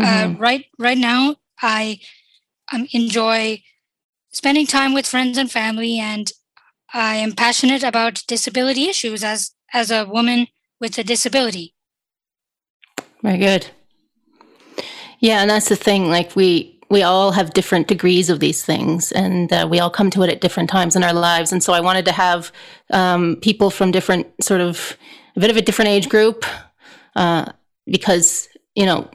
Uh, 0.00 0.04
mm-hmm. 0.04 0.36
uh, 0.36 0.38
right 0.38 0.64
right 0.78 0.98
now, 0.98 1.36
I 1.60 2.00
um, 2.72 2.86
enjoy 2.92 3.62
spending 4.30 4.66
time 4.66 4.94
with 4.94 5.06
friends 5.06 5.38
and 5.38 5.50
family, 5.50 5.98
and 5.98 6.30
I 6.92 7.16
am 7.16 7.32
passionate 7.32 7.82
about 7.82 8.22
disability 8.28 8.88
issues 8.88 9.24
as 9.24 9.52
as 9.72 9.90
a 9.90 10.04
woman 10.06 10.46
with 10.80 10.96
a 10.98 11.04
disability. 11.04 11.74
Very 13.22 13.38
good. 13.38 13.66
Yeah, 15.20 15.40
and 15.40 15.50
that's 15.50 15.68
the 15.68 15.76
thing. 15.76 16.08
Like 16.08 16.36
we 16.36 16.78
we 16.90 17.02
all 17.02 17.32
have 17.32 17.52
different 17.52 17.86
degrees 17.86 18.30
of 18.30 18.40
these 18.40 18.64
things, 18.64 19.12
and 19.12 19.52
uh, 19.52 19.66
we 19.68 19.80
all 19.80 19.90
come 19.90 20.10
to 20.10 20.22
it 20.22 20.30
at 20.30 20.40
different 20.40 20.70
times 20.70 20.96
in 20.96 21.04
our 21.04 21.12
lives. 21.12 21.52
And 21.52 21.62
so 21.62 21.72
I 21.72 21.80
wanted 21.80 22.04
to 22.06 22.12
have 22.12 22.52
um, 22.90 23.36
people 23.36 23.70
from 23.70 23.90
different 23.90 24.26
sort 24.42 24.60
of 24.60 24.96
a 25.36 25.40
bit 25.40 25.50
of 25.50 25.56
a 25.56 25.62
different 25.62 25.90
age 25.90 26.08
group, 26.08 26.44
uh, 27.16 27.52
because 27.86 28.48
you 28.74 28.86
know 28.86 29.10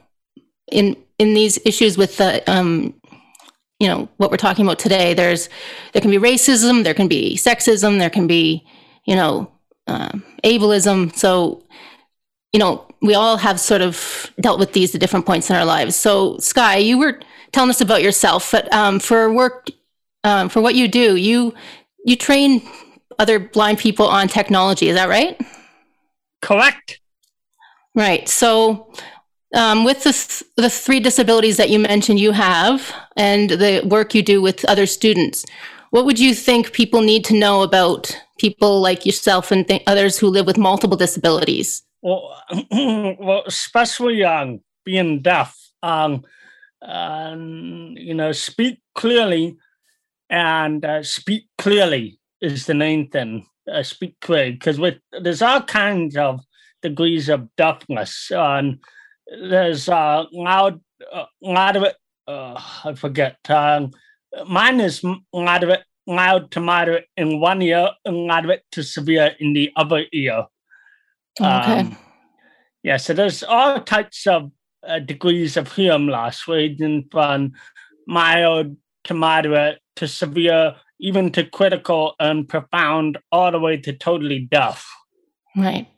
in 0.70 0.96
in 1.18 1.34
these 1.34 1.58
issues 1.64 1.96
with 1.96 2.16
the 2.18 2.42
um, 2.50 2.94
you 3.80 3.88
know 3.88 4.08
what 4.18 4.30
we're 4.30 4.36
talking 4.36 4.64
about 4.64 4.78
today 4.78 5.14
there's 5.14 5.48
there 5.92 6.00
can 6.02 6.10
be 6.10 6.18
racism 6.18 6.84
there 6.84 6.94
can 6.94 7.08
be 7.08 7.36
sexism 7.36 7.98
there 7.98 8.10
can 8.10 8.26
be 8.26 8.64
you 9.04 9.14
know 9.14 9.50
uh, 9.86 10.10
ableism 10.44 11.14
so 11.14 11.62
you 12.52 12.60
know 12.60 12.86
we 13.04 13.14
all 13.14 13.36
have 13.36 13.60
sort 13.60 13.82
of 13.82 14.32
dealt 14.40 14.58
with 14.58 14.72
these 14.72 14.94
at 14.94 15.00
different 15.00 15.26
points 15.26 15.50
in 15.50 15.56
our 15.56 15.64
lives. 15.64 15.94
So 15.94 16.38
sky 16.38 16.78
you 16.78 16.98
were 16.98 17.20
telling 17.52 17.70
us 17.70 17.80
about 17.80 18.02
yourself 18.02 18.50
but 18.50 18.72
um, 18.72 18.98
for 18.98 19.32
work 19.32 19.68
um, 20.24 20.48
for 20.48 20.60
what 20.60 20.74
you 20.74 20.88
do 20.88 21.16
you 21.16 21.54
you 22.04 22.16
train 22.16 22.62
other 23.18 23.38
blind 23.38 23.78
people 23.78 24.06
on 24.06 24.26
technology 24.28 24.88
is 24.88 24.96
that 24.96 25.08
right? 25.08 25.40
Correct. 26.42 27.00
Right. 27.94 28.28
So 28.28 28.92
um, 29.54 29.84
with 29.84 30.02
the, 30.02 30.12
th- 30.12 30.42
the 30.56 30.68
three 30.68 31.00
disabilities 31.00 31.56
that 31.56 31.70
you 31.70 31.78
mentioned 31.78 32.18
you 32.18 32.32
have 32.32 32.92
and 33.16 33.50
the 33.50 33.82
work 33.86 34.14
you 34.14 34.22
do 34.22 34.42
with 34.42 34.64
other 34.64 34.86
students, 34.86 35.44
what 35.90 36.04
would 36.04 36.18
you 36.18 36.34
think 36.34 36.72
people 36.72 37.00
need 37.02 37.24
to 37.26 37.38
know 37.38 37.62
about 37.62 38.20
people 38.38 38.80
like 38.80 39.06
yourself 39.06 39.52
and 39.52 39.66
th- 39.66 39.82
others 39.86 40.18
who 40.18 40.26
live 40.26 40.44
with 40.44 40.58
multiple 40.58 40.96
disabilities? 40.96 41.82
Well, 42.70 43.42
especially 43.46 44.22
um, 44.24 44.60
being 44.84 45.22
deaf, 45.22 45.56
um, 45.82 46.22
you 47.96 48.14
know, 48.14 48.32
speak 48.32 48.80
clearly 48.94 49.56
and 50.28 50.84
uh, 50.84 51.02
speak 51.02 51.48
clearly 51.58 52.18
is 52.40 52.66
the 52.66 52.74
main 52.74 53.08
thing. 53.08 53.46
Uh, 53.72 53.82
speak 53.82 54.16
clearly 54.20 54.52
because 54.52 54.78
with 54.78 54.96
there's 55.22 55.40
all 55.40 55.62
kinds 55.62 56.16
of 56.16 56.40
degrees 56.82 57.30
of 57.30 57.48
deafness. 57.56 58.30
and 58.30 58.78
there's 59.48 59.88
uh, 59.88 60.24
loud, 60.32 60.80
uh, 61.12 61.24
loud 61.40 61.76
of 61.76 61.84
it. 61.84 61.96
Uh, 62.26 62.60
I 62.84 62.94
forget. 62.94 63.38
Um, 63.48 63.90
mine 64.46 64.80
is 64.80 65.02
loud 65.32 65.62
of 65.62 65.70
it, 65.70 65.82
loud 66.06 66.50
to 66.50 66.60
moderate 66.60 67.06
in 67.16 67.40
one 67.40 67.62
ear, 67.62 67.88
and 68.04 68.26
loud 68.26 68.44
of 68.44 68.50
it 68.50 68.62
to 68.72 68.82
severe 68.82 69.34
in 69.40 69.54
the 69.54 69.70
other 69.76 70.04
ear. 70.12 70.44
Okay. 71.40 71.80
Um, 71.80 71.96
yeah, 72.82 72.98
so 72.98 73.14
there's 73.14 73.42
all 73.42 73.80
types 73.80 74.26
of 74.26 74.52
uh, 74.86 74.98
degrees 74.98 75.56
of 75.56 75.72
hearing 75.72 76.06
loss, 76.06 76.46
ranging 76.46 77.08
from 77.10 77.52
mild 78.06 78.76
to 79.04 79.14
moderate 79.14 79.78
to 79.96 80.06
severe, 80.06 80.76
even 81.00 81.30
to 81.32 81.44
critical 81.44 82.14
and 82.20 82.48
profound, 82.48 83.18
all 83.32 83.50
the 83.50 83.58
way 83.58 83.76
to 83.78 83.92
totally 83.92 84.40
deaf. 84.50 84.86
Right. 85.56 85.88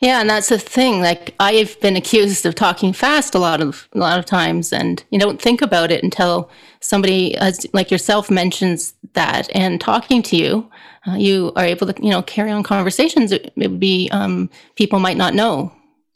Yeah, 0.00 0.20
and 0.20 0.28
that's 0.28 0.50
the 0.50 0.58
thing. 0.58 1.00
Like 1.00 1.34
I've 1.40 1.80
been 1.80 1.96
accused 1.96 2.44
of 2.44 2.54
talking 2.54 2.92
fast 2.92 3.34
a 3.34 3.38
lot 3.38 3.62
of 3.62 3.88
a 3.92 3.98
lot 3.98 4.18
of 4.18 4.26
times, 4.26 4.72
and 4.72 5.02
you 5.10 5.18
don't 5.18 5.40
think 5.40 5.62
about 5.62 5.90
it 5.90 6.02
until 6.02 6.50
somebody, 6.84 7.36
as, 7.36 7.66
like 7.72 7.90
yourself, 7.90 8.30
mentions 8.30 8.94
that. 9.14 9.48
And 9.54 9.80
talking 9.80 10.22
to 10.24 10.36
you, 10.36 10.70
uh, 11.06 11.14
you 11.14 11.52
are 11.56 11.64
able 11.64 11.92
to, 11.92 12.02
you 12.02 12.10
know, 12.10 12.22
carry 12.22 12.50
on 12.50 12.62
conversations. 12.62 13.32
It, 13.32 13.52
it 13.56 13.70
would 13.70 13.80
be 13.80 14.08
um, 14.12 14.50
people 14.76 14.98
might 14.98 15.16
not 15.16 15.34
know. 15.34 15.72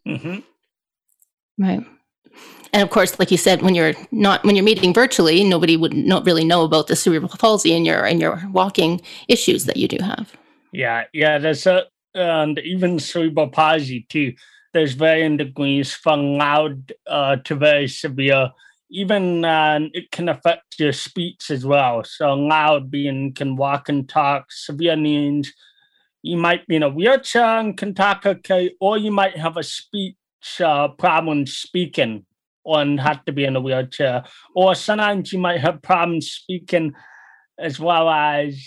Mm-hmm. 0.07 0.39
Right. 1.59 1.85
And 2.73 2.83
of 2.83 2.91
course, 2.91 3.19
like 3.19 3.31
you 3.31 3.39
said, 3.39 3.63
when 3.63 3.75
you're 3.75 3.95
not 4.13 4.45
when 4.45 4.55
you're 4.55 4.65
meeting 4.65 4.93
virtually, 4.93 5.43
nobody 5.43 5.77
would 5.77 5.95
not 5.95 6.27
really 6.27 6.45
know 6.45 6.65
about 6.65 6.87
the 6.87 6.97
cerebral 6.97 7.33
palsy 7.39 7.73
and 7.73 7.87
your 7.87 8.05
and 8.05 8.21
your 8.21 8.43
walking 8.53 9.01
issues 9.27 9.65
that 9.65 9.79
you 9.79 9.89
do 9.89 9.97
have. 10.03 10.37
Yeah, 10.73 11.05
yeah. 11.15 11.39
There's 11.39 11.67
a 11.67 11.85
and 12.15 12.59
even 12.59 12.99
cerebral 12.99 13.49
palsy 13.49 14.07
too. 14.11 14.35
There's 14.75 14.93
varying 14.93 15.39
degrees 15.39 15.95
from 15.95 16.37
loud 16.37 16.93
uh, 17.07 17.37
to 17.45 17.55
very 17.55 17.89
severe. 17.89 18.51
Even 18.91 19.45
uh, 19.45 19.81
it 19.93 20.11
can 20.11 20.29
affect 20.29 20.79
your 20.79 20.93
speech 20.93 21.51
as 21.51 21.65
well. 21.65 22.03
So 22.05 22.33
loud 22.35 22.91
being 22.91 23.35
can 23.35 23.57
walk 23.57 23.89
and 23.89 24.09
talk. 24.09 24.47
Severe 24.51 24.97
means 24.97 25.53
you 26.23 26.37
might 26.37 26.67
be 26.67 26.77
in 26.77 26.83
a 26.83 26.89
wheelchair 26.89 27.59
and 27.59 27.77
can 27.77 27.95
talk 27.95 28.25
okay, 28.27 28.73
or 28.81 28.97
you 28.97 29.11
might 29.11 29.37
have 29.37 29.57
a 29.57 29.63
speech 29.63 30.17
uh, 30.61 30.89
problem 30.89 31.47
speaking 31.47 32.25
and 32.65 33.01
have 33.01 33.25
to 33.25 33.33
be 33.33 33.45
in 33.45 33.57
a 33.57 33.61
wheelchair. 33.61 34.25
Or 34.55 34.75
sometimes 34.75 35.33
you 35.33 35.39
might 35.39 35.61
have 35.61 35.83
problems 35.83 36.31
speaking 36.31 36.95
as 37.59 37.79
well 37.79 38.09
as, 38.09 38.59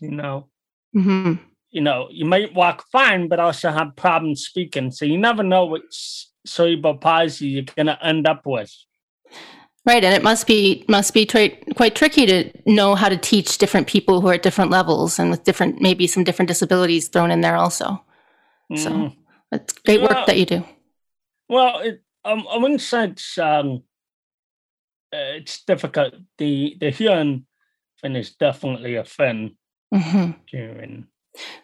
you 0.00 0.10
know, 0.10 0.48
mm-hmm 0.94 1.34
you 1.70 1.80
know, 1.82 2.08
you 2.10 2.24
might 2.24 2.54
walk 2.54 2.84
fine, 2.90 3.28
but 3.28 3.40
also 3.40 3.70
have 3.70 3.96
problems 3.96 4.46
speaking. 4.46 4.90
So 4.90 5.04
you 5.04 5.18
never 5.18 5.42
know 5.42 5.66
which 5.66 6.26
cerebral 6.46 6.96
palsy 6.96 7.48
you're 7.48 7.64
going 7.64 7.86
to 7.86 8.04
end 8.04 8.26
up 8.26 8.46
with. 8.46 8.74
Right, 9.88 10.04
and 10.04 10.14
it 10.14 10.22
must 10.22 10.46
be 10.46 10.84
must 10.86 11.14
be 11.14 11.24
quite 11.24 11.94
tricky 11.94 12.26
to 12.26 12.52
know 12.66 12.94
how 12.94 13.08
to 13.08 13.16
teach 13.16 13.56
different 13.56 13.86
people 13.86 14.20
who 14.20 14.28
are 14.28 14.34
at 14.34 14.42
different 14.42 14.70
levels 14.70 15.18
and 15.18 15.30
with 15.30 15.44
different 15.44 15.80
maybe 15.80 16.06
some 16.06 16.24
different 16.24 16.48
disabilities 16.48 17.08
thrown 17.08 17.30
in 17.30 17.40
there 17.40 17.56
also. 17.56 18.04
Mm. 18.70 18.78
So 18.78 19.12
It's 19.50 19.72
great 19.72 20.02
work 20.02 20.26
that 20.26 20.36
you 20.36 20.44
do. 20.44 20.62
Well, 21.48 21.78
it, 21.78 22.02
um, 22.22 22.46
I 22.50 22.58
wouldn't 22.58 22.82
say 22.82 23.06
it's 23.06 23.38
um, 23.38 23.82
uh, 25.10 25.40
it's 25.40 25.64
difficult. 25.64 26.16
The 26.36 26.76
the 26.78 26.90
hearing 26.90 27.46
thing 28.02 28.14
is 28.14 28.34
definitely 28.34 28.96
a 28.96 29.04
thing. 29.04 29.56
Mm-hmm. 29.94 31.00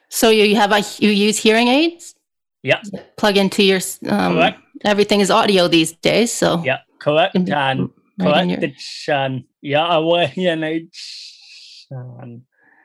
So 0.08 0.30
you 0.30 0.56
have 0.56 0.72
a 0.72 0.82
you 0.98 1.10
use 1.10 1.36
hearing 1.36 1.68
aids? 1.68 2.14
Yeah. 2.62 2.80
Plug 3.18 3.36
into 3.36 3.62
your 3.62 3.80
um, 4.08 4.36
correct. 4.36 4.60
Everything 4.82 5.20
is 5.20 5.30
audio 5.30 5.68
these 5.68 5.92
days, 5.92 6.32
so 6.32 6.62
yeah, 6.64 6.78
correct. 6.98 7.36
And 7.36 7.90
right 8.18 8.46
correct. 8.46 8.62
Your... 8.62 8.70
It's 8.70 9.08
um, 9.08 9.44
yeah, 9.62 9.84
I 9.84 9.98
wear 9.98 10.26
hearing 10.26 10.62
aids, 10.62 11.86
um, 11.94 12.42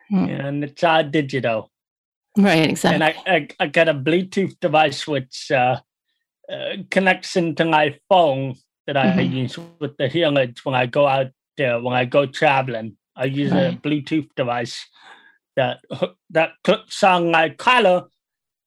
hmm. 0.10 0.26
and 0.26 0.64
it's 0.64 0.84
all 0.84 1.04
digital. 1.04 1.72
Right, 2.38 2.70
exactly. 2.70 2.96
And 2.96 3.04
I, 3.04 3.16
I, 3.26 3.48
I 3.60 3.68
got 3.68 3.90
a 3.90 3.94
Bluetooth 3.94 4.60
device 4.60 5.08
which 5.08 5.52
uh, 5.52 5.80
uh, 6.52 6.76
connects 6.90 7.36
into 7.36 7.66
my 7.66 7.98
phone 8.08 8.56
that 8.88 8.96
I 8.98 9.08
mm-hmm. 9.08 9.36
use 9.36 9.58
with 9.80 9.98
the 9.98 10.08
hearing 10.08 10.38
aids 10.38 10.64
when 10.64 10.76
I 10.76 10.86
go 10.86 11.06
out 11.06 11.32
there, 11.58 11.82
when 11.82 11.94
I 11.94 12.06
go 12.06 12.26
traveling. 12.26 12.98
I 13.16 13.26
use 13.26 13.52
right. 13.52 13.74
a 13.74 13.78
Bluetooth 13.78 14.30
device 14.36 14.88
that 15.56 15.82
that 16.30 16.52
clips 16.64 17.04
on 17.04 17.32
my 17.32 17.50
collar, 17.50 18.06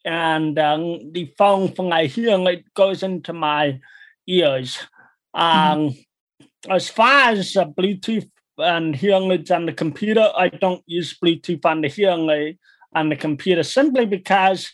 and 0.05 0.59
um, 0.59 1.13
the 1.13 1.33
phone 1.39 1.73
from 1.73 1.89
my 1.89 2.07
hearing 2.07 2.65
goes 2.75 3.03
into 3.03 3.33
my 3.33 3.81
ears. 4.27 4.77
Mm-hmm. 5.35 5.41
Um, 5.41 5.79
mm-hmm. 5.89 6.01
As 6.71 6.89
far 6.89 7.31
as 7.31 7.57
uh, 7.57 7.67
Bluetooth 7.67 8.29
and 8.59 8.95
hearing 8.95 9.31
aids 9.31 9.51
and 9.51 9.67
the 9.67 9.73
computer, 9.73 10.31
I 10.37 10.49
don't 10.49 10.83
use 10.87 11.19
Bluetooth 11.19 11.65
and 11.65 11.85
the 11.85 11.89
hearing 11.89 12.29
aid 12.31 12.59
on 12.95 13.09
the 13.09 13.17
computer 13.17 13.63
simply 13.63 14.07
because 14.07 14.73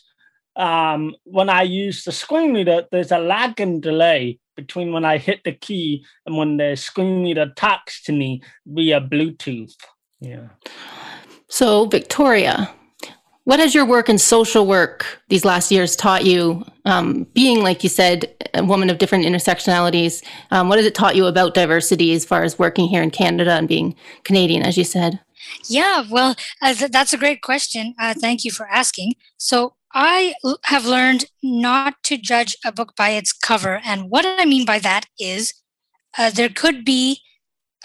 um, 0.55 1.15
when 1.23 1.49
I 1.49 1.63
use 1.63 2.03
the 2.03 2.11
screen 2.11 2.53
reader, 2.53 2.85
there's 2.91 3.11
a 3.11 3.17
lag 3.17 3.59
and 3.59 3.81
delay 3.81 4.39
between 4.55 4.91
when 4.91 5.05
I 5.05 5.17
hit 5.17 5.43
the 5.45 5.53
key 5.53 6.05
and 6.25 6.37
when 6.37 6.57
the 6.57 6.75
screen 6.75 7.23
reader 7.23 7.51
talks 7.55 8.03
to 8.03 8.11
me 8.11 8.41
via 8.65 8.99
Bluetooth. 8.99 9.73
Yeah. 10.19 10.49
So, 11.47 11.85
Victoria, 11.85 12.69
what 13.49 13.59
has 13.59 13.73
your 13.73 13.83
work 13.83 14.09
in 14.09 14.19
social 14.19 14.67
work 14.67 15.23
these 15.29 15.43
last 15.43 15.71
years 15.71 15.95
taught 15.95 16.23
you? 16.23 16.63
Um, 16.85 17.23
being, 17.33 17.63
like 17.63 17.81
you 17.81 17.89
said, 17.89 18.31
a 18.53 18.63
woman 18.63 18.91
of 18.91 18.99
different 18.99 19.25
intersectionalities, 19.25 20.23
um, 20.51 20.69
what 20.69 20.77
has 20.77 20.85
it 20.85 20.93
taught 20.93 21.15
you 21.15 21.25
about 21.25 21.55
diversity 21.55 22.13
as 22.13 22.23
far 22.23 22.43
as 22.43 22.59
working 22.59 22.87
here 22.87 23.01
in 23.01 23.09
Canada 23.09 23.53
and 23.53 23.67
being 23.67 23.95
Canadian, 24.23 24.61
as 24.61 24.77
you 24.77 24.83
said? 24.83 25.19
Yeah, 25.67 26.03
well, 26.11 26.35
uh, 26.61 26.75
th- 26.75 26.91
that's 26.91 27.11
a 27.11 27.17
great 27.17 27.41
question. 27.41 27.95
Uh, 27.97 28.13
thank 28.13 28.45
you 28.45 28.51
for 28.51 28.67
asking. 28.67 29.13
So, 29.37 29.73
I 29.95 30.35
have 30.65 30.85
learned 30.85 31.25
not 31.41 32.03
to 32.03 32.19
judge 32.19 32.55
a 32.63 32.71
book 32.71 32.95
by 32.95 33.09
its 33.09 33.33
cover. 33.33 33.81
And 33.83 34.11
what 34.11 34.27
I 34.27 34.45
mean 34.45 34.63
by 34.63 34.77
that 34.77 35.07
is 35.19 35.55
uh, 36.19 36.29
there 36.29 36.49
could 36.49 36.85
be 36.85 37.21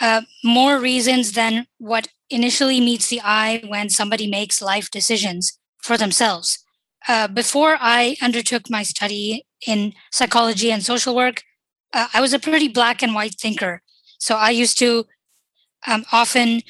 uh, 0.00 0.22
more 0.42 0.78
reasons 0.78 1.32
than 1.32 1.66
what 1.78 2.08
initially 2.30 2.80
meets 2.80 3.08
the 3.08 3.20
eye 3.22 3.62
when 3.66 3.88
somebody 3.88 4.26
makes 4.26 4.62
life 4.62 4.90
decisions 4.90 5.58
for 5.82 5.96
themselves. 5.96 6.58
Uh, 7.06 7.28
before 7.28 7.76
I 7.80 8.16
undertook 8.22 8.70
my 8.70 8.82
study 8.82 9.44
in 9.66 9.92
psychology 10.10 10.72
and 10.72 10.82
social 10.82 11.14
work, 11.14 11.42
uh, 11.92 12.08
I 12.12 12.20
was 12.20 12.32
a 12.32 12.38
pretty 12.38 12.68
black 12.68 13.02
and 13.02 13.14
white 13.14 13.34
thinker. 13.34 13.82
So 14.18 14.36
I 14.36 14.50
used 14.50 14.78
to 14.78 15.04
um, 15.86 16.04
often, 16.12 16.62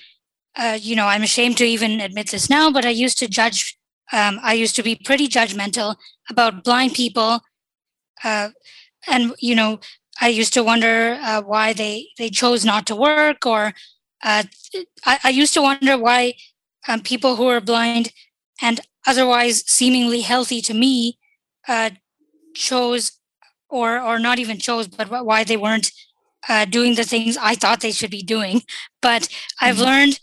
uh, 0.56 0.76
you 0.80 0.96
know, 0.96 1.06
I'm 1.06 1.22
ashamed 1.22 1.56
to 1.58 1.64
even 1.64 2.00
admit 2.00 2.30
this 2.30 2.50
now, 2.50 2.70
but 2.70 2.84
I 2.84 2.90
used 2.90 3.18
to 3.18 3.28
judge 3.28 3.76
um, 4.12 4.38
I 4.42 4.54
used 4.54 4.76
to 4.76 4.82
be 4.82 4.96
pretty 4.96 5.28
judgmental 5.28 5.96
about 6.28 6.64
blind 6.64 6.94
people, 6.94 7.40
uh, 8.22 8.50
and 9.08 9.34
you 9.40 9.54
know, 9.54 9.80
I 10.20 10.28
used 10.28 10.54
to 10.54 10.62
wonder 10.62 11.18
uh, 11.20 11.42
why 11.42 11.72
they 11.72 12.08
they 12.18 12.30
chose 12.30 12.64
not 12.64 12.86
to 12.86 12.96
work, 12.96 13.46
or 13.46 13.74
uh, 14.22 14.44
I, 15.04 15.18
I, 15.24 15.30
used 15.30 15.54
to 15.54 15.62
wonder 15.62 15.98
why 15.98 16.34
um, 16.88 17.00
people 17.00 17.36
who 17.36 17.48
are 17.48 17.60
blind 17.60 18.12
and 18.62 18.80
otherwise 19.06 19.64
seemingly 19.66 20.20
healthy 20.20 20.60
to 20.62 20.74
me 20.74 21.18
uh, 21.68 21.90
chose, 22.54 23.12
or 23.68 24.00
or 24.00 24.18
not 24.18 24.38
even 24.38 24.58
chose, 24.58 24.86
but 24.88 25.08
why 25.10 25.44
they 25.44 25.56
weren't 25.56 25.90
uh, 26.48 26.64
doing 26.64 26.94
the 26.94 27.04
things 27.04 27.36
I 27.36 27.54
thought 27.54 27.80
they 27.80 27.92
should 27.92 28.10
be 28.10 28.22
doing. 28.22 28.62
But 29.02 29.28
I've 29.60 29.76
mm-hmm. 29.76 29.84
learned, 29.84 30.20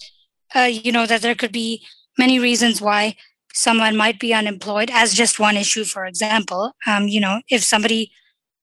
uh, 0.56 0.70
you 0.72 0.92
know, 0.92 1.06
that 1.06 1.22
there 1.22 1.36
could 1.36 1.52
be 1.52 1.86
many 2.18 2.40
reasons 2.40 2.82
why 2.82 3.16
someone 3.54 3.96
might 3.98 4.20
be 4.20 4.34
unemployed 4.34 4.90
as 4.94 5.14
just 5.14 5.40
one 5.40 5.58
issue 5.58 5.84
for 5.84 6.06
example 6.06 6.72
um, 6.88 7.08
you 7.08 7.20
know 7.20 7.42
if 7.50 7.64
somebody 7.64 8.12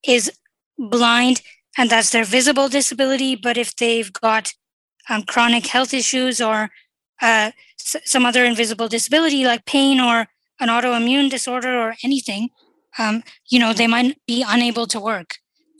is 0.07 0.31
blind 0.79 1.43
and 1.77 1.91
that's 1.91 2.11
their 2.11 2.25
visible 2.25 2.69
disability 2.69 3.37
but 3.37 3.57
if 3.57 3.75
they've 3.77 4.13
got 4.13 4.53
um, 5.09 5.23
chronic 5.23 5.67
health 5.67 5.95
issues 5.95 6.41
or 6.41 6.71
uh, 7.23 7.51
s- 7.81 7.97
some 8.05 8.25
other 8.27 8.45
invisible 8.45 8.89
disability 8.89 9.45
like 9.45 9.65
pain 9.67 10.01
or 10.01 10.27
an 10.61 10.69
autoimmune 10.69 11.31
disorder 11.31 11.79
or 11.79 11.95
anything 12.05 12.51
um, 12.99 13.23
you 13.51 13.59
know 13.59 13.73
they 13.73 13.87
might 13.87 14.19
be 14.27 14.45
unable 14.47 14.87
to 14.87 15.01
work 15.01 15.37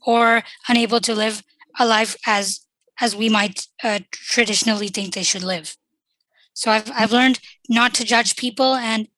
or 0.07 0.43
unable 0.69 1.01
to 1.01 1.15
live 1.15 1.43
a 1.79 1.87
life 1.87 2.17
as 2.27 2.61
as 3.01 3.15
we 3.15 3.29
might 3.29 3.67
uh, 3.85 4.01
traditionally 4.13 4.89
think 4.89 5.15
they 5.15 5.23
should 5.23 5.45
live. 5.45 5.77
So 6.55 6.71
I've, 6.71 6.91
I've 6.93 7.13
learned 7.13 7.41
not 7.69 7.95
to 7.95 8.05
judge 8.05 8.37
people 8.37 8.75
and 8.75 9.09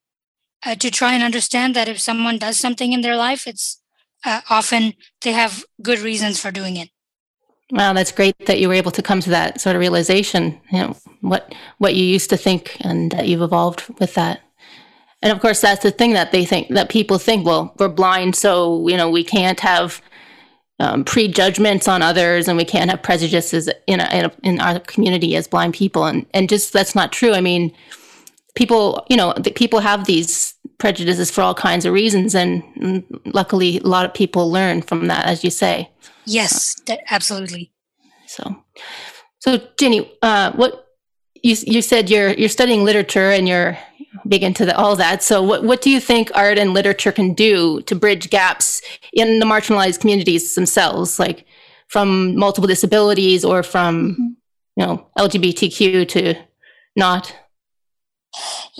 uh, 0.65 0.75
to 0.77 0.91
try 0.91 1.15
and 1.15 1.23
understand 1.23 1.77
that 1.77 1.89
if 1.89 2.01
someone 2.01 2.39
does 2.39 2.59
something 2.59 2.93
in 2.93 3.03
their 3.03 3.17
life, 3.17 3.47
it's 3.47 3.80
uh, 4.25 4.41
often 4.51 4.95
they 5.23 5.33
have 5.33 5.65
good 5.83 6.01
reasons 6.01 6.41
for 6.41 6.51
doing 6.51 6.77
it. 6.77 6.91
Wow, 7.73 7.93
that's 7.93 8.13
great 8.13 8.35
that 8.47 8.59
you 8.59 8.69
were 8.69 8.75
able 8.75 8.91
to 8.91 9.03
come 9.03 9.21
to 9.21 9.31
that 9.31 9.61
sort 9.61 9.77
of 9.77 9.81
realization. 9.81 10.61
You 10.73 10.79
know 10.79 10.97
what 11.21 11.55
what 11.79 11.95
you 11.95 12.05
used 12.05 12.31
to 12.31 12.37
think, 12.37 12.77
and 12.81 13.13
that 13.13 13.29
you've 13.29 13.43
evolved 13.43 13.85
with 14.01 14.15
that. 14.15 14.41
And 15.23 15.33
of 15.33 15.41
course, 15.41 15.61
that's 15.61 15.83
the 15.83 15.91
thing 15.91 16.15
that 16.15 16.33
they 16.33 16.45
think 16.45 16.69
that 16.71 16.89
people 16.89 17.19
think. 17.19 17.47
Well, 17.47 17.75
we're 17.79 17.89
blind, 17.89 18.35
so 18.35 18.89
you 18.89 18.97
know 18.97 19.09
we 19.09 19.23
can't 19.23 19.61
have 19.61 20.03
um, 20.81 21.05
prejudgments 21.05 21.87
on 21.87 22.01
others 22.01 22.49
and 22.49 22.57
we 22.57 22.65
can't 22.65 22.91
have 22.91 23.03
prejudices 23.03 23.69
in, 23.87 24.01
a, 24.01 24.09
in, 24.13 24.25
a, 24.25 24.33
in, 24.43 24.61
our 24.61 24.81
community 24.81 25.37
as 25.37 25.47
blind 25.47 25.75
people 25.75 26.07
and, 26.07 26.25
and 26.33 26.49
just 26.49 26.73
that's 26.73 26.95
not 26.95 27.13
true 27.13 27.35
i 27.35 27.41
mean 27.41 27.71
people 28.55 29.05
you 29.11 29.17
know 29.17 29.35
the 29.35 29.51
people 29.51 29.81
have 29.81 30.07
these 30.07 30.55
prejudices 30.81 31.31
for 31.31 31.43
all 31.43 31.55
kinds 31.55 31.85
of 31.85 31.93
reasons 31.93 32.35
and 32.35 33.05
luckily 33.27 33.79
a 33.79 33.87
lot 33.87 34.05
of 34.05 34.13
people 34.13 34.51
learn 34.51 34.83
from 34.83 35.07
that 35.07 35.27
as 35.27 35.45
you 35.45 35.51
say 35.51 35.89
yes 36.25 36.81
absolutely 37.11 37.71
so 38.27 38.57
so 39.39 39.61
jenny 39.79 40.11
uh, 40.23 40.51
what 40.53 40.89
you, 41.43 41.55
you 41.67 41.83
said 41.83 42.11
you're 42.11 42.33
you're 42.33 42.49
studying 42.49 42.85
literature 42.85 43.31
and 43.31 43.49
you're 43.49 43.79
big 44.27 44.43
into 44.43 44.65
the, 44.65 44.77
all 44.77 44.97
that. 44.97 45.23
So, 45.23 45.43
what 45.43 45.65
what 45.65 45.83
do 45.83 45.91
you 45.91 46.01
think 46.01 46.31
art 46.35 46.59
and 46.59 46.75
literature 46.75 47.13
can 47.13 47.35
do 47.35 47.81
to 47.83 47.95
bridge 47.95 48.31
gaps 48.31 48.83
in 49.13 49.39
the 49.39 49.47
marginalized 49.47 50.01
communities 50.01 50.55
themselves, 50.55 51.19
like 51.19 51.47
from 51.89 52.37
multiple 52.37 52.69
disabilities 52.69 53.45
or 53.45 53.63
from 53.63 54.13
mm-hmm. 54.13 54.23
you 54.77 54.87
know 54.87 55.07
LGBTQ 55.19 56.09
to 56.09 56.35
not? 56.97 57.35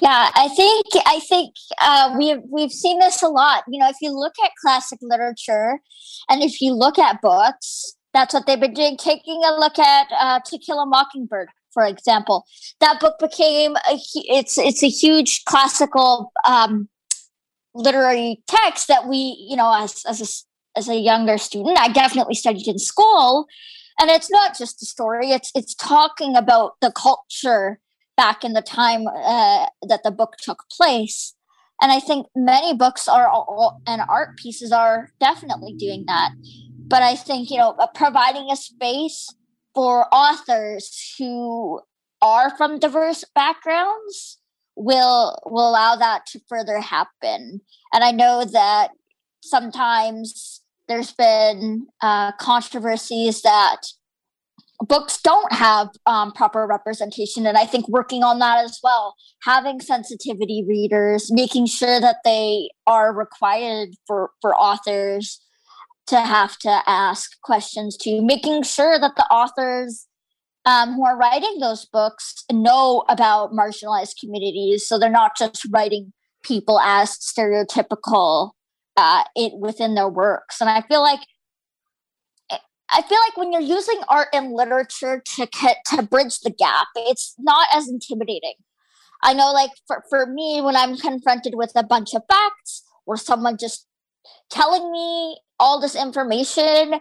Yeah, 0.03 0.31
I 0.35 0.49
think 0.49 0.87
I 1.07 1.21
think 1.21 1.55
uh, 1.79 2.15
we've 2.19 2.41
we've 2.49 2.73
seen 2.73 2.99
this 3.01 3.23
a 3.23 3.29
lot. 3.29 3.65
You 3.69 3.81
know, 3.81 3.89
if 3.89 3.97
you 4.01 4.11
look 4.13 4.35
at 4.43 4.53
classic 4.61 4.99
literature, 5.03 5.81
and 6.29 6.43
if 6.43 6.61
you 6.61 6.73
look 6.73 6.99
at 6.99 7.21
books, 7.21 7.97
that's 8.15 8.33
what 8.33 8.47
they've 8.47 8.61
been 8.61 8.75
doing. 8.75 8.97
Taking 8.97 9.43
a 9.45 9.59
look 9.59 9.79
at 9.79 10.07
uh, 10.19 10.41
To 10.47 10.59
Kill 10.59 10.81
a 10.81 10.87
Mockingbird, 10.87 11.49
for 11.73 11.85
example. 11.85 12.45
That 12.81 12.99
book 12.99 13.19
became 13.19 13.77
a, 13.77 13.99
it's 14.15 14.57
it's 14.57 14.83
a 14.83 14.89
huge 14.89 15.45
classical 15.45 16.33
um, 16.47 16.89
literary 17.75 18.43
text 18.47 18.89
that 18.89 19.07
we, 19.07 19.47
you 19.49 19.57
know, 19.57 19.73
as 19.83 20.03
as 20.09 20.21
a, 20.23 20.79
as 20.79 20.89
a 20.89 20.97
younger 20.97 21.37
student, 21.37 21.79
I 21.79 21.89
definitely 21.89 22.35
studied 22.35 22.69
in 22.69 22.79
school, 22.79 23.47
and 24.01 24.11
it's 24.11 24.31
not 24.31 24.57
just 24.57 24.83
a 24.83 24.87
story; 24.87 25.31
it's 25.31 25.51
it's 25.55 25.75
talking 25.75 26.37
about 26.37 26.73
the 26.81 26.91
culture 26.91 27.81
back 28.21 28.45
in 28.45 28.53
the 28.53 28.61
time 28.63 29.07
uh, 29.07 29.67
that 29.89 30.03
the 30.03 30.11
book 30.11 30.33
took 30.47 30.65
place. 30.71 31.35
And 31.81 31.91
I 31.91 32.01
think 32.01 32.27
many 32.37 32.75
books 32.75 33.09
are 33.09 33.27
all, 33.27 33.81
and 33.87 34.03
art 34.11 34.37
pieces 34.37 34.73
are 34.73 35.09
definitely 35.19 35.75
doing 35.79 36.05
that. 36.07 36.33
But 36.93 37.03
I 37.03 37.15
think 37.17 37.51
you 37.51 37.57
know, 37.57 37.75
providing 37.95 38.49
a 38.51 38.57
space 38.57 39.35
for 39.75 40.07
authors 40.13 41.15
who 41.17 41.81
are 42.21 42.55
from 42.59 42.79
diverse 42.79 43.25
backgrounds 43.35 44.39
will 44.77 45.39
will 45.47 45.71
allow 45.71 45.97
that 45.97 46.27
to 46.27 46.41
further 46.49 46.81
happen 46.81 47.61
and 47.93 48.05
i 48.05 48.11
know 48.11 48.45
that 48.45 48.89
sometimes 49.43 50.63
there's 50.89 51.13
been 51.13 51.87
uh, 52.03 52.33
controversies 52.33 53.43
that 53.43 53.83
books 54.87 55.21
don't 55.21 55.53
have 55.53 55.89
um, 56.07 56.33
proper 56.33 56.67
representation 56.67 57.47
and 57.47 57.59
i 57.59 57.67
think 57.67 57.89
working 57.89 58.23
on 58.23 58.39
that 58.39 58.65
as 58.65 58.79
well 58.83 59.15
having 59.43 59.81
sensitivity 59.81 60.65
readers 60.67 61.31
making 61.31 61.67
sure 61.67 62.01
that 62.01 62.17
they 62.25 62.71
are 62.87 63.15
required 63.15 63.91
for 64.07 64.31
for 64.41 64.55
authors 64.57 65.41
to 66.07 66.21
have 66.21 66.57
to 66.59 66.83
ask 66.87 67.41
questions 67.43 67.97
to 67.97 68.23
making 68.23 68.63
sure 68.63 68.99
that 68.99 69.17
the 69.17 69.27
authors 69.27 70.07
um, 70.67 70.95
who 70.95 71.05
are 71.07 71.17
writing 71.17 71.59
those 71.61 71.87
books 71.87 72.45
know 72.53 73.05
about 73.09 73.53
marginalized 73.53 74.15
communities 74.21 74.87
so 74.87 74.99
they're 74.99 75.11
not 75.11 75.33
just 75.39 75.67
writing 75.73 76.13
people 76.43 76.81
as 76.81 77.19
stereotypical 77.19 78.53
uh, 78.97 79.25
it 79.35 79.53
within 79.59 79.95
their 79.95 80.09
works. 80.09 80.61
And 80.61 80.69
i 80.69 80.83
feel 80.83 81.03
like 81.03 81.21
I 82.93 83.03
feel 83.03 83.19
like 83.27 83.37
when 83.37 83.53
you're 83.53 83.61
using 83.61 84.01
art 84.09 84.29
and 84.33 84.53
literature 84.53 85.23
to 85.37 85.49
to 85.87 86.03
bridge 86.03 86.41
the 86.41 86.51
gap, 86.51 86.89
it's 86.97 87.35
not 87.39 87.69
as 87.75 87.89
intimidating. 87.89 88.55
I 89.23 89.35
know, 89.35 89.53
like 89.53 89.71
for, 89.87 90.03
for 90.09 90.27
me, 90.27 90.61
when 90.63 90.77
I'm 90.77 90.97
confronted 90.97 91.55
with 91.55 91.73
a 91.77 91.85
bunch 91.85 92.15
of 92.15 92.23
facts 92.31 92.85
or 93.07 93.17
someone 93.17 93.59
just 93.59 93.87
telling 94.51 94.91
me 94.91 95.39
all 95.59 95.81
this 95.81 95.95
information, 95.95 97.01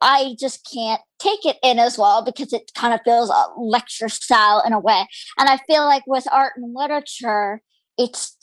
I 0.00 0.34
just 0.38 0.68
can't 0.72 1.00
take 1.18 1.44
it 1.44 1.58
in 1.62 1.78
as 1.78 1.98
well 1.98 2.24
because 2.24 2.52
it 2.52 2.72
kind 2.74 2.94
of 2.94 3.00
feels 3.04 3.30
a 3.30 3.44
lecture 3.58 4.08
style 4.08 4.62
in 4.66 4.72
a 4.72 4.80
way. 4.80 5.06
And 5.38 5.48
I 5.48 5.58
feel 5.68 5.84
like 5.84 6.02
with 6.06 6.26
art 6.32 6.54
and 6.56 6.74
literature, 6.74 7.62
it's 7.98 8.36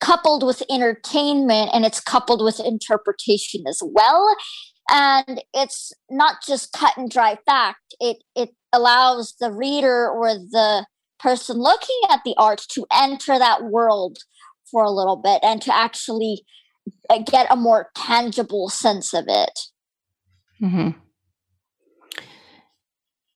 coupled 0.00 0.42
with 0.42 0.62
entertainment 0.70 1.70
and 1.74 1.84
it's 1.84 2.00
coupled 2.00 2.42
with 2.42 2.58
interpretation 2.60 3.64
as 3.68 3.82
well 3.84 4.34
and 4.90 5.42
it's 5.54 5.92
not 6.10 6.36
just 6.46 6.72
cut 6.72 6.96
and 6.96 7.10
dry 7.10 7.38
fact 7.46 7.94
it 8.00 8.22
it 8.34 8.50
allows 8.72 9.34
the 9.40 9.50
reader 9.50 10.08
or 10.08 10.34
the 10.34 10.86
person 11.18 11.58
looking 11.58 12.00
at 12.10 12.20
the 12.24 12.34
art 12.36 12.64
to 12.70 12.86
enter 12.92 13.38
that 13.38 13.64
world 13.64 14.18
for 14.70 14.84
a 14.84 14.90
little 14.90 15.16
bit 15.16 15.40
and 15.42 15.60
to 15.62 15.74
actually 15.74 16.42
uh, 17.08 17.18
get 17.18 17.46
a 17.50 17.56
more 17.56 17.90
tangible 17.94 18.68
sense 18.68 19.12
of 19.12 19.24
it 19.28 19.58
mm-hmm. 20.62 20.90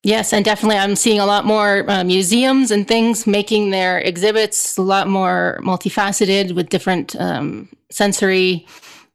yes 0.02 0.32
and 0.32 0.44
definitely 0.44 0.76
i'm 0.76 0.96
seeing 0.96 1.20
a 1.20 1.26
lot 1.26 1.44
more 1.44 1.88
uh, 1.90 2.04
museums 2.04 2.70
and 2.70 2.88
things 2.88 3.26
making 3.26 3.70
their 3.70 3.98
exhibits 3.98 4.76
a 4.76 4.82
lot 4.82 5.08
more 5.08 5.60
multifaceted 5.62 6.54
with 6.54 6.68
different 6.68 7.14
um, 7.20 7.68
sensory 7.90 8.66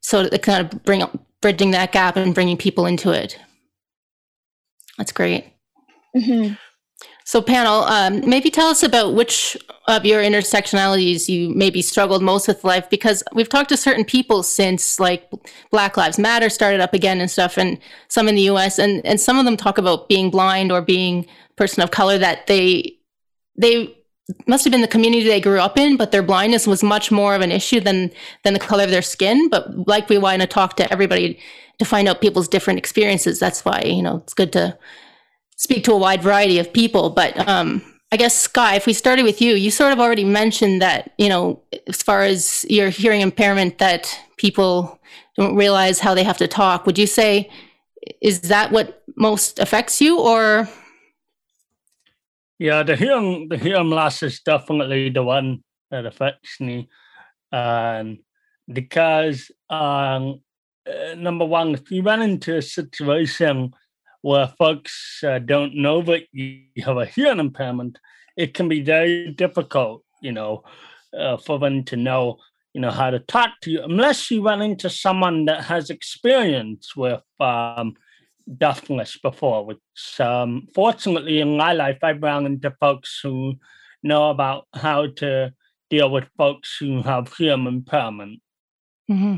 so 0.02 0.24
that 0.24 0.32
they 0.32 0.38
kind 0.38 0.62
of 0.62 0.84
bring 0.84 1.04
bridging 1.42 1.72
that 1.72 1.92
gap 1.92 2.16
and 2.16 2.36
bringing 2.36 2.58
people 2.58 2.86
into 2.86 3.12
it. 3.12 3.40
That's 4.98 5.12
great. 5.12 5.46
Mm-hmm. 6.16 6.54
So, 7.24 7.44
panel, 7.44 7.84
um, 7.84 8.28
maybe 8.28 8.50
tell 8.50 8.70
us 8.70 8.82
about 8.82 9.14
which 9.14 9.56
of 9.88 10.04
your 10.04 10.24
intersectionalities 10.24 11.30
you 11.30 11.54
maybe 11.54 11.82
struggled 11.82 12.24
most 12.24 12.48
with 12.48 12.64
life, 12.64 12.90
because 12.90 13.24
we've 13.34 13.48
talked 13.48 13.70
to 13.70 13.78
certain 13.78 14.04
people 14.04 14.42
since 14.42 15.00
like 15.00 15.30
Black 15.70 15.96
Lives 15.96 16.18
Matter 16.18 16.50
started 16.50 16.80
up 16.80 16.94
again 16.94 17.22
and 17.22 17.30
stuff, 17.30 17.56
and 17.58 17.78
some 18.08 18.28
in 18.28 18.34
the 18.34 18.42
U.S. 18.44 18.80
and 18.80 19.06
and 19.06 19.20
some 19.20 19.38
of 19.38 19.46
them 19.46 19.58
talk 19.58 19.78
about 19.78 20.10
being 20.10 20.32
blind 20.32 20.72
or 20.72 20.82
being 20.82 21.28
person 21.56 21.84
of 21.84 21.92
color 21.92 22.18
that 22.18 22.48
they 22.48 22.98
they 23.56 23.96
must 24.48 24.64
have 24.64 24.72
been 24.72 24.82
the 24.82 24.88
community 24.88 25.24
they 25.24 25.42
grew 25.42 25.60
up 25.60 25.78
in, 25.78 25.98
but 25.98 26.12
their 26.12 26.24
blindness 26.24 26.68
was 26.68 26.84
much 26.84 27.12
more 27.12 27.36
of 27.36 27.42
an 27.42 27.52
issue 27.52 27.80
than 27.80 28.12
than 28.44 28.54
the 28.54 28.60
color 28.60 28.84
of 28.84 28.92
their 28.92 29.02
skin. 29.02 29.50
But 29.50 29.88
like 29.88 30.10
we 30.10 30.18
want 30.18 30.42
to 30.42 30.48
talk 30.48 30.76
to 30.78 30.92
everybody 30.92 31.40
to 31.80 31.86
find 31.86 32.08
out 32.08 32.22
people's 32.22 32.48
different 32.48 32.80
experiences. 32.80 33.40
That's 33.40 33.66
why 33.66 33.82
you 33.86 34.02
know 34.02 34.18
it's 34.18 34.34
good 34.34 34.54
to 34.54 34.78
speak 35.56 35.84
to 35.86 35.94
a 35.94 35.98
wide 35.98 36.22
variety 36.22 36.60
of 36.60 36.72
people. 36.72 37.10
But 37.10 37.38
um, 37.48 37.82
I 38.12 38.18
guess 38.18 38.36
Sky, 38.36 38.76
if 38.76 38.86
we 38.86 38.94
started 38.94 39.24
with 39.24 39.42
you, 39.42 39.56
you 39.56 39.72
sort 39.72 39.94
of 39.94 40.00
already 40.00 40.24
mentioned 40.26 40.82
that 40.82 41.14
you 41.18 41.30
know 41.30 41.62
as 41.88 42.02
far 42.04 42.24
as 42.24 42.66
your 42.70 42.90
hearing 42.90 43.22
impairment, 43.22 43.78
that 43.80 44.16
people 44.38 45.00
don't 45.38 45.56
realize 45.56 46.00
how 46.00 46.14
they 46.14 46.24
have 46.24 46.38
to 46.38 46.48
talk. 46.48 46.86
Would 46.86 46.98
you 46.98 47.08
say 47.08 47.50
is 48.22 48.42
that 48.42 48.72
what 48.72 49.04
most 49.16 49.60
affects 49.60 50.02
you, 50.02 50.20
or 50.20 50.70
yeah, 52.60 52.84
the 52.84 52.96
hearing 52.96 53.48
the 53.50 53.58
hearing 53.58 53.90
loss 53.90 54.22
is 54.22 54.42
definitely 54.42 55.10
the 55.10 55.24
one 55.24 55.64
that 55.90 56.06
affects 56.06 56.60
me, 56.60 56.90
um, 57.52 58.20
because 58.72 59.50
um, 59.70 60.42
uh, 60.88 61.16
number 61.16 61.46
one, 61.46 61.74
if 61.74 61.90
you 61.90 62.04
run 62.04 62.22
into 62.22 62.58
a 62.58 62.62
situation 62.62 63.74
where 64.22 64.54
folks 64.58 65.22
uh, 65.26 65.40
don't 65.40 65.74
know 65.76 66.02
that 66.02 66.24
you 66.34 66.64
have 66.84 66.98
a 66.98 67.06
hearing 67.06 67.40
impairment, 67.40 67.98
it 68.36 68.54
can 68.54 68.68
be 68.68 68.82
very 68.82 69.32
difficult, 69.32 70.04
you 70.22 70.34
know, 70.34 70.64
uh, 71.18 71.38
for 71.38 71.58
them 71.60 71.84
to 71.86 71.96
know, 71.96 72.38
you 72.74 72.82
know, 72.82 72.92
how 72.92 73.10
to 73.10 73.20
talk 73.20 73.52
to 73.62 73.72
you, 73.72 73.82
unless 73.82 74.30
you 74.30 74.44
run 74.44 74.62
into 74.62 74.90
someone 74.90 75.46
that 75.46 75.64
has 75.64 75.90
experience 75.90 76.96
with 76.96 77.22
um, 77.40 77.94
deafness 78.58 79.18
before, 79.18 79.66
which 79.66 80.20
um, 80.20 80.68
fortunately 80.74 81.40
in 81.40 81.58
my 81.58 81.74
life 81.74 82.00
I've 82.02 82.22
run 82.22 82.46
into 82.46 82.72
folks 82.80 83.20
who 83.22 83.56
know 84.04 84.30
about 84.30 84.68
how 84.74 85.08
to 85.18 85.54
deal 85.90 86.10
with 86.10 86.26
folks 86.38 86.78
who 86.80 87.02
have 87.02 87.34
hearing 87.36 87.68
impairment. 87.68 88.42
Mm-hmm. 89.10 89.38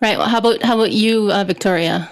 Right. 0.00 0.16
Well, 0.16 0.28
how 0.28 0.38
about 0.38 0.62
how 0.62 0.76
about 0.76 0.92
you, 0.92 1.30
uh, 1.30 1.44
Victoria? 1.44 2.10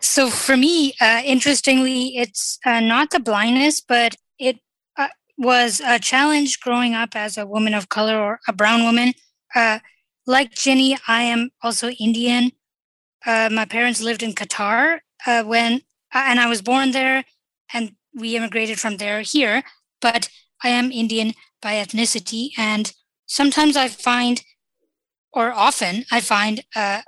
So 0.00 0.28
for 0.30 0.56
me, 0.56 0.94
uh, 1.00 1.22
interestingly, 1.24 2.16
it's 2.16 2.58
uh, 2.64 2.80
not 2.80 3.10
the 3.10 3.20
blindness, 3.20 3.80
but 3.80 4.16
it 4.38 4.58
uh, 4.96 5.08
was 5.38 5.80
a 5.80 5.98
challenge 5.98 6.60
growing 6.60 6.94
up 6.94 7.10
as 7.14 7.38
a 7.38 7.46
woman 7.46 7.74
of 7.74 7.88
color 7.88 8.18
or 8.18 8.40
a 8.48 8.52
brown 8.52 8.82
woman. 8.82 9.14
Uh, 9.54 9.78
like 10.26 10.52
Jenny, 10.52 10.96
I 11.08 11.22
am 11.22 11.50
also 11.62 11.90
Indian, 11.90 12.52
uh, 13.26 13.48
my 13.52 13.64
parents 13.64 14.00
lived 14.00 14.22
in 14.22 14.32
Qatar 14.32 15.00
uh, 15.26 15.42
when, 15.44 15.82
uh, 16.14 16.24
and 16.26 16.40
I 16.40 16.48
was 16.48 16.62
born 16.62 16.92
there, 16.92 17.24
and 17.72 17.94
we 18.14 18.36
immigrated 18.36 18.78
from 18.80 18.96
there 18.96 19.20
here. 19.20 19.62
But 20.00 20.28
I 20.62 20.68
am 20.70 20.92
Indian 20.92 21.34
by 21.60 21.74
ethnicity, 21.74 22.50
and 22.56 22.92
sometimes 23.26 23.76
I 23.76 23.88
find, 23.88 24.42
or 25.32 25.52
often 25.52 26.04
I 26.10 26.20
find, 26.20 26.62
uh, 26.74 27.02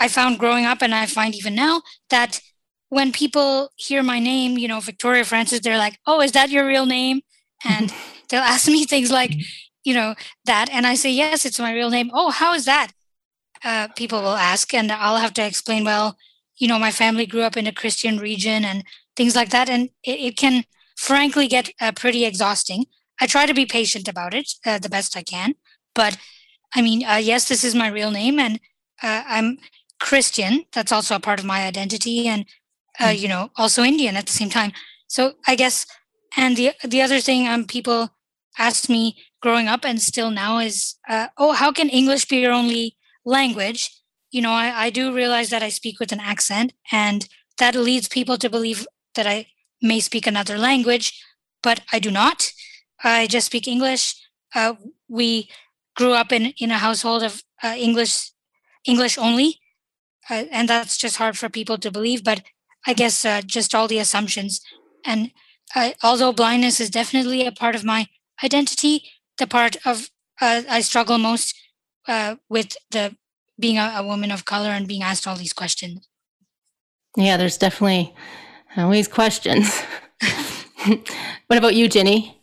I 0.00 0.08
found 0.08 0.38
growing 0.38 0.64
up, 0.64 0.82
and 0.82 0.94
I 0.94 1.06
find 1.06 1.34
even 1.34 1.54
now 1.54 1.82
that 2.10 2.40
when 2.88 3.12
people 3.12 3.70
hear 3.76 4.02
my 4.02 4.18
name, 4.18 4.58
you 4.58 4.66
know, 4.68 4.80
Victoria 4.80 5.24
Francis, 5.24 5.60
they're 5.60 5.78
like, 5.78 5.98
"Oh, 6.06 6.20
is 6.20 6.32
that 6.32 6.50
your 6.50 6.66
real 6.66 6.86
name?" 6.86 7.20
And 7.64 7.92
they'll 8.28 8.40
ask 8.42 8.66
me 8.68 8.84
things 8.84 9.10
like, 9.10 9.34
you 9.84 9.94
know, 9.94 10.14
that, 10.46 10.68
and 10.70 10.86
I 10.86 10.94
say, 10.94 11.10
"Yes, 11.10 11.44
it's 11.44 11.58
my 11.60 11.72
real 11.72 11.90
name." 11.90 12.10
Oh, 12.12 12.30
how 12.30 12.54
is 12.54 12.64
that? 12.64 12.92
Uh, 13.64 13.88
people 13.96 14.20
will 14.20 14.36
ask, 14.36 14.72
and 14.74 14.90
I'll 14.90 15.16
have 15.16 15.34
to 15.34 15.46
explain, 15.46 15.84
well, 15.84 16.16
you 16.56 16.68
know, 16.68 16.78
my 16.78 16.90
family 16.90 17.26
grew 17.26 17.42
up 17.42 17.56
in 17.56 17.66
a 17.66 17.72
Christian 17.72 18.18
region 18.18 18.64
and 18.64 18.84
things 19.16 19.36
like 19.36 19.50
that. 19.50 19.68
And 19.68 19.90
it, 20.02 20.20
it 20.20 20.36
can 20.36 20.64
frankly 20.96 21.46
get 21.46 21.70
uh, 21.80 21.92
pretty 21.92 22.24
exhausting. 22.24 22.86
I 23.20 23.26
try 23.26 23.46
to 23.46 23.54
be 23.54 23.66
patient 23.66 24.08
about 24.08 24.34
it 24.34 24.52
uh, 24.66 24.78
the 24.78 24.88
best 24.88 25.16
I 25.16 25.22
can. 25.22 25.54
But 25.94 26.18
I 26.74 26.82
mean, 26.82 27.04
uh, 27.04 27.16
yes, 27.16 27.48
this 27.48 27.64
is 27.64 27.74
my 27.74 27.88
real 27.88 28.10
name, 28.10 28.38
and 28.38 28.60
uh, 29.02 29.22
I'm 29.26 29.58
Christian. 29.98 30.64
That's 30.72 30.92
also 30.92 31.16
a 31.16 31.20
part 31.20 31.40
of 31.40 31.46
my 31.46 31.64
identity, 31.66 32.28
and 32.28 32.44
mm-hmm. 33.00 33.16
you 33.16 33.28
know, 33.28 33.50
also 33.56 33.82
Indian 33.82 34.16
at 34.16 34.26
the 34.26 34.32
same 34.32 34.50
time. 34.50 34.72
So 35.08 35.34
I 35.46 35.56
guess, 35.56 35.86
and 36.36 36.56
the 36.56 36.72
the 36.84 37.00
other 37.00 37.20
thing 37.20 37.48
um, 37.48 37.64
people 37.64 38.10
asked 38.58 38.90
me 38.90 39.16
growing 39.40 39.68
up 39.68 39.84
and 39.84 40.02
still 40.02 40.30
now 40.30 40.58
is, 40.58 40.96
oh, 41.38 41.52
how 41.52 41.70
can 41.72 41.88
English 41.88 42.26
be 42.26 42.38
your 42.38 42.52
only 42.52 42.97
language, 43.28 43.90
you 44.30 44.40
know, 44.42 44.52
I, 44.52 44.86
I 44.86 44.90
do 44.90 45.14
realize 45.14 45.50
that 45.50 45.62
I 45.62 45.68
speak 45.68 46.00
with 46.00 46.12
an 46.12 46.20
accent, 46.20 46.72
and 46.90 47.28
that 47.58 47.74
leads 47.74 48.08
people 48.08 48.38
to 48.38 48.50
believe 48.50 48.86
that 49.14 49.26
I 49.26 49.46
may 49.82 50.00
speak 50.00 50.26
another 50.26 50.58
language, 50.58 51.12
but 51.62 51.80
I 51.92 51.98
do 51.98 52.10
not. 52.10 52.52
I 53.02 53.26
just 53.26 53.46
speak 53.46 53.68
English. 53.68 54.14
Uh, 54.54 54.74
we 55.08 55.48
grew 55.94 56.12
up 56.12 56.32
in, 56.32 56.54
in 56.58 56.70
a 56.70 56.78
household 56.78 57.22
of 57.22 57.42
uh, 57.62 57.74
English 57.76 58.30
English 58.86 59.18
only, 59.18 59.60
uh, 60.30 60.44
and 60.50 60.68
that's 60.68 60.96
just 60.96 61.16
hard 61.16 61.36
for 61.36 61.48
people 61.48 61.76
to 61.78 61.90
believe. 61.90 62.24
But 62.24 62.42
I 62.86 62.94
guess 62.94 63.24
uh, 63.24 63.42
just 63.44 63.74
all 63.74 63.88
the 63.88 63.98
assumptions, 63.98 64.60
and 65.04 65.32
although 66.02 66.32
blindness 66.32 66.80
is 66.80 66.90
definitely 66.90 67.46
a 67.46 67.52
part 67.52 67.74
of 67.74 67.84
my 67.84 68.06
identity, 68.42 69.02
the 69.36 69.46
part 69.46 69.76
of 69.84 70.08
uh, 70.40 70.62
I 70.70 70.80
struggle 70.80 71.18
most 71.18 71.54
uh, 72.08 72.36
with 72.48 72.76
the 72.90 73.16
being 73.58 73.78
a, 73.78 73.92
a, 73.96 74.06
woman 74.06 74.30
of 74.30 74.44
color 74.44 74.70
and 74.70 74.86
being 74.86 75.02
asked 75.02 75.26
all 75.26 75.36
these 75.36 75.52
questions. 75.52 76.08
Yeah, 77.16 77.36
there's 77.36 77.58
definitely 77.58 78.14
always 78.76 79.08
questions. 79.08 79.80
what 81.46 81.58
about 81.58 81.74
you, 81.74 81.88
Jenny? 81.88 82.40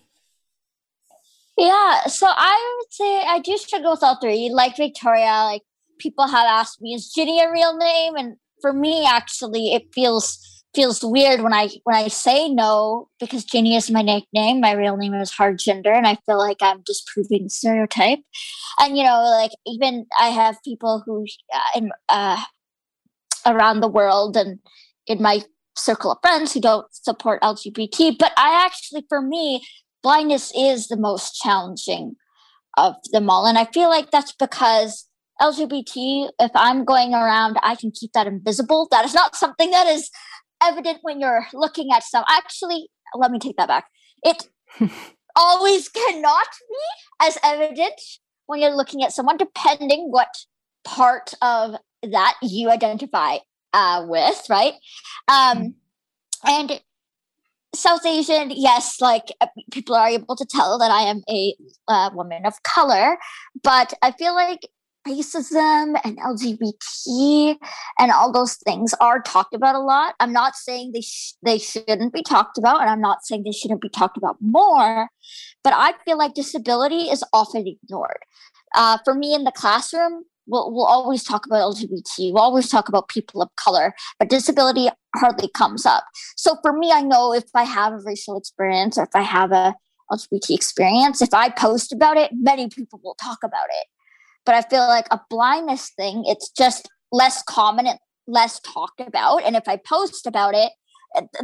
Yeah, 1.57 2.03
so 2.07 2.27
I 2.29 2.77
would 2.79 2.93
say 2.93 3.23
I 3.25 3.39
do 3.39 3.57
struggle 3.57 3.91
with 3.91 4.03
all 4.03 4.19
three. 4.19 4.49
Like 4.53 4.75
Victoria, 4.75 5.45
like 5.45 5.61
people 5.99 6.27
have 6.27 6.45
asked 6.47 6.81
me, 6.81 6.93
is 6.93 7.11
Jenny 7.15 7.41
a 7.41 7.49
real 7.49 7.77
name? 7.77 8.15
And 8.15 8.35
for 8.61 8.73
me, 8.73 9.05
actually, 9.05 9.73
it 9.73 9.93
feels 9.93 10.54
feels 10.75 11.03
weird 11.03 11.41
when 11.41 11.53
I 11.53 11.69
when 11.83 11.95
I 11.95 12.09
say 12.09 12.49
no 12.49 13.07
because 13.19 13.45
Jeannie 13.45 13.75
is 13.75 13.89
my 13.89 14.01
nickname. 14.01 14.59
My 14.59 14.73
real 14.73 14.97
name 14.97 15.13
is 15.15 15.31
Harjinder, 15.31 15.95
and 15.95 16.05
I 16.05 16.17
feel 16.25 16.37
like 16.37 16.57
I'm 16.61 16.81
disproving 16.85 17.49
stereotype. 17.49 18.19
And 18.79 18.97
you 18.97 19.03
know, 19.03 19.23
like 19.39 19.51
even 19.65 20.05
I 20.19 20.29
have 20.29 20.61
people 20.63 21.03
who 21.05 21.25
uh, 21.53 21.59
in 21.75 21.91
uh, 22.09 22.43
around 23.45 23.79
the 23.79 23.87
world 23.87 24.35
and 24.35 24.59
in 25.07 25.21
my 25.21 25.41
circle 25.77 26.11
of 26.11 26.19
friends 26.21 26.53
who 26.53 26.61
don't 26.61 26.87
support 26.93 27.41
LGBT. 27.41 28.17
But 28.17 28.33
I 28.37 28.65
actually, 28.65 29.05
for 29.07 29.21
me, 29.21 29.65
blindness 30.03 30.51
is 30.55 30.87
the 30.87 30.97
most 30.97 31.35
challenging 31.35 32.15
of 32.77 32.95
them 33.11 33.29
all, 33.29 33.45
and 33.45 33.57
I 33.57 33.65
feel 33.65 33.89
like 33.89 34.11
that's 34.11 34.33
because 34.33 35.07
LGBT, 35.41 36.29
if 36.39 36.51
I'm 36.55 36.85
going 36.85 37.13
around, 37.13 37.57
I 37.61 37.75
can 37.75 37.91
keep 37.91 38.11
that 38.13 38.27
invisible. 38.27 38.87
That 38.91 39.05
is 39.05 39.13
not 39.13 39.35
something 39.35 39.71
that 39.71 39.87
is 39.87 40.09
evident 40.65 40.99
when 41.01 41.19
you're 41.19 41.45
looking 41.53 41.89
at 41.93 42.03
some. 42.03 42.23
Actually, 42.29 42.89
let 43.13 43.31
me 43.31 43.39
take 43.39 43.57
that 43.57 43.67
back. 43.67 43.85
It 44.23 44.47
always 45.35 45.89
cannot 45.89 46.47
be 46.69 47.25
as 47.27 47.37
evident 47.43 47.99
when 48.47 48.61
you're 48.61 48.75
looking 48.75 49.03
at 49.03 49.11
someone, 49.11 49.37
depending 49.37 50.07
what 50.11 50.35
part 50.83 51.33
of 51.41 51.75
that 52.03 52.35
you 52.41 52.69
identify 52.69 53.37
uh, 53.73 54.05
with, 54.07 54.45
right? 54.49 54.73
Um, 55.27 55.75
and 56.45 56.79
South 57.73 58.05
Asian, 58.05 58.51
yes, 58.51 59.01
like 59.01 59.25
uh, 59.41 59.47
people 59.71 59.95
are 59.95 60.07
able 60.07 60.35
to 60.35 60.45
tell 60.45 60.77
that 60.79 60.91
I 60.91 61.01
am 61.01 61.21
a 61.29 61.55
uh, 61.87 62.09
woman 62.13 62.45
of 62.45 62.61
color, 62.63 63.17
but 63.63 63.93
I 64.01 64.11
feel 64.11 64.33
like 64.33 64.61
racism 65.07 65.99
and 66.03 66.17
LGBT 66.17 67.57
and 67.99 68.11
all 68.11 68.31
those 68.31 68.55
things 68.65 68.93
are 68.99 69.21
talked 69.21 69.53
about 69.53 69.75
a 69.75 69.79
lot. 69.79 70.15
I'm 70.19 70.33
not 70.33 70.55
saying 70.55 70.91
they 70.93 71.01
sh- 71.01 71.33
they 71.43 71.57
shouldn't 71.57 72.13
be 72.13 72.23
talked 72.23 72.57
about, 72.57 72.81
and 72.81 72.89
I'm 72.89 73.01
not 73.01 73.23
saying 73.23 73.43
they 73.43 73.51
shouldn't 73.51 73.81
be 73.81 73.89
talked 73.89 74.17
about 74.17 74.37
more. 74.41 75.09
But 75.63 75.73
I 75.75 75.93
feel 76.05 76.17
like 76.17 76.33
disability 76.33 77.09
is 77.09 77.23
often 77.33 77.67
ignored. 77.67 78.19
Uh, 78.75 78.97
for 79.03 79.13
me 79.13 79.33
in 79.33 79.43
the 79.43 79.51
classroom, 79.51 80.23
we'll, 80.47 80.71
we'll 80.71 80.85
always 80.85 81.23
talk 81.23 81.45
about 81.45 81.73
LGBT. 81.73 82.33
We'll 82.33 82.39
always 82.39 82.69
talk 82.69 82.89
about 82.89 83.07
people 83.07 83.41
of 83.41 83.49
color, 83.55 83.93
but 84.19 84.29
disability 84.29 84.89
hardly 85.15 85.49
comes 85.49 85.85
up. 85.85 86.03
So 86.35 86.57
for 86.61 86.73
me, 86.73 86.91
I 86.91 87.01
know 87.01 87.33
if 87.33 87.45
I 87.53 87.63
have 87.63 87.93
a 87.93 87.99
racial 88.05 88.37
experience 88.37 88.97
or 88.97 89.03
if 89.03 89.15
I 89.15 89.21
have 89.21 89.51
a 89.51 89.75
LGBT 90.11 90.51
experience, 90.51 91.21
if 91.21 91.33
I 91.33 91.49
post 91.49 91.91
about 91.91 92.17
it, 92.17 92.31
many 92.33 92.69
people 92.69 92.99
will 93.03 93.15
talk 93.15 93.39
about 93.43 93.67
it 93.69 93.87
but 94.45 94.55
I 94.55 94.61
feel 94.61 94.87
like 94.87 95.07
a 95.11 95.19
blindness 95.29 95.91
thing, 95.97 96.23
it's 96.25 96.49
just 96.49 96.89
less 97.11 97.43
common 97.43 97.87
and 97.87 97.99
less 98.27 98.59
talked 98.59 98.99
about. 98.99 99.43
And 99.43 99.55
if 99.55 99.67
I 99.67 99.77
post 99.77 100.25
about 100.25 100.53
it, 100.55 100.71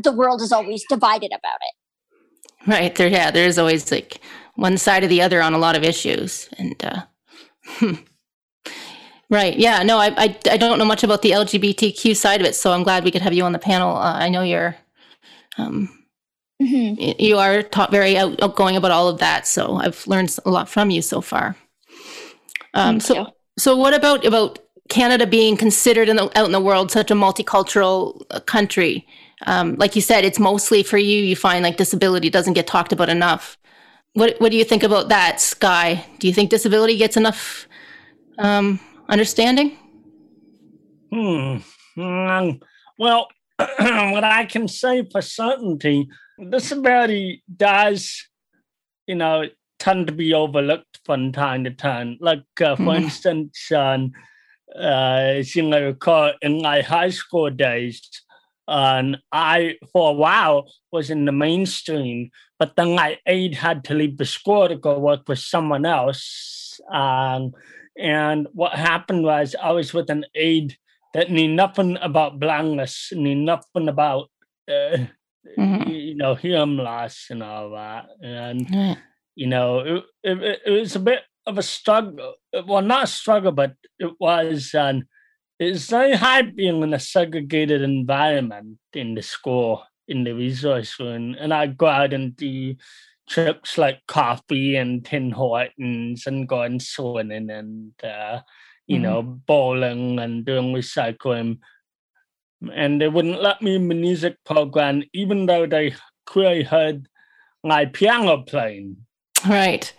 the 0.04 0.12
world 0.12 0.41
is 0.41 0.52
always 0.52 0.84
divided 0.88 1.32
about 1.32 1.60
it. 1.62 2.70
Right. 2.70 2.93
There, 2.93 3.08
yeah, 3.08 3.32
there's 3.32 3.58
always 3.58 3.91
like 3.91 4.20
one 4.56 4.78
side 4.78 5.04
or 5.04 5.08
the 5.08 5.22
other 5.22 5.41
on 5.41 5.54
a 5.54 5.58
lot 5.58 5.76
of 5.76 5.84
issues. 5.84 6.47
And, 6.58 6.84
uh, 6.84 7.02
hmm. 7.66 7.93
right. 9.30 9.58
Yeah. 9.58 9.82
No, 9.84 9.97
I, 9.97 10.14
I, 10.18 10.38
I, 10.52 10.58
don't 10.58 10.78
know 10.78 10.86
much 10.86 11.04
about 11.04 11.22
the 11.22 11.32
LGBTQ 11.32 12.16
side 12.16 12.41
of 12.41 12.45
it. 12.45 12.56
So 12.56 12.72
I'm 12.72 12.84
glad 12.84 13.04
we 13.04 13.12
could 13.12 13.24
have 13.24 13.34
you 13.34 13.43
on 13.43 13.54
the 13.54 13.60
panel. 13.60 13.95
Uh, 13.95 14.14
I 14.14 14.30
know 14.30 14.43
you're, 14.43 14.76
um, 15.58 15.89
mm-hmm. 16.62 17.20
you 17.20 17.38
are 17.38 17.64
ta- 17.64 17.89
very 17.89 18.18
out- 18.18 18.41
outgoing 18.43 18.76
about 18.76 18.91
all 18.91 19.08
of 19.08 19.20
that. 19.20 19.47
So 19.47 19.76
I've 19.76 20.06
learned 20.06 20.36
a 20.45 20.52
lot 20.52 20.70
from 20.70 20.91
you 20.91 21.02
so 21.02 21.22
far. 21.22 21.56
Um, 22.74 22.99
so, 22.99 23.15
you. 23.15 23.26
so 23.57 23.76
what 23.76 23.93
about 23.93 24.26
about 24.26 24.59
Canada 24.89 25.26
being 25.26 25.55
considered 25.55 26.09
in 26.09 26.17
the, 26.17 26.24
out 26.38 26.45
in 26.45 26.51
the 26.51 26.59
world 26.59 26.91
such 26.91 27.11
a 27.11 27.13
multicultural 27.13 28.22
uh, 28.32 28.39
country? 28.41 29.07
Um, 29.47 29.76
like 29.76 29.95
you 29.95 30.01
said, 30.01 30.24
it's 30.24 30.39
mostly 30.39 30.84
for 30.84 30.97
you. 30.97 31.22
You 31.22 31.36
find 31.36 31.63
like 31.63 31.78
disability 31.78 32.30
doesn't 32.30 32.53
get 32.53 32.67
talked 32.67 32.93
about 32.93 33.09
enough. 33.09 33.57
What 34.13 34.39
What 34.39 34.51
do 34.51 34.57
you 34.57 34.63
think 34.65 34.84
about 34.84 35.09
that, 35.09 35.41
Sky? 35.41 36.05
Do 36.19 36.28
you 36.28 36.34
think 36.34 36.49
disability 36.49 36.97
gets 36.97 37.17
enough 37.17 37.67
um, 38.38 38.80
understanding? 39.09 39.78
Hmm. 41.11 41.57
Um, 41.97 42.59
well, 42.97 43.28
what 43.57 44.24
I 44.24 44.45
can 44.45 44.67
say 44.67 45.07
for 45.09 45.22
certainty, 45.22 46.07
disability 46.49 47.43
does, 47.53 48.28
you 49.07 49.15
know, 49.15 49.45
tend 49.82 50.06
to 50.06 50.14
be 50.14 50.32
overlooked 50.32 51.00
from 51.06 51.32
time 51.32 51.64
to 51.64 51.72
time. 51.72 52.16
Like, 52.22 52.46
uh, 52.62 52.76
for 52.76 52.84
mm-hmm. 52.84 53.04
instance, 53.06 53.72
um, 53.72 54.12
uh, 54.76 55.40
as 55.42 55.56
you 55.56 55.74
recall, 55.74 56.34
in 56.44 56.62
my 56.62 56.82
high 56.82 57.10
school 57.10 57.50
days, 57.50 58.00
and 58.68 59.18
I, 59.32 59.78
for 59.92 60.12
a 60.12 60.14
while, 60.14 60.72
was 60.92 61.10
in 61.10 61.26
the 61.26 61.32
mainstream, 61.32 62.30
but 62.60 62.76
then 62.76 62.94
my 62.96 63.18
aide 63.26 63.56
had 63.56 63.84
to 63.86 63.96
leave 63.96 64.18
the 64.18 64.26
school 64.26 64.68
to 64.68 64.76
go 64.76 65.00
work 65.00 65.28
with 65.28 65.40
someone 65.40 65.86
else. 65.86 66.80
Um, 66.94 67.54
and 67.98 68.48
what 68.54 68.74
happened 68.74 69.24
was 69.24 69.56
I 69.60 69.72
was 69.72 69.96
with 69.96 70.12
an 70.12 70.26
aide 70.36 70.78
that 71.16 71.32
knew 71.32 71.48
nothing 71.48 71.98
about 72.02 72.40
blindness, 72.40 73.12
knew 73.14 73.36
nothing 73.36 73.90
about, 73.90 74.30
uh, 74.70 75.10
mm-hmm. 75.58 75.90
you 75.90 76.16
know, 76.16 76.36
hearing 76.36 76.78
loss 76.78 77.26
and 77.32 77.42
all 77.42 77.72
that. 77.72 78.06
And 78.22 78.68
mm-hmm 78.68 79.02
you 79.36 79.48
know, 79.48 79.80
it, 79.80 80.04
it, 80.24 80.62
it, 80.66 80.72
was 80.72 80.96
a 80.96 81.00
bit 81.00 81.22
of 81.46 81.58
a 81.58 81.64
struggle. 81.64 82.36
Well, 82.66 82.82
not 82.82 83.06
a 83.06 83.08
struggle, 83.08 83.52
but 83.52 83.74
it 84.00 84.14
was. 84.20 84.74
Um, 84.76 85.04
it's 85.60 85.90
very 85.90 86.16
hard 86.16 86.56
being 86.56 86.82
in 86.82 86.94
a 86.94 87.00
segregated 87.00 87.82
environment 87.82 88.80
in 88.94 89.14
the 89.14 89.22
school, 89.22 89.84
in 90.08 90.24
the 90.24 90.34
resource 90.34 91.00
room, 91.00 91.36
and 91.40 91.54
I 91.54 91.68
go 91.68 91.86
out 91.86 92.14
and 92.14 92.36
do 92.36 92.76
trips 93.30 93.78
like 93.78 94.00
coffee 94.08 94.76
and 94.76 95.06
Tim 95.06 95.32
Hortons 95.32 96.28
and 96.28 96.48
going 96.48 96.80
swimming 96.80 97.50
and 97.50 97.94
uh, 98.04 98.42
you 98.88 98.98
mm-hmm. 98.98 99.04
know 99.04 99.22
bowling 99.22 100.20
and 100.20 100.44
doing 100.44 100.74
recycling. 100.74 101.60
And 102.74 103.02
they 103.02 103.08
wouldn't 103.08 103.42
let 103.42 103.62
me 103.62 103.76
in 103.76 103.88
the 103.88 103.96
music 103.96 104.38
program, 104.46 105.04
even 105.14 105.46
though 105.46 105.66
they 105.66 105.96
clearly 106.26 106.64
heard 106.64 107.08
my 107.64 107.86
piano 107.86 108.44
playing. 108.44 108.98
Right. 109.48 109.94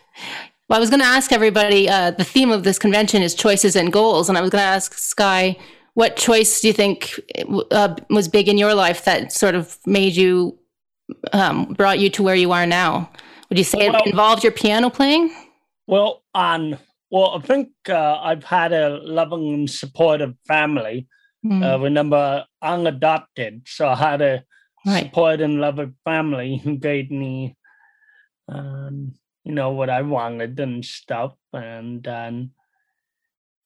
Well, 0.69 0.79
I 0.79 0.81
was 0.81 0.91
going 0.91 1.01
to 1.01 1.07
ask 1.07 1.33
everybody 1.33 1.89
uh, 1.89 2.13
the 2.13 2.25
theme 2.25 2.51
of 2.51 2.65
this 2.65 2.79
convention 2.79 3.23
is 3.23 3.35
choices 3.35 3.77
and 3.77 3.93
goals. 3.93 4.29
And 4.29 4.39
I 4.39 4.41
was 4.41 4.51
going 4.51 4.63
to 4.63 4.69
ask 4.69 4.95
Sky, 4.95 5.57
what 5.95 6.17
choice 6.17 6.61
do 6.61 6.69
you 6.69 6.73
think 6.73 7.21
uh, 7.71 7.95
was 8.09 8.29
big 8.29 8.49
in 8.49 8.57
your 8.57 8.75
life 8.75 9.05
that 9.05 9.33
sort 9.33 9.55
of 9.55 9.77
made 9.87 10.17
you, 10.17 10.59
um, 11.33 11.75
brought 11.75 11.99
you 11.99 12.09
to 12.11 12.23
where 12.23 12.35
you 12.35 12.53
are 12.53 12.67
now? 12.67 13.11
Would 13.49 13.59
you 13.59 13.65
say 13.65 13.91
well, 13.91 14.01
it 14.01 14.07
involved 14.07 14.43
your 14.43 14.53
piano 14.53 14.89
playing? 14.89 15.35
Well, 15.87 16.23
um, 16.35 16.77
well, 17.11 17.37
I 17.37 17.47
think 17.47 17.69
uh, 17.91 18.19
I've 18.23 18.45
had 18.45 18.73
a 18.73 18.99
loving 19.03 19.53
and 19.53 19.71
supportive 19.71 20.35
family. 20.49 21.07
Mm. 21.45 21.63
Uh, 21.63 21.79
remember, 21.81 22.47
I'm 22.63 22.87
adopted, 22.87 23.65
so 23.67 23.89
I 23.89 23.97
had 23.97 24.23
a 24.23 24.45
right. 24.87 25.05
supportive 25.05 25.45
and 25.45 25.61
loving 25.61 25.95
family 26.05 26.57
who 26.57 26.79
gave 26.79 27.11
me 27.11 27.57
um, 28.49 29.13
you 29.45 29.53
know 29.53 29.71
what 29.71 29.91
I 29.91 30.03
wanted 30.03 30.59
and 30.61 30.85
stuff. 30.85 31.35
And 31.53 32.07
um, 32.07 32.51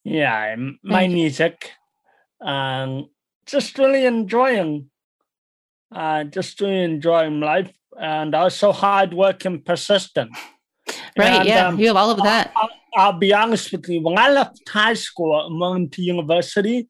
yeah, 0.04 0.54
my 0.82 1.08
music, 1.08 1.72
um, 2.40 3.08
just 3.46 3.78
really 3.78 4.04
enjoying, 4.06 4.90
uh, 5.94 6.24
just 6.24 6.60
really 6.60 6.82
enjoying 6.82 7.40
life, 7.40 7.72
and 7.98 8.34
also 8.34 8.72
hard 8.72 9.14
work 9.14 9.44
and 9.44 9.64
persistent. 9.64 10.30
Right. 11.16 11.40
And, 11.40 11.48
yeah, 11.48 11.68
um, 11.68 11.78
you 11.78 11.88
have 11.88 11.96
all 11.96 12.10
of 12.10 12.22
that. 12.22 12.52
I'll, 12.56 12.70
I'll, 12.96 13.18
be 13.18 13.32
honest 13.32 13.72
with 13.72 13.88
you. 13.88 14.02
When 14.02 14.18
I 14.18 14.30
left 14.30 14.68
high 14.68 14.94
school 14.94 15.46
and 15.46 15.58
went 15.58 15.92
to 15.92 16.02
university, 16.02 16.88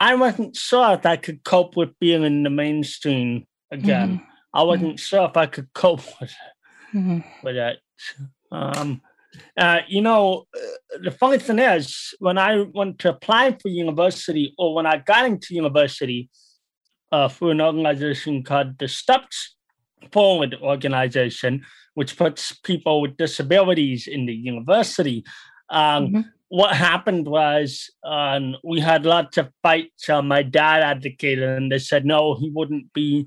I 0.00 0.14
wasn't 0.14 0.56
sure 0.56 0.94
if 0.94 1.06
I 1.06 1.16
could 1.16 1.44
cope 1.44 1.76
with 1.76 1.98
being 2.00 2.24
in 2.24 2.42
the 2.42 2.50
mainstream 2.50 3.46
again. 3.70 4.18
Mm-hmm. 4.18 4.24
I 4.54 4.62
wasn't 4.62 4.88
mm-hmm. 4.90 4.96
sure 4.96 5.28
if 5.28 5.36
I 5.36 5.46
could 5.46 5.72
cope 5.74 6.02
with 6.20 6.30
it. 6.30 6.96
Mm-hmm. 6.96 7.18
With 7.42 7.56
it. 7.56 7.78
Um, 8.50 9.00
uh, 9.56 9.80
you 9.88 10.00
know, 10.00 10.46
uh, 10.56 10.98
the 11.02 11.10
funny 11.10 11.38
thing 11.38 11.58
is, 11.58 12.14
when 12.18 12.38
I 12.38 12.62
went 12.74 12.98
to 13.00 13.10
apply 13.10 13.56
for 13.60 13.68
university, 13.68 14.54
or 14.58 14.74
when 14.74 14.86
I 14.86 14.98
got 14.98 15.26
into 15.26 15.54
university 15.54 16.30
uh, 17.12 17.28
through 17.28 17.50
an 17.50 17.60
organization 17.60 18.42
called 18.42 18.78
the 18.78 18.88
Steps 18.88 19.56
Forward 20.12 20.56
organization, 20.62 21.64
which 21.94 22.16
puts 22.16 22.52
people 22.52 23.00
with 23.00 23.16
disabilities 23.16 24.06
in 24.06 24.26
the 24.26 24.34
university. 24.34 25.24
Um, 25.70 26.06
mm-hmm. 26.06 26.20
What 26.48 26.74
happened 26.74 27.26
was 27.26 27.90
um, 28.04 28.56
we 28.64 28.80
had 28.80 29.04
lots 29.04 29.36
of 29.36 29.50
fights. 29.62 30.08
Uh, 30.08 30.22
my 30.22 30.42
dad 30.42 30.82
advocated, 30.82 31.44
and 31.44 31.70
they 31.70 31.78
said 31.78 32.06
no, 32.06 32.36
he 32.36 32.50
wouldn't 32.54 32.92
be 32.94 33.26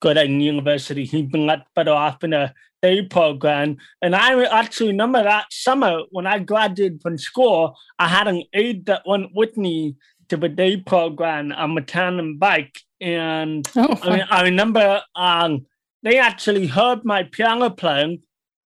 good 0.00 0.18
at 0.18 0.28
university. 0.28 1.04
He'd 1.04 1.30
been 1.30 1.46
let 1.46 1.66
better 1.74 1.92
off 1.92 2.24
in 2.24 2.32
a 2.32 2.54
day 2.82 3.02
program. 3.02 3.76
And 4.02 4.16
I 4.16 4.42
actually 4.44 4.88
remember 4.88 5.22
that 5.22 5.52
summer 5.52 6.00
when 6.10 6.26
I 6.26 6.38
graduated 6.38 7.02
from 7.02 7.18
school, 7.18 7.76
I 7.98 8.08
had 8.08 8.26
an 8.26 8.42
aide 8.52 8.86
that 8.86 9.02
went 9.06 9.30
with 9.34 9.56
me 9.56 9.96
to 10.28 10.36
the 10.36 10.48
day 10.48 10.78
program 10.78 11.52
on 11.52 11.76
a 11.76 11.82
tandem 11.82 12.38
bike. 12.38 12.80
And 13.00 13.68
Oh, 13.76 13.98
I, 14.02 14.10
mean, 14.10 14.26
I 14.30 14.42
remember 14.42 15.02
um, 15.14 15.66
they 16.02 16.18
actually 16.18 16.66
heard 16.66 17.04
my 17.04 17.24
piano 17.24 17.70
playing, 17.70 18.22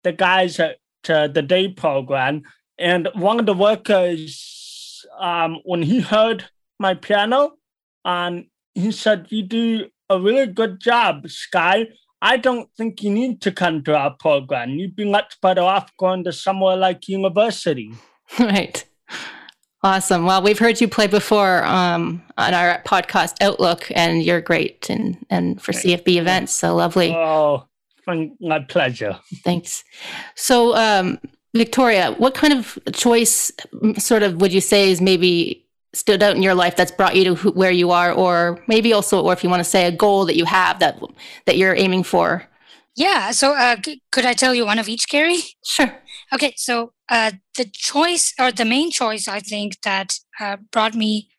the 0.04 0.12
guys 0.12 0.60
at 0.60 0.78
uh, 1.08 1.28
the 1.28 1.42
day 1.42 1.68
program. 1.70 2.44
And 2.78 3.10
one 3.14 3.40
of 3.40 3.46
the 3.46 3.54
workers, 3.54 5.06
um, 5.20 5.60
when 5.64 5.84
he 5.84 6.00
heard 6.00 6.46
my 6.80 6.94
piano, 6.94 7.54
um, 8.06 8.46
he 8.74 8.92
said, 8.92 9.28
You 9.30 9.44
do 9.44 9.90
a 10.10 10.20
really 10.20 10.48
good 10.48 10.80
job, 10.80 11.30
Sky. 11.30 11.88
I 12.22 12.38
don't 12.38 12.70
think 12.76 13.02
you 13.02 13.12
need 13.12 13.42
to 13.42 13.52
come 13.52 13.84
to 13.84 13.96
our 13.96 14.12
program. 14.12 14.72
You'd 14.72 14.96
be 14.96 15.10
much 15.10 15.40
better 15.42 15.62
off 15.62 15.96
going 15.98 16.24
to 16.26 16.34
somewhere 16.34 16.76
like 16.76 17.08
university. 17.08 17.94
right. 18.40 18.84
Awesome. 19.82 20.26
Well, 20.26 20.42
we've 20.42 20.60
heard 20.60 20.82
you 20.82 20.90
play 20.90 21.08
before 21.08 21.64
um, 21.64 22.22
on 22.38 22.54
our 22.54 22.82
podcast 22.84 23.42
Outlook, 23.42 23.90
and 23.96 24.22
you're 24.22 24.42
great 24.42 24.90
and 24.90 25.26
and 25.30 25.62
for 25.62 25.72
CFB 25.72 26.18
events. 26.18 26.52
So 26.52 26.76
lovely. 26.76 27.14
Oh, 27.16 27.70
my 28.06 28.60
pleasure. 28.68 29.18
Thanks. 29.46 29.86
So, 30.36 30.76
um, 30.76 31.20
Victoria, 31.56 32.12
what 32.18 32.34
kind 32.34 32.54
of 32.54 32.78
choice, 32.94 33.52
sort 33.98 34.24
of, 34.24 34.42
would 34.42 34.52
you 34.52 34.62
say 34.62 34.92
is 34.92 35.00
maybe 35.00 35.66
stood 35.94 36.22
out 36.24 36.36
in 36.36 36.44
your 36.44 36.56
life 36.56 36.76
that's 36.76 36.92
brought 36.92 37.16
you 37.16 37.24
to 37.26 37.36
who, 37.36 37.52
where 37.52 37.72
you 37.72 37.92
are, 37.92 38.12
or 38.12 38.60
maybe 38.68 38.94
also, 38.94 39.22
or 39.24 39.34
if 39.34 39.44
you 39.44 39.50
want 39.50 39.60
to 39.64 39.70
say 39.70 39.86
a 39.86 39.92
goal 39.92 40.26
that 40.26 40.36
you 40.38 40.46
have 40.46 40.80
that 40.80 41.00
that 41.46 41.58
you're 41.58 41.76
aiming 41.76 42.04
for? 42.04 42.44
Yeah. 42.96 43.32
So, 43.32 43.54
uh, 43.56 43.78
c- 43.84 44.02
could 44.12 44.26
I 44.26 44.34
tell 44.34 44.54
you 44.54 44.66
one 44.66 44.80
of 44.80 44.88
each, 44.90 45.08
Carrie? 45.10 45.42
Sure. 45.66 45.92
Okay. 46.34 46.54
So, 46.58 46.94
uh, 47.10 47.32
the 47.56 47.66
choice 47.66 48.34
or 48.40 48.52
the 48.52 48.66
main 48.66 48.92
choice, 48.92 49.28
I 49.28 49.40
think, 49.40 49.82
that 49.82 50.20
uh, 50.40 50.58
brought 50.72 50.94
me 50.96 51.30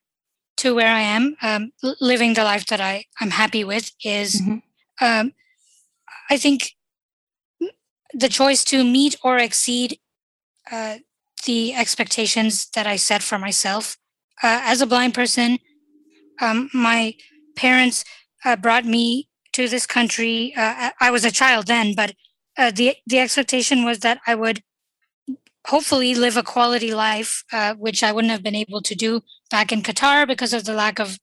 to 0.58 0.74
where 0.74 0.92
I 0.94 1.00
am, 1.00 1.36
um, 1.42 1.72
living 2.00 2.34
the 2.34 2.44
life 2.44 2.66
that 2.66 2.80
I 2.80 3.04
I'm 3.20 3.30
happy 3.30 3.64
with, 3.64 3.92
is 4.04 4.40
Mhm. 4.40 4.62
um, 5.00 5.32
I 6.30 6.36
think 6.38 6.72
the 8.12 8.28
choice 8.28 8.64
to 8.64 8.84
meet 8.84 9.16
or 9.22 9.38
exceed 9.38 9.98
uh, 10.70 10.98
the 11.46 11.74
expectations 11.74 12.68
that 12.74 12.86
I 12.86 12.96
set 12.96 13.22
for 13.22 13.38
myself. 13.38 13.96
Uh, 14.42 14.60
as 14.64 14.80
a 14.80 14.86
blind 14.86 15.14
person, 15.14 15.58
um, 16.40 16.70
my 16.72 17.14
parents 17.56 18.04
uh, 18.44 18.56
brought 18.56 18.84
me 18.84 19.28
to 19.52 19.68
this 19.68 19.86
country. 19.86 20.54
Uh, 20.56 20.90
I 21.00 21.10
was 21.10 21.24
a 21.24 21.30
child 21.30 21.66
then, 21.66 21.94
but 21.94 22.14
uh, 22.56 22.70
the 22.70 22.96
the 23.06 23.18
expectation 23.18 23.84
was 23.84 23.98
that 24.00 24.20
I 24.26 24.34
would 24.34 24.62
hopefully 25.66 26.14
live 26.14 26.36
a 26.36 26.42
quality 26.42 26.94
life, 26.94 27.44
uh, 27.52 27.74
which 27.74 28.02
I 28.02 28.12
wouldn't 28.12 28.30
have 28.32 28.42
been 28.42 28.54
able 28.56 28.82
to 28.82 28.94
do 28.94 29.22
back 29.50 29.72
in 29.72 29.82
Qatar 29.82 30.26
because 30.26 30.52
of 30.54 30.64
the 30.64 30.72
lack 30.72 30.98
of 30.98 31.18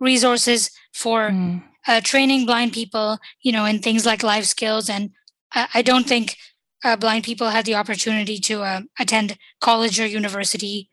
resources 0.00 0.70
for 0.92 1.30
Mm. 1.30 1.62
uh, 1.86 2.00
training 2.00 2.46
blind 2.46 2.72
people, 2.72 3.18
you 3.42 3.52
know, 3.52 3.64
in 3.64 3.80
things 3.80 4.06
like 4.06 4.22
life 4.22 4.44
skills. 4.46 4.88
And 4.88 5.10
I, 5.52 5.68
I 5.74 5.82
don't 5.82 6.06
think 6.08 6.36
uh, 6.84 6.96
blind 6.96 7.24
people 7.24 7.50
had 7.50 7.64
the 7.64 7.74
opportunity 7.74 8.38
to 8.38 8.62
uh, 8.62 8.80
attend 8.98 9.36
college 9.60 10.00
or 10.00 10.06
university 10.06 10.88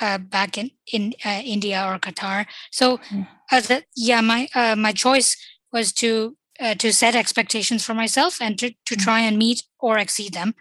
uh, 0.00 0.18
back 0.18 0.58
in 0.58 0.70
in 0.92 1.14
uh, 1.24 1.40
India 1.44 1.84
or 1.86 1.98
Qatar. 1.98 2.46
So, 2.70 2.98
Mm. 3.10 3.26
uh, 3.52 3.60
the, 3.60 3.84
yeah, 3.96 4.20
my 4.20 4.48
uh, 4.54 4.76
my 4.76 4.92
choice 4.92 5.36
was 5.72 5.92
to 5.94 6.36
uh, 6.60 6.74
to 6.76 6.92
set 6.92 7.14
expectations 7.14 7.84
for 7.84 7.94
myself 7.94 8.40
and 8.40 8.58
to 8.58 8.70
to 8.86 8.94
Mm. 8.96 9.04
try 9.04 9.20
and 9.20 9.38
meet 9.38 9.64
or 9.78 9.98
exceed 9.98 10.32
them. 10.34 10.54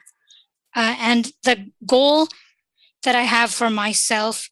Uh, 0.75 0.95
and 0.99 1.31
the 1.43 1.71
goal 1.85 2.27
that 3.03 3.15
I 3.15 3.23
have 3.23 3.51
for 3.51 3.69
myself, 3.69 4.49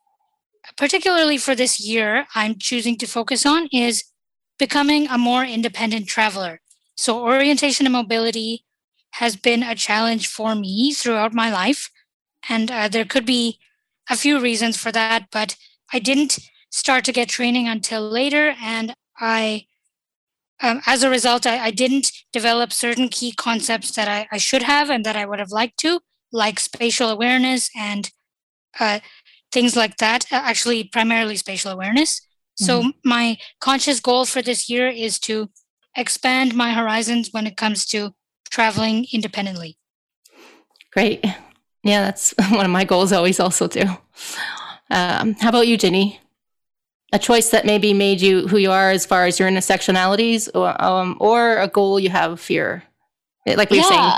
particularly 0.78 1.38
for 1.38 1.56
this 1.56 1.80
year, 1.80 2.28
I'm 2.36 2.58
choosing 2.58 2.98
to 2.98 3.08
focus 3.08 3.46
on 3.46 3.68
is 3.72 4.04
becoming 4.60 5.08
a 5.08 5.18
more 5.18 5.44
independent 5.44 6.08
traveler. 6.08 6.62
So, 6.96 7.20
orientation 7.24 7.86
and 7.86 7.94
mobility 7.94 8.66
has 9.16 9.36
been 9.36 9.64
a 9.64 9.76
challenge 9.76 10.28
for 10.28 10.56
me 10.56 10.94
throughout 10.94 11.34
my 11.34 11.52
life. 11.52 11.90
And 12.50 12.72
uh, 12.72 12.88
there 12.88 13.06
could 13.06 13.26
be 13.26 13.60
a 14.12 14.18
few 14.18 14.40
reasons 14.40 14.78
for 14.78 14.92
that, 14.92 15.28
but 15.32 15.56
I 15.94 16.00
didn't 16.00 16.38
start 16.70 17.06
to 17.06 17.14
get 17.14 17.30
training 17.30 17.68
until 17.68 18.08
later. 18.08 18.56
And 18.62 18.94
I, 19.20 19.66
um, 20.62 20.82
as 20.86 21.02
a 21.02 21.10
result, 21.10 21.48
I, 21.48 21.66
I 21.66 21.72
didn't 21.72 22.12
develop 22.34 22.74
certain 22.74 23.08
key 23.08 23.32
concepts 23.32 23.92
that 23.92 24.08
I, 24.08 24.28
I 24.32 24.38
should 24.38 24.64
have 24.64 24.90
and 24.90 25.06
that 25.06 25.16
I 25.16 25.26
would 25.26 25.40
have 25.40 25.52
liked 25.52 25.78
to, 25.80 26.02
like 26.32 26.60
spatial 26.60 27.10
awareness 27.10 27.70
and 27.76 28.12
uh, 28.80 29.00
things 29.52 29.76
like 29.76 29.98
that. 29.98 30.26
Uh, 30.32 30.42
actually, 30.44 30.84
primarily 30.84 31.38
spatial 31.38 31.72
awareness. 31.72 32.22
So 32.56 32.92
my 33.04 33.38
conscious 33.60 34.00
goal 34.00 34.26
for 34.26 34.44
this 34.44 34.70
year 34.70 34.88
is 34.88 35.20
to 35.22 35.50
expand 35.98 36.54
my 36.54 36.74
horizons 36.74 37.30
when 37.32 37.48
it 37.48 37.58
comes 37.58 37.86
to 37.88 38.12
traveling 38.52 39.08
independently. 39.12 39.78
Great. 40.94 41.26
Yeah, 41.84 42.02
that's 42.02 42.34
one 42.50 42.66
of 42.66 42.72
my 42.72 42.84
goals 42.84 43.12
always 43.12 43.40
also 43.40 43.68
too. 43.68 43.86
Um, 44.90 45.36
how 45.36 45.50
about 45.50 45.68
you, 45.68 45.78
Ginny? 45.78 46.20
A 47.14 47.20
choice 47.20 47.50
that 47.50 47.66
maybe 47.66 47.94
made 47.94 48.22
you 48.22 48.48
who 48.48 48.58
you 48.58 48.72
are 48.72 48.90
as 48.92 49.06
far 49.06 49.26
as 49.26 49.40
your 49.40 49.50
intersectionalities 49.50 50.50
or, 50.54 50.82
um, 50.82 51.18
or 51.20 51.58
a 51.58 51.68
goal 51.68 52.00
you 52.00 52.10
have 52.10 52.40
for 52.40 52.54
your, 52.54 52.84
like 53.46 53.70
we 53.70 53.80
were 53.80 53.84
saying, 53.84 54.12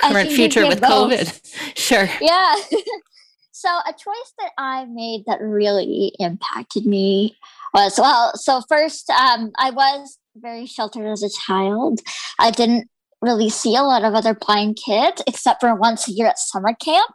current 0.00 0.32
future 0.32 0.66
with 0.66 0.80
both. 0.80 1.12
COVID. 1.12 1.56
Sure. 1.76 2.08
Yeah. 2.20 2.56
so 3.52 3.68
a 3.68 3.92
choice 3.92 4.32
that 4.38 4.50
I 4.58 4.84
made 4.86 5.24
that 5.26 5.40
really 5.40 6.12
impacted 6.18 6.86
me 6.86 7.36
was 7.72 7.98
well, 7.98 8.32
so 8.34 8.62
first, 8.68 9.10
um, 9.10 9.52
I 9.56 9.70
was 9.70 10.18
very 10.36 10.66
sheltered 10.66 11.06
as 11.06 11.22
a 11.22 11.28
child. 11.46 12.00
I 12.38 12.50
didn't 12.50 12.88
really 13.22 13.48
see 13.50 13.76
a 13.76 13.82
lot 13.82 14.04
of 14.04 14.14
other 14.14 14.34
blind 14.34 14.78
kids 14.84 15.22
except 15.26 15.60
for 15.60 15.74
once 15.74 16.08
a 16.08 16.12
year 16.12 16.26
at 16.26 16.38
summer 16.38 16.74
camp. 16.74 17.10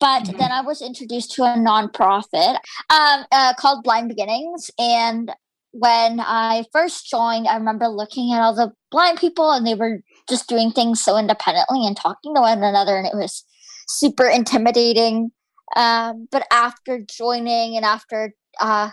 But 0.00 0.24
Mhm. 0.24 0.38
then 0.38 0.52
I 0.52 0.60
was 0.60 0.80
introduced 0.80 1.32
to 1.32 1.44
a 1.44 1.54
nonprofit 1.54 2.58
um, 2.90 3.26
uh, 3.32 3.54
called 3.54 3.82
Blind 3.84 4.08
Beginnings. 4.08 4.70
And 4.78 5.34
when 5.72 6.20
I 6.20 6.64
first 6.72 7.06
joined, 7.08 7.48
I 7.48 7.54
remember 7.56 7.88
looking 7.88 8.32
at 8.32 8.40
all 8.40 8.54
the 8.54 8.72
blind 8.90 9.18
people 9.18 9.50
and 9.50 9.66
they 9.66 9.74
were 9.74 10.00
just 10.28 10.48
doing 10.48 10.70
things 10.70 11.02
so 11.02 11.16
independently 11.16 11.86
and 11.86 11.96
talking 11.96 12.34
to 12.34 12.40
one 12.40 12.62
another. 12.62 12.96
And 12.96 13.06
it 13.06 13.14
was 13.14 13.44
super 13.88 14.26
intimidating. 14.28 15.30
Um, 15.76 16.28
but 16.30 16.46
after 16.50 17.00
joining 17.00 17.76
and 17.76 17.84
after 17.84 18.34
uh, 18.60 18.90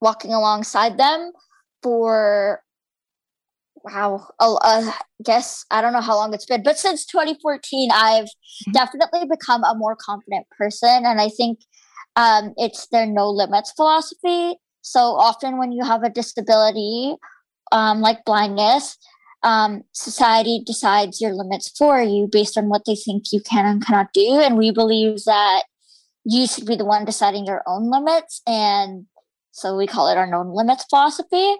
walking 0.00 0.32
alongside 0.32 0.98
them 0.98 1.32
for 1.82 2.60
wow, 3.84 4.28
uh, 4.40 4.54
uh, 4.54 4.92
guess 5.22 5.64
I 5.70 5.80
don't 5.82 5.92
know 5.92 6.00
how 6.00 6.16
long 6.16 6.34
it's 6.34 6.46
been, 6.46 6.62
but 6.62 6.78
since 6.78 7.06
2014, 7.06 7.90
I've 7.92 8.28
Mhm. 8.68 8.72
definitely 8.72 9.26
become 9.26 9.64
a 9.64 9.74
more 9.74 9.96
confident 9.96 10.46
person, 10.58 11.04
and 11.06 11.20
I 11.20 11.28
think 11.28 11.60
um, 12.16 12.54
it's 12.56 12.86
their 12.88 13.06
no 13.06 13.28
limits 13.30 13.72
philosophy. 13.72 14.56
So 14.82 15.00
often, 15.16 15.58
when 15.58 15.72
you 15.72 15.84
have 15.84 16.02
a 16.02 16.10
disability 16.10 17.16
um, 17.72 18.00
like 18.00 18.24
blindness, 18.24 18.96
um, 19.42 19.82
society 19.92 20.62
decides 20.64 21.20
your 21.20 21.34
limits 21.34 21.70
for 21.78 22.00
you 22.02 22.28
based 22.30 22.58
on 22.58 22.68
what 22.68 22.84
they 22.86 22.96
think 22.96 23.24
you 23.32 23.40
can 23.42 23.66
and 23.66 23.84
cannot 23.84 24.12
do, 24.14 24.40
and 24.40 24.58
we 24.58 24.70
believe 24.72 25.24
that 25.26 25.64
you 26.24 26.46
should 26.46 26.66
be 26.66 26.76
the 26.76 26.84
one 26.86 27.04
deciding 27.04 27.46
your 27.46 27.62
own 27.66 27.90
limits, 27.90 28.42
and 28.46 29.06
so 29.52 29.76
we 29.76 29.86
call 29.86 30.08
it 30.08 30.18
our 30.18 30.26
no 30.26 30.42
limits 30.42 30.84
philosophy 30.90 31.56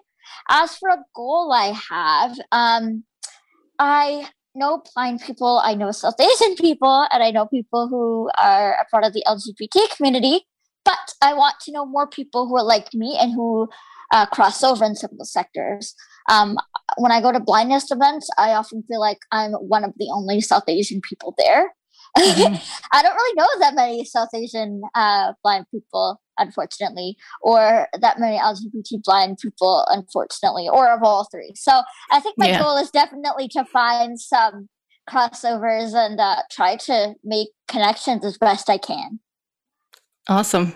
as 0.49 0.77
for 0.77 0.89
a 0.89 1.05
goal 1.15 1.53
I 1.53 1.73
have, 1.91 2.39
um, 2.53 3.05
I 3.79 4.29
know 4.55 4.83
blind 4.95 5.21
people, 5.23 5.61
I 5.63 5.75
know 5.75 5.91
South 5.91 6.21
Asian 6.21 6.55
people, 6.57 7.07
and 7.11 7.23
I 7.23 7.31
know 7.31 7.47
people 7.47 7.89
who 7.89 8.31
are 8.39 8.75
a 8.75 8.85
part 8.91 9.05
of 9.05 9.13
the 9.13 9.25
LGBT 9.27 9.97
community. 9.97 10.47
But 10.85 11.15
I 11.23 11.33
want 11.33 11.57
to 11.63 11.73
know 11.73 11.87
more 11.87 12.07
people 12.07 12.47
who 12.47 12.57
are 12.57 12.63
like 12.63 12.93
me 12.93 13.17
and 13.19 13.33
who 13.33 13.69
uh, 14.13 14.27
cross 14.27 14.63
over 14.63 14.85
in 14.85 14.95
some 14.95 15.11
of 15.13 15.19
the 15.19 15.25
sectors. 15.25 15.95
Um, 16.29 16.59
when 16.99 17.11
I 17.11 17.21
go 17.23 17.33
to 17.33 17.41
blindness 17.41 17.91
events, 17.91 18.29
I 18.39 18.51
often 18.51 18.85
feel 18.87 19.01
like 19.01 19.19
I'm 19.33 19.53
one 19.53 19.83
of 19.83 19.93
the 19.97 20.11
only 20.13 20.41
South 20.41 20.65
Asian 20.69 21.01
people 21.01 21.35
there. 21.39 21.75
Mhm. 22.19 22.63
I 22.93 23.03
don't 23.03 23.15
really 23.15 23.35
know 23.35 23.49
that 23.59 23.75
many 23.75 24.05
South 24.05 24.29
Asian 24.35 24.83
uh, 24.95 25.33
blind 25.43 25.67
people, 25.73 26.21
unfortunately, 26.39 27.17
or 27.41 27.89
that 28.01 28.19
many 28.19 28.39
LGBT 28.39 29.03
blind 29.03 29.39
people, 29.39 29.85
unfortunately, 29.89 30.69
or 30.69 30.93
of 30.93 31.03
all 31.03 31.29
three. 31.31 31.53
So 31.55 31.83
I 32.11 32.21
think 32.21 32.37
my 32.39 32.49
Yeah. 32.49 32.59
goal 32.59 32.77
is 32.77 32.91
definitely 32.91 33.49
to 33.49 33.65
find 33.65 34.21
some 34.21 34.69
crossovers 35.09 35.95
and 35.95 36.19
uh, 36.19 36.43
try 36.51 36.77
to 36.77 37.15
make 37.23 37.49
connections 37.69 38.25
as 38.25 38.39
best 38.39 38.71
I 38.71 38.79
can. 38.79 39.21
Awesome. 40.29 40.75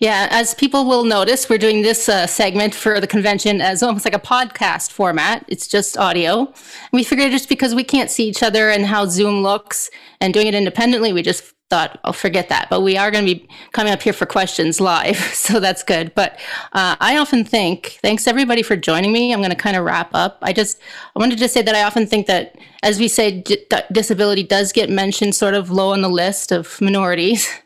Yeah, 0.00 0.28
as 0.30 0.54
people 0.54 0.86
will 0.86 1.04
notice, 1.04 1.50
we're 1.50 1.58
doing 1.58 1.82
this 1.82 2.08
uh, 2.08 2.26
segment 2.26 2.74
for 2.74 3.00
the 3.00 3.06
convention 3.06 3.60
as 3.60 3.82
almost 3.82 4.06
like 4.06 4.14
a 4.14 4.18
podcast 4.18 4.90
format. 4.90 5.44
It's 5.46 5.68
just 5.68 5.98
audio. 5.98 6.46
And 6.46 6.54
we 6.92 7.04
figured 7.04 7.30
just 7.32 7.50
because 7.50 7.74
we 7.74 7.84
can't 7.84 8.10
see 8.10 8.26
each 8.26 8.42
other 8.42 8.70
and 8.70 8.86
how 8.86 9.04
Zoom 9.04 9.42
looks 9.42 9.90
and 10.18 10.32
doing 10.32 10.46
it 10.46 10.54
independently, 10.54 11.12
we 11.12 11.20
just 11.20 11.52
thought, 11.68 12.00
I'll 12.02 12.10
oh, 12.10 12.12
forget 12.12 12.48
that. 12.48 12.68
But 12.70 12.80
we 12.80 12.96
are 12.96 13.10
going 13.10 13.26
to 13.26 13.34
be 13.34 13.48
coming 13.72 13.92
up 13.92 14.00
here 14.00 14.14
for 14.14 14.24
questions 14.24 14.80
live, 14.80 15.18
so 15.34 15.60
that's 15.60 15.82
good. 15.82 16.14
But 16.14 16.40
uh, 16.72 16.96
I 16.98 17.18
often 17.18 17.44
think, 17.44 17.98
thanks 18.00 18.26
everybody 18.26 18.62
for 18.62 18.76
joining 18.76 19.12
me. 19.12 19.34
I'm 19.34 19.40
going 19.40 19.50
to 19.50 19.56
kind 19.56 19.76
of 19.76 19.84
wrap 19.84 20.14
up. 20.14 20.38
I 20.40 20.54
just 20.54 20.80
I 21.14 21.18
wanted 21.18 21.38
to 21.40 21.48
say 21.48 21.60
that 21.60 21.74
I 21.74 21.82
often 21.82 22.06
think 22.06 22.26
that, 22.26 22.56
as 22.82 22.98
we 22.98 23.06
say, 23.06 23.42
d- 23.42 23.66
disability 23.92 24.44
does 24.44 24.72
get 24.72 24.88
mentioned 24.88 25.34
sort 25.34 25.52
of 25.52 25.70
low 25.70 25.92
on 25.92 26.00
the 26.00 26.08
list 26.08 26.52
of 26.52 26.80
minorities. 26.80 27.48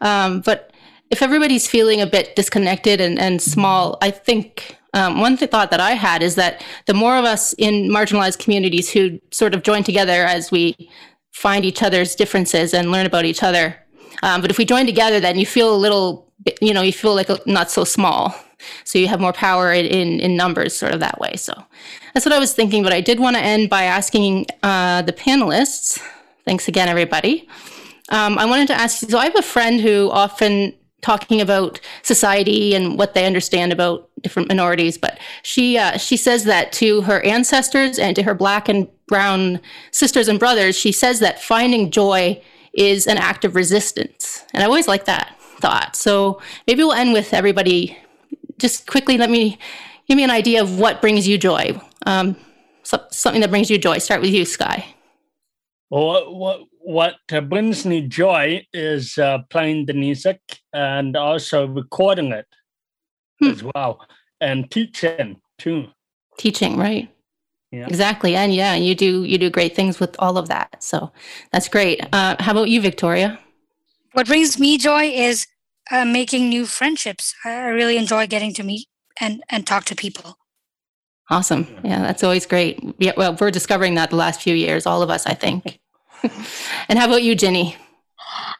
Um, 0.00 0.40
but 0.40 0.71
if 1.12 1.20
everybody's 1.20 1.68
feeling 1.68 2.00
a 2.00 2.06
bit 2.06 2.34
disconnected 2.34 2.98
and, 2.98 3.18
and 3.18 3.40
small, 3.40 3.98
I 4.00 4.10
think 4.10 4.78
um, 4.94 5.20
one 5.20 5.36
th- 5.36 5.50
thought 5.50 5.70
that 5.70 5.78
I 5.78 5.92
had 5.92 6.22
is 6.22 6.36
that 6.36 6.64
the 6.86 6.94
more 6.94 7.18
of 7.18 7.26
us 7.26 7.52
in 7.58 7.90
marginalized 7.90 8.38
communities 8.38 8.90
who 8.90 9.20
sort 9.30 9.54
of 9.54 9.62
join 9.62 9.84
together 9.84 10.24
as 10.24 10.50
we 10.50 10.74
find 11.30 11.66
each 11.66 11.82
other's 11.82 12.14
differences 12.14 12.72
and 12.72 12.90
learn 12.90 13.04
about 13.04 13.26
each 13.26 13.42
other. 13.42 13.76
Um, 14.22 14.40
but 14.40 14.50
if 14.50 14.56
we 14.56 14.64
join 14.64 14.86
together, 14.86 15.20
then 15.20 15.38
you 15.38 15.44
feel 15.44 15.74
a 15.74 15.76
little, 15.76 16.32
you 16.62 16.72
know, 16.72 16.80
you 16.80 16.94
feel 16.94 17.14
like 17.14 17.28
a, 17.28 17.38
not 17.44 17.70
so 17.70 17.84
small. 17.84 18.34
So 18.84 18.98
you 18.98 19.08
have 19.08 19.20
more 19.20 19.34
power 19.34 19.70
in, 19.70 20.18
in, 20.20 20.36
numbers, 20.36 20.74
sort 20.74 20.94
of 20.94 21.00
that 21.00 21.18
way. 21.18 21.34
So 21.36 21.52
that's 22.14 22.24
what 22.24 22.32
I 22.32 22.38
was 22.38 22.54
thinking. 22.54 22.82
But 22.82 22.92
I 22.92 23.02
did 23.02 23.20
want 23.20 23.36
to 23.36 23.42
end 23.42 23.68
by 23.68 23.82
asking 23.82 24.46
uh, 24.62 25.02
the 25.02 25.12
panelists. 25.12 26.00
Thanks 26.46 26.68
again, 26.68 26.88
everybody. 26.88 27.48
Um, 28.08 28.38
I 28.38 28.46
wanted 28.46 28.68
to 28.68 28.74
ask. 28.74 29.02
you. 29.02 29.08
So 29.08 29.18
I 29.18 29.24
have 29.24 29.36
a 29.36 29.42
friend 29.42 29.80
who 29.80 30.10
often 30.10 30.74
talking 31.02 31.40
about 31.40 31.80
society 32.02 32.74
and 32.74 32.96
what 32.96 33.14
they 33.14 33.26
understand 33.26 33.72
about 33.72 34.08
different 34.22 34.48
minorities. 34.48 34.96
But 34.96 35.18
she 35.42 35.76
uh, 35.76 35.98
she 35.98 36.16
says 36.16 36.44
that 36.44 36.72
to 36.74 37.02
her 37.02 37.20
ancestors 37.22 37.98
and 37.98 38.16
to 38.16 38.22
her 38.22 38.34
black 38.34 38.68
and 38.68 38.88
brown 39.06 39.60
sisters 39.90 40.28
and 40.28 40.38
brothers, 40.38 40.76
she 40.76 40.92
says 40.92 41.20
that 41.20 41.42
finding 41.42 41.90
joy 41.90 42.40
is 42.72 43.06
an 43.06 43.18
act 43.18 43.44
of 43.44 43.54
resistance. 43.54 44.44
And 44.54 44.62
I 44.62 44.66
always 44.66 44.88
like 44.88 45.04
that 45.04 45.36
thought. 45.58 45.94
So 45.94 46.40
maybe 46.66 46.82
we'll 46.82 46.94
end 46.94 47.12
with 47.12 47.34
everybody. 47.34 47.98
Just 48.58 48.86
quickly, 48.86 49.18
let 49.18 49.28
me 49.28 49.58
give 50.06 50.16
me 50.16 50.24
an 50.24 50.30
idea 50.30 50.62
of 50.62 50.78
what 50.78 51.00
brings 51.00 51.26
you 51.28 51.36
joy. 51.36 51.80
Um, 52.06 52.36
so, 52.84 53.04
something 53.10 53.40
that 53.40 53.50
brings 53.50 53.70
you 53.70 53.78
joy. 53.78 53.98
Start 53.98 54.20
with 54.20 54.30
you, 54.30 54.44
Sky. 54.44 54.86
Well, 55.90 56.04
what 56.06 56.34
what 56.34 56.60
brings 57.48 57.86
me 57.86 58.06
joy 58.06 58.66
is 58.72 59.18
uh, 59.18 59.38
playing 59.50 59.86
the 59.86 59.94
music 59.94 60.40
and 60.72 61.16
also 61.16 61.66
recording 61.66 62.32
it 62.32 62.46
hmm. 63.40 63.48
as 63.48 63.62
well, 63.62 64.00
and 64.40 64.70
teaching 64.70 65.40
too. 65.58 65.86
Teaching, 66.38 66.76
right? 66.76 67.08
Yeah. 67.70 67.86
Exactly, 67.86 68.34
and 68.34 68.54
yeah, 68.54 68.74
you 68.74 68.94
do 68.94 69.24
you 69.24 69.38
do 69.38 69.50
great 69.50 69.74
things 69.74 70.00
with 70.00 70.14
all 70.18 70.36
of 70.36 70.48
that. 70.48 70.82
So 70.82 71.10
that's 71.52 71.68
great. 71.68 72.00
Uh, 72.12 72.36
how 72.38 72.52
about 72.52 72.68
you, 72.68 72.80
Victoria? 72.80 73.38
What 74.12 74.26
brings 74.26 74.58
me 74.58 74.76
joy 74.76 75.04
is 75.04 75.46
uh, 75.90 76.04
making 76.04 76.48
new 76.48 76.66
friendships. 76.66 77.34
I 77.44 77.68
really 77.68 77.96
enjoy 77.96 78.26
getting 78.26 78.52
to 78.54 78.62
meet 78.62 78.88
and 79.20 79.42
and 79.48 79.66
talk 79.66 79.84
to 79.86 79.94
people. 79.94 80.36
Awesome. 81.30 81.66
Yeah, 81.82 82.02
that's 82.02 82.22
always 82.22 82.44
great. 82.44 82.78
Yeah, 82.98 83.12
well, 83.16 83.36
we're 83.40 83.50
discovering 83.50 83.94
that 83.94 84.10
the 84.10 84.16
last 84.16 84.42
few 84.42 84.54
years, 84.54 84.84
all 84.84 85.00
of 85.00 85.08
us, 85.08 85.24
I 85.26 85.32
think. 85.32 85.80
and 86.88 86.98
how 86.98 87.06
about 87.06 87.22
you, 87.22 87.34
Jenny? 87.34 87.76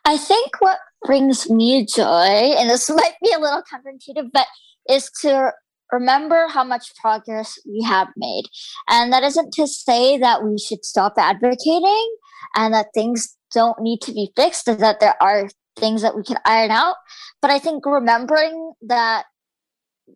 I 0.05 0.17
think 0.17 0.61
what 0.61 0.79
brings 1.05 1.49
me 1.51 1.87
joy, 1.87 2.05
and 2.05 2.69
this 2.69 2.91
might 2.95 3.15
be 3.23 3.33
a 3.33 3.39
little 3.39 3.63
counterintuitive, 3.63 4.31
but 4.33 4.47
is 4.89 5.11
to 5.21 5.53
remember 5.91 6.49
how 6.49 6.65
much 6.65 6.95
progress 7.01 7.59
we 7.67 7.83
have 7.83 8.09
made. 8.17 8.45
And 8.89 9.13
that 9.13 9.23
isn't 9.23 9.53
to 9.55 9.67
say 9.67 10.19
that 10.19 10.43
we 10.43 10.59
should 10.59 10.85
stop 10.85 11.15
advocating 11.19 12.17
and 12.57 12.73
that 12.73 12.87
things 12.95 13.37
don't 13.53 13.81
need 13.81 14.01
to 14.01 14.13
be 14.13 14.33
fixed, 14.35 14.67
and 14.67 14.81
that 14.81 15.01
there 15.01 15.23
are 15.23 15.49
things 15.77 16.03
that 16.03 16.17
we 16.17 16.23
can 16.23 16.39
iron 16.45 16.71
out. 16.71 16.97
But 17.41 17.51
I 17.51 17.59
think 17.59 17.85
remembering 17.87 18.73
that 18.83 19.25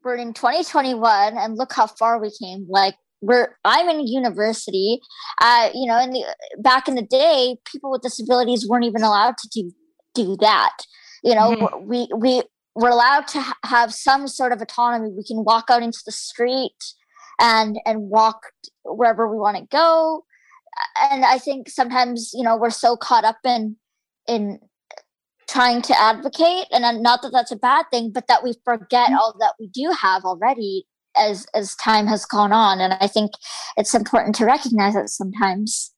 we're 0.04 0.16
in 0.16 0.32
2021 0.32 1.36
and 1.36 1.56
look 1.56 1.72
how 1.72 1.86
far 1.86 2.20
we 2.20 2.30
came, 2.40 2.66
like 2.68 2.94
we're 3.26 3.56
I'm 3.64 3.88
in 3.88 4.06
university. 4.06 5.00
Uh, 5.40 5.70
you 5.74 5.86
know, 5.86 6.00
in 6.00 6.10
the 6.10 6.24
back 6.58 6.88
in 6.88 6.94
the 6.94 7.02
day, 7.02 7.56
people 7.70 7.90
with 7.90 8.02
disabilities 8.02 8.66
weren't 8.68 8.84
even 8.84 9.02
allowed 9.02 9.36
to 9.38 9.48
do 9.52 9.72
do 10.14 10.36
that. 10.40 10.76
You 11.22 11.34
know, 11.34 11.50
mm-hmm. 11.50 11.88
we 11.88 12.08
we 12.16 12.42
we're 12.74 12.90
allowed 12.90 13.26
to 13.28 13.40
ha- 13.40 13.58
have 13.64 13.92
some 13.92 14.28
sort 14.28 14.52
of 14.52 14.60
autonomy. 14.60 15.10
We 15.16 15.24
can 15.24 15.44
walk 15.44 15.66
out 15.70 15.82
into 15.82 16.02
the 16.04 16.12
street 16.12 16.94
and 17.40 17.76
and 17.84 18.08
walk 18.10 18.40
wherever 18.84 19.30
we 19.30 19.38
want 19.38 19.56
to 19.56 19.66
go. 19.70 20.24
And 21.10 21.24
I 21.24 21.38
think 21.38 21.68
sometimes 21.68 22.30
you 22.32 22.44
know 22.44 22.56
we're 22.56 22.70
so 22.70 22.96
caught 22.96 23.24
up 23.24 23.38
in 23.44 23.76
in 24.28 24.60
trying 25.48 25.80
to 25.80 25.98
advocate 25.98 26.66
and 26.72 27.02
not 27.02 27.22
that 27.22 27.30
that's 27.32 27.52
a 27.52 27.56
bad 27.56 27.86
thing 27.92 28.10
but 28.12 28.26
that 28.26 28.42
we 28.42 28.52
forget 28.64 29.06
mm-hmm. 29.06 29.14
all 29.16 29.32
that 29.38 29.54
we 29.60 29.68
do 29.68 29.94
have 30.02 30.24
already 30.24 30.84
as 31.18 31.46
as 31.54 31.74
time 31.76 32.06
has 32.06 32.24
gone 32.24 32.52
on. 32.52 32.80
And 32.80 32.94
i 33.00 33.06
think 33.06 33.32
it's 33.76 33.94
important 33.94 34.34
to 34.36 34.44
recognize 34.44 34.94
that 34.94 35.10
sometimes. 35.10 35.92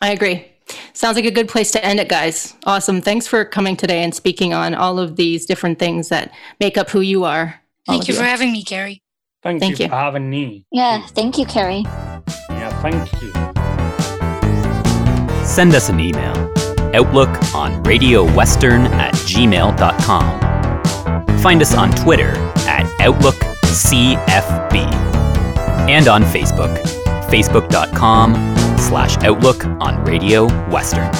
I 0.00 0.10
agree. 0.10 0.46
Sounds 0.92 1.16
like 1.16 1.24
a 1.24 1.30
good 1.30 1.48
place 1.48 1.70
to 1.72 1.84
end 1.84 2.00
it 2.00 2.08
guys. 2.08 2.54
Awesome. 2.64 3.00
Thanks 3.00 3.26
for 3.26 3.44
coming 3.44 3.76
today 3.76 4.02
and 4.02 4.14
speaking 4.14 4.52
on 4.52 4.74
all 4.74 4.98
of 4.98 5.16
these 5.16 5.46
different 5.46 5.78
things 5.78 6.08
that 6.08 6.32
make 6.60 6.76
up 6.76 6.90
who 6.90 7.00
you 7.00 7.24
are. 7.24 7.60
Thank 7.86 8.08
you, 8.08 8.14
you 8.14 8.20
for 8.20 8.26
having 8.26 8.52
me 8.52 8.64
carrie. 8.64 9.02
Thank, 9.42 9.60
thank 9.60 9.78
you, 9.78 9.84
you. 9.84 9.90
for 9.90 9.96
having 9.96 10.28
me. 10.28 10.66
Yeah 10.72 11.06
thank 11.08 11.38
you 11.38 11.46
carrie. 11.46 11.82
Yeah 12.50 12.70
thank 12.82 13.12
you. 13.22 13.32
Send 15.46 15.74
us 15.74 15.88
an 15.88 16.00
email. 16.00 16.52
Outlook 16.94 17.54
on 17.54 17.82
radio 17.84 18.24
western 18.34 18.86
at 18.86 19.14
gmail.com 19.14 20.46
find 21.46 21.62
us 21.62 21.74
on 21.74 21.92
twitter 21.92 22.32
at 22.66 22.92
outlook 23.00 23.36
CFB. 23.76 24.76
And 25.88 26.08
on 26.08 26.22
Facebook, 26.22 26.74
facebook.com 27.28 28.34
slash 28.78 29.18
outlook 29.18 29.64
on 29.80 30.02
Radio 30.04 30.46
Western. 30.70 31.10